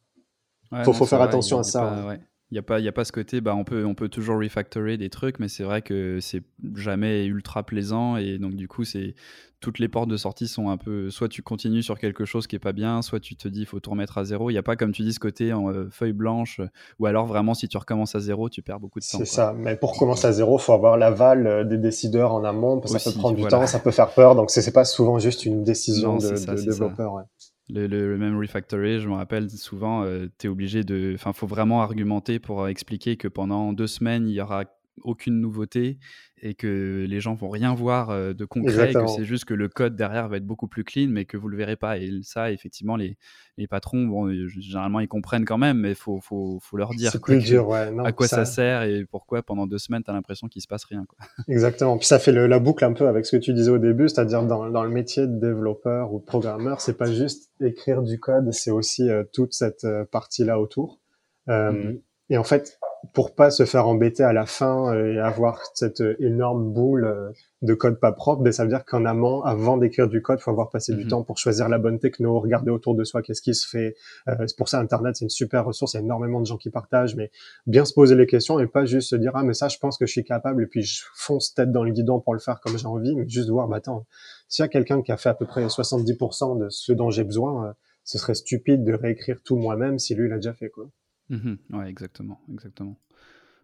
Il 0.71 0.83
faut, 0.85 1.05
faire 1.05 1.21
attention 1.21 1.59
à 1.59 1.63
ça. 1.63 2.17
Il 2.53 2.57
n'y 2.57 2.59
a, 2.59 2.61
pas, 2.61 2.79
y 2.79 2.87
a 2.87 2.91
pas 2.91 3.03
ce 3.03 3.11
côté, 3.11 3.41
bah, 3.41 3.55
on, 3.55 3.63
peut, 3.63 3.83
on 3.83 3.95
peut 3.95 4.09
toujours 4.09 4.37
refactorer 4.37 4.95
des 4.95 5.09
trucs, 5.09 5.39
mais 5.39 5.47
c'est 5.47 5.63
vrai 5.63 5.81
que 5.81 6.19
c'est 6.21 6.43
jamais 6.75 7.25
ultra 7.25 7.63
plaisant. 7.63 8.15
Et 8.15 8.37
donc, 8.37 8.53
du 8.53 8.67
coup, 8.67 8.83
c'est 8.83 9.15
toutes 9.59 9.79
les 9.79 9.87
portes 9.87 10.07
de 10.07 10.17
sortie 10.17 10.47
sont 10.47 10.69
un 10.69 10.77
peu. 10.77 11.09
Soit 11.09 11.29
tu 11.29 11.41
continues 11.41 11.81
sur 11.81 11.97
quelque 11.97 12.25
chose 12.25 12.45
qui 12.45 12.55
est 12.55 12.59
pas 12.59 12.71
bien, 12.71 13.01
soit 13.01 13.19
tu 13.19 13.35
te 13.35 13.47
dis 13.47 13.61
il 13.61 13.65
faut 13.65 13.79
tout 13.79 13.89
remettre 13.89 14.19
à 14.19 14.23
zéro. 14.23 14.51
Il 14.51 14.53
n'y 14.53 14.59
a 14.59 14.61
pas, 14.61 14.75
comme 14.75 14.91
tu 14.91 15.01
dis, 15.01 15.13
ce 15.13 15.19
côté 15.19 15.51
en 15.51 15.71
euh, 15.71 15.89
feuille 15.89 16.13
blanche, 16.13 16.61
ou 16.99 17.07
alors 17.07 17.25
vraiment, 17.25 17.55
si 17.55 17.67
tu 17.67 17.75
recommences 17.75 18.13
à 18.13 18.19
zéro, 18.19 18.49
tu 18.49 18.61
perds 18.61 18.79
beaucoup 18.79 18.99
de 18.99 19.03
temps. 19.03 19.17
C'est 19.17 19.25
ça. 19.25 19.55
Mais 19.57 19.75
pour 19.75 19.97
commencer 19.97 20.27
à 20.27 20.31
zéro, 20.31 20.59
faut 20.59 20.73
avoir 20.73 20.95
l'aval 20.95 21.47
euh, 21.47 21.63
des 21.63 21.79
décideurs 21.79 22.33
en 22.33 22.43
amont, 22.43 22.79
parce 22.79 22.93
que 22.93 22.99
ça 22.99 23.11
peut 23.11 23.17
prendre 23.17 23.35
du 23.35 23.47
temps, 23.47 23.65
ça 23.65 23.79
peut 23.79 23.89
faire 23.89 24.13
peur. 24.13 24.35
Donc, 24.35 24.51
c'est 24.51 24.71
pas 24.71 24.85
souvent 24.85 25.17
juste 25.17 25.47
une 25.47 25.63
décision 25.63 26.17
de, 26.17 26.29
de 26.29 26.61
développeur. 26.61 27.13
Ouais. 27.13 27.23
Le, 27.69 28.17
même 28.17 28.37
refactory, 28.37 28.99
je 28.99 29.07
me 29.07 29.13
rappelle 29.13 29.49
souvent, 29.49 30.03
euh, 30.03 30.27
tu 30.37 30.47
es 30.47 30.49
obligé 30.49 30.83
de. 30.83 31.13
Enfin, 31.15 31.31
faut 31.31 31.47
vraiment 31.47 31.81
argumenter 31.81 32.39
pour 32.39 32.67
expliquer 32.67 33.15
que 33.15 33.27
pendant 33.27 33.71
deux 33.71 33.87
semaines, 33.87 34.27
il 34.27 34.33
y 34.33 34.41
aura 34.41 34.65
aucune 35.01 35.39
nouveauté 35.39 35.97
et 36.41 36.55
que 36.55 37.05
les 37.07 37.19
gens 37.21 37.35
vont 37.35 37.49
rien 37.49 37.73
voir 37.73 38.09
euh, 38.09 38.33
de 38.33 38.43
concret, 38.43 38.93
que 38.93 39.07
c'est 39.07 39.23
juste 39.23 39.45
que 39.45 39.53
le 39.53 39.69
code 39.69 39.95
derrière 39.95 40.27
va 40.27 40.37
être 40.37 40.45
beaucoup 40.45 40.67
plus 40.67 40.83
clean, 40.83 41.07
mais 41.07 41.23
que 41.25 41.37
vous 41.37 41.47
le 41.47 41.55
verrez 41.55 41.77
pas. 41.77 41.97
Et 41.97 42.09
ça, 42.23 42.51
effectivement, 42.51 42.97
les, 42.97 43.17
les 43.57 43.65
patrons, 43.65 44.05
bon, 44.05 44.27
euh, 44.27 44.47
généralement, 44.47 44.99
ils 44.99 45.07
comprennent 45.07 45.45
quand 45.45 45.57
même, 45.57 45.77
mais 45.77 45.91
il 45.91 45.95
faut, 45.95 46.19
faut, 46.19 46.59
faut, 46.61 46.77
leur 46.77 46.89
dire 46.89 47.11
à 47.15 48.11
quoi 48.11 48.27
ça... 48.27 48.45
sert 48.45 48.83
et 48.83 49.05
pourquoi 49.05 49.41
pendant 49.41 49.67
deux 49.67 49.77
semaines, 49.77 50.03
tu 50.03 50.11
as 50.11 50.13
l'impression 50.13 50.47
qu'il 50.47 50.61
se 50.61 50.67
passe 50.67 50.83
rien. 50.83 51.05
Quoi. 51.07 51.17
Exactement. 51.47 51.97
Puis 51.97 52.07
ça 52.07 52.19
fait 52.19 52.33
la 52.33 52.59
boucle 52.59 52.83
un 52.83 52.93
peu 52.93 53.07
avec 53.07 53.25
ce 53.25 53.37
que 53.37 53.41
tu 53.41 53.53
disais 53.53 53.71
au 53.71 53.79
début, 53.79 54.09
c'est-à-dire 54.09 54.43
dans, 54.43 54.69
dans, 54.69 54.83
le 54.83 54.89
métier 54.89 55.25
de 55.25 55.39
développeur 55.39 56.13
ou 56.13 56.19
de 56.19 56.25
programmeur, 56.25 56.81
c'est 56.81 56.97
pas 56.97 57.11
juste 57.11 57.51
écrire 57.61 58.01
du 58.03 58.19
code, 58.19 58.51
c'est 58.51 58.71
aussi 58.71 59.09
euh, 59.09 59.23
toute 59.31 59.53
cette 59.53 59.87
partie-là 60.11 60.59
autour. 60.59 60.99
Mmh 61.47 61.93
et 62.29 62.37
en 62.37 62.43
fait, 62.43 62.79
pour 63.11 63.35
pas 63.35 63.51
se 63.51 63.65
faire 63.65 63.87
embêter 63.87 64.23
à 64.23 64.31
la 64.31 64.45
fin 64.45 64.93
euh, 64.93 65.13
et 65.13 65.19
avoir 65.19 65.61
cette 65.73 65.99
euh, 65.99 66.15
énorme 66.19 66.71
boule 66.71 67.03
euh, 67.03 67.31
de 67.61 67.73
code 67.73 67.99
pas 67.99 68.13
propre, 68.13 68.41
ben 68.41 68.53
ça 68.53 68.63
veut 68.63 68.69
dire 68.69 68.85
qu'en 68.85 69.03
amont, 69.03 69.41
avant 69.41 69.75
d'écrire 69.77 70.07
du 70.07 70.21
code, 70.21 70.39
faut 70.39 70.51
avoir 70.51 70.69
passé 70.69 70.95
du 70.95 71.03
mhm. 71.03 71.09
temps 71.09 71.23
pour 71.23 71.37
choisir 71.37 71.67
la 71.67 71.79
bonne 71.79 71.99
techno, 71.99 72.39
regarder 72.39 72.71
autour 72.71 72.95
de 72.95 73.03
soi 73.03 73.21
qu'est-ce 73.21 73.41
qui 73.41 73.53
se 73.53 73.67
fait. 73.67 73.95
c'est 74.27 74.57
pour 74.57 74.69
ça 74.69 74.79
Internet 74.79 75.17
c'est 75.17 75.25
une 75.25 75.29
super 75.29 75.65
ressource, 75.65 75.93
il 75.93 75.97
y 75.97 75.99
a 75.99 76.03
énormément 76.03 76.39
de 76.39 76.45
gens 76.45 76.57
qui 76.57 76.69
partagent, 76.69 77.15
mais 77.15 77.29
bien 77.67 77.83
se 77.85 77.93
poser 77.93 78.15
les 78.15 78.25
questions 78.25 78.59
et 78.59 78.67
pas 78.67 78.85
juste 78.85 79.09
se 79.09 79.15
dire 79.15 79.31
ah 79.33 79.43
mais 79.43 79.53
ça 79.53 79.67
je 79.67 79.77
pense 79.77 79.97
que 79.97 80.05
je 80.05 80.11
suis 80.11 80.23
capable 80.23 80.63
et 80.63 80.67
puis 80.67 80.83
je 80.83 81.03
fonce 81.15 81.53
tête 81.53 81.71
dans 81.71 81.83
le 81.83 81.91
guidon 81.91 82.19
pour 82.19 82.33
le 82.33 82.39
faire 82.39 82.59
comme 82.61 82.77
j'ai 82.77 82.87
envie, 82.87 83.15
mais 83.15 83.27
juste 83.27 83.49
voir 83.49 83.67
bah 83.67 83.77
attends 83.77 84.05
s'il 84.47 84.63
y 84.63 84.65
a 84.65 84.69
quelqu'un 84.69 85.01
qui 85.01 85.11
a 85.11 85.17
fait 85.17 85.29
à 85.29 85.33
peu 85.33 85.45
près 85.45 85.65
70% 85.65 86.57
de 86.57 86.69
ce 86.69 86.91
dont 86.91 87.09
j'ai 87.09 87.23
besoin, 87.23 87.75
ce 88.03 88.17
serait 88.17 88.35
stupide 88.35 88.83
de 88.83 88.93
réécrire 88.93 89.41
tout 89.43 89.55
moi-même 89.55 89.99
si 89.99 90.15
lui 90.15 90.29
l'a 90.29 90.35
déjà 90.35 90.53
fait 90.53 90.69
quoi. 90.69 90.85
Mmh 91.29 91.55
ouais, 91.71 91.89
exactement, 91.89 92.41
exactement. 92.51 92.97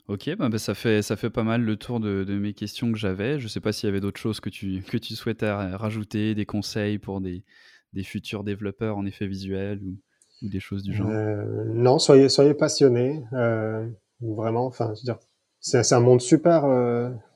Ok, 0.07 0.35
bah, 0.37 0.49
bah, 0.49 0.57
ça, 0.57 0.73
fait, 0.73 1.01
ça 1.01 1.15
fait 1.15 1.29
pas 1.29 1.43
mal 1.43 1.61
le 1.61 1.75
tour 1.75 1.99
de, 1.99 2.25
mes 2.25 2.53
questions 2.53 2.91
que 2.91 2.97
j'avais. 2.97 3.39
Je 3.39 3.47
sais 3.47 3.59
pas 3.59 3.71
s'il 3.71 3.87
y 3.87 3.91
avait 3.91 3.99
d'autres 3.99 4.19
choses 4.19 4.39
que 4.39 4.49
tu, 4.49 4.81
que 4.81 4.97
tu 4.97 5.15
souhaitais 5.15 5.51
rajouter, 5.51 6.33
des 6.33 6.45
conseils 6.45 6.97
pour 6.97 7.21
des, 7.21 7.43
des 7.93 8.03
futurs 8.03 8.43
développeurs 8.43 8.97
en 8.97 9.05
effet 9.05 9.27
visuel 9.27 9.81
ou, 9.83 9.97
des 10.41 10.61
choses 10.61 10.83
du 10.83 10.93
genre 10.93 11.11
Non, 11.67 11.99
soyez, 11.99 12.29
soyez 12.29 12.53
passionnés. 12.53 13.23
vraiment, 14.21 14.65
enfin, 14.65 14.93
c'est 15.59 15.93
un 15.93 15.99
monde 15.99 16.21
super 16.21 16.65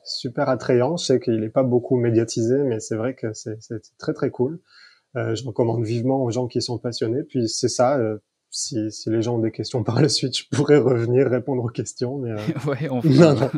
super 0.04 0.48
attrayant. 0.48 0.96
Je 0.96 1.04
sais 1.04 1.20
qu'il 1.20 1.40
n'est 1.40 1.48
pas 1.48 1.62
beaucoup 1.62 1.96
médiatisé, 1.96 2.62
mais 2.64 2.80
c'est 2.80 2.96
vrai 2.96 3.14
que 3.14 3.32
c'est 3.32 3.58
très 3.98 4.12
très 4.12 4.30
cool. 4.30 4.60
Euh, 5.16 5.34
je 5.34 5.44
recommande 5.46 5.84
vivement 5.84 6.22
aux 6.24 6.30
gens 6.30 6.46
qui 6.46 6.60
sont 6.60 6.78
passionnés. 6.78 7.22
Puis 7.22 7.48
c'est 7.48 7.68
ça. 7.68 7.98
Si, 8.56 8.92
si, 8.92 9.10
les 9.10 9.20
gens 9.20 9.34
ont 9.34 9.40
des 9.40 9.50
questions 9.50 9.82
par 9.82 10.00
la 10.00 10.08
suite, 10.08 10.38
je 10.38 10.44
pourrais 10.48 10.78
revenir 10.78 11.26
répondre 11.26 11.64
aux 11.64 11.68
questions. 11.68 12.18
Mais 12.18 12.30
euh... 12.30 12.36
ouais, 12.68 12.88
on 12.88 13.02
fera, 13.02 13.50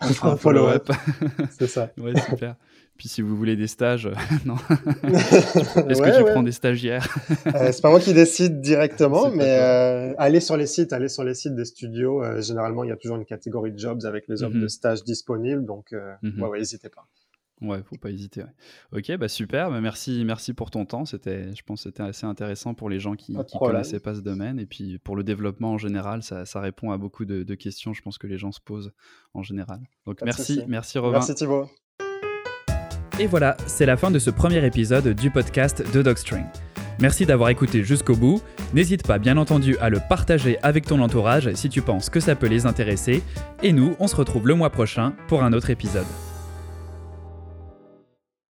on 0.00 0.06
fera 0.06 0.32
un 0.32 0.36
follow-up. 0.36 0.90
c'est 1.56 1.68
ça. 1.68 1.92
Ouais, 1.96 2.12
super. 2.28 2.56
Puis 2.96 3.08
si 3.08 3.22
vous 3.22 3.36
voulez 3.36 3.54
des 3.54 3.68
stages, 3.68 4.06
euh, 4.06 4.14
non. 4.44 4.56
Est-ce 5.88 6.02
que 6.02 6.18
tu 6.18 6.24
prends 6.32 6.42
des 6.42 6.50
stagiaires? 6.50 7.16
Euh, 7.46 7.70
C'est 7.70 7.80
pas 7.80 7.90
moi 7.90 8.00
qui 8.00 8.12
décide 8.12 8.60
directement, 8.60 9.30
mais 9.30 9.56
euh, 9.60 10.14
allez 10.18 10.40
sur 10.40 10.56
les 10.56 10.66
sites, 10.66 10.92
allez 10.92 11.08
sur 11.08 11.22
les 11.22 11.34
sites 11.34 11.54
des 11.54 11.64
studios. 11.64 12.22
Généralement, 12.42 12.82
il 12.82 12.90
y 12.90 12.92
a 12.92 12.96
toujours 12.96 13.18
une 13.18 13.24
catégorie 13.24 13.70
de 13.70 13.78
jobs 13.78 14.04
avec 14.04 14.26
les 14.26 14.42
offres 14.42 14.58
de 14.58 14.66
stages 14.66 15.04
disponibles, 15.04 15.64
donc 15.64 15.92
ouais, 15.92 16.58
n'hésitez 16.58 16.88
pas. 16.88 17.06
Ouais, 17.62 17.82
faut 17.82 17.96
pas 17.96 18.10
hésiter. 18.10 18.42
Ok, 18.92 19.14
bah 19.16 19.28
super. 19.28 19.70
Bah 19.70 19.80
merci, 19.80 20.24
merci 20.24 20.54
pour 20.54 20.70
ton 20.70 20.86
temps. 20.86 21.04
C'était, 21.04 21.54
je 21.54 21.62
pense, 21.62 21.82
c'était 21.82 22.02
assez 22.02 22.26
intéressant 22.26 22.74
pour 22.74 22.88
les 22.88 23.00
gens 23.00 23.16
qui, 23.16 23.32
ne 23.32 23.58
connaissaient 23.58 24.00
pas 24.00 24.14
ce 24.14 24.20
domaine 24.20 24.58
et 24.58 24.66
puis 24.66 24.98
pour 24.98 25.14
le 25.14 25.22
développement 25.22 25.72
en 25.72 25.78
général, 25.78 26.22
ça, 26.22 26.46
ça 26.46 26.60
répond 26.60 26.90
à 26.90 26.98
beaucoup 26.98 27.24
de, 27.24 27.42
de, 27.42 27.54
questions. 27.54 27.92
Je 27.92 28.00
pense 28.02 28.16
que 28.16 28.26
les 28.26 28.38
gens 28.38 28.52
se 28.52 28.60
posent 28.60 28.92
en 29.34 29.42
général. 29.42 29.80
Donc 30.06 30.22
merci, 30.22 30.62
merci 30.68 30.98
Robin. 30.98 31.18
Merci 31.18 31.34
Thibaut. 31.34 31.68
Et 33.18 33.26
voilà, 33.26 33.56
c'est 33.66 33.84
la 33.84 33.98
fin 33.98 34.10
de 34.10 34.18
ce 34.18 34.30
premier 34.30 34.64
épisode 34.64 35.08
du 35.08 35.30
podcast 35.30 35.84
de 35.92 36.00
Dogstring. 36.00 36.44
Merci 37.00 37.26
d'avoir 37.26 37.50
écouté 37.50 37.82
jusqu'au 37.84 38.14
bout. 38.14 38.42
N'hésite 38.72 39.06
pas 39.06 39.18
bien 39.18 39.36
entendu 39.36 39.76
à 39.78 39.90
le 39.90 39.98
partager 40.06 40.58
avec 40.62 40.86
ton 40.86 41.00
entourage 41.00 41.52
si 41.54 41.68
tu 41.68 41.82
penses 41.82 42.08
que 42.08 42.20
ça 42.20 42.34
peut 42.34 42.46
les 42.46 42.64
intéresser. 42.64 43.22
Et 43.62 43.72
nous, 43.72 43.94
on 43.98 44.06
se 44.06 44.16
retrouve 44.16 44.46
le 44.46 44.54
mois 44.54 44.70
prochain 44.70 45.12
pour 45.28 45.42
un 45.42 45.52
autre 45.52 45.70
épisode. 45.70 46.06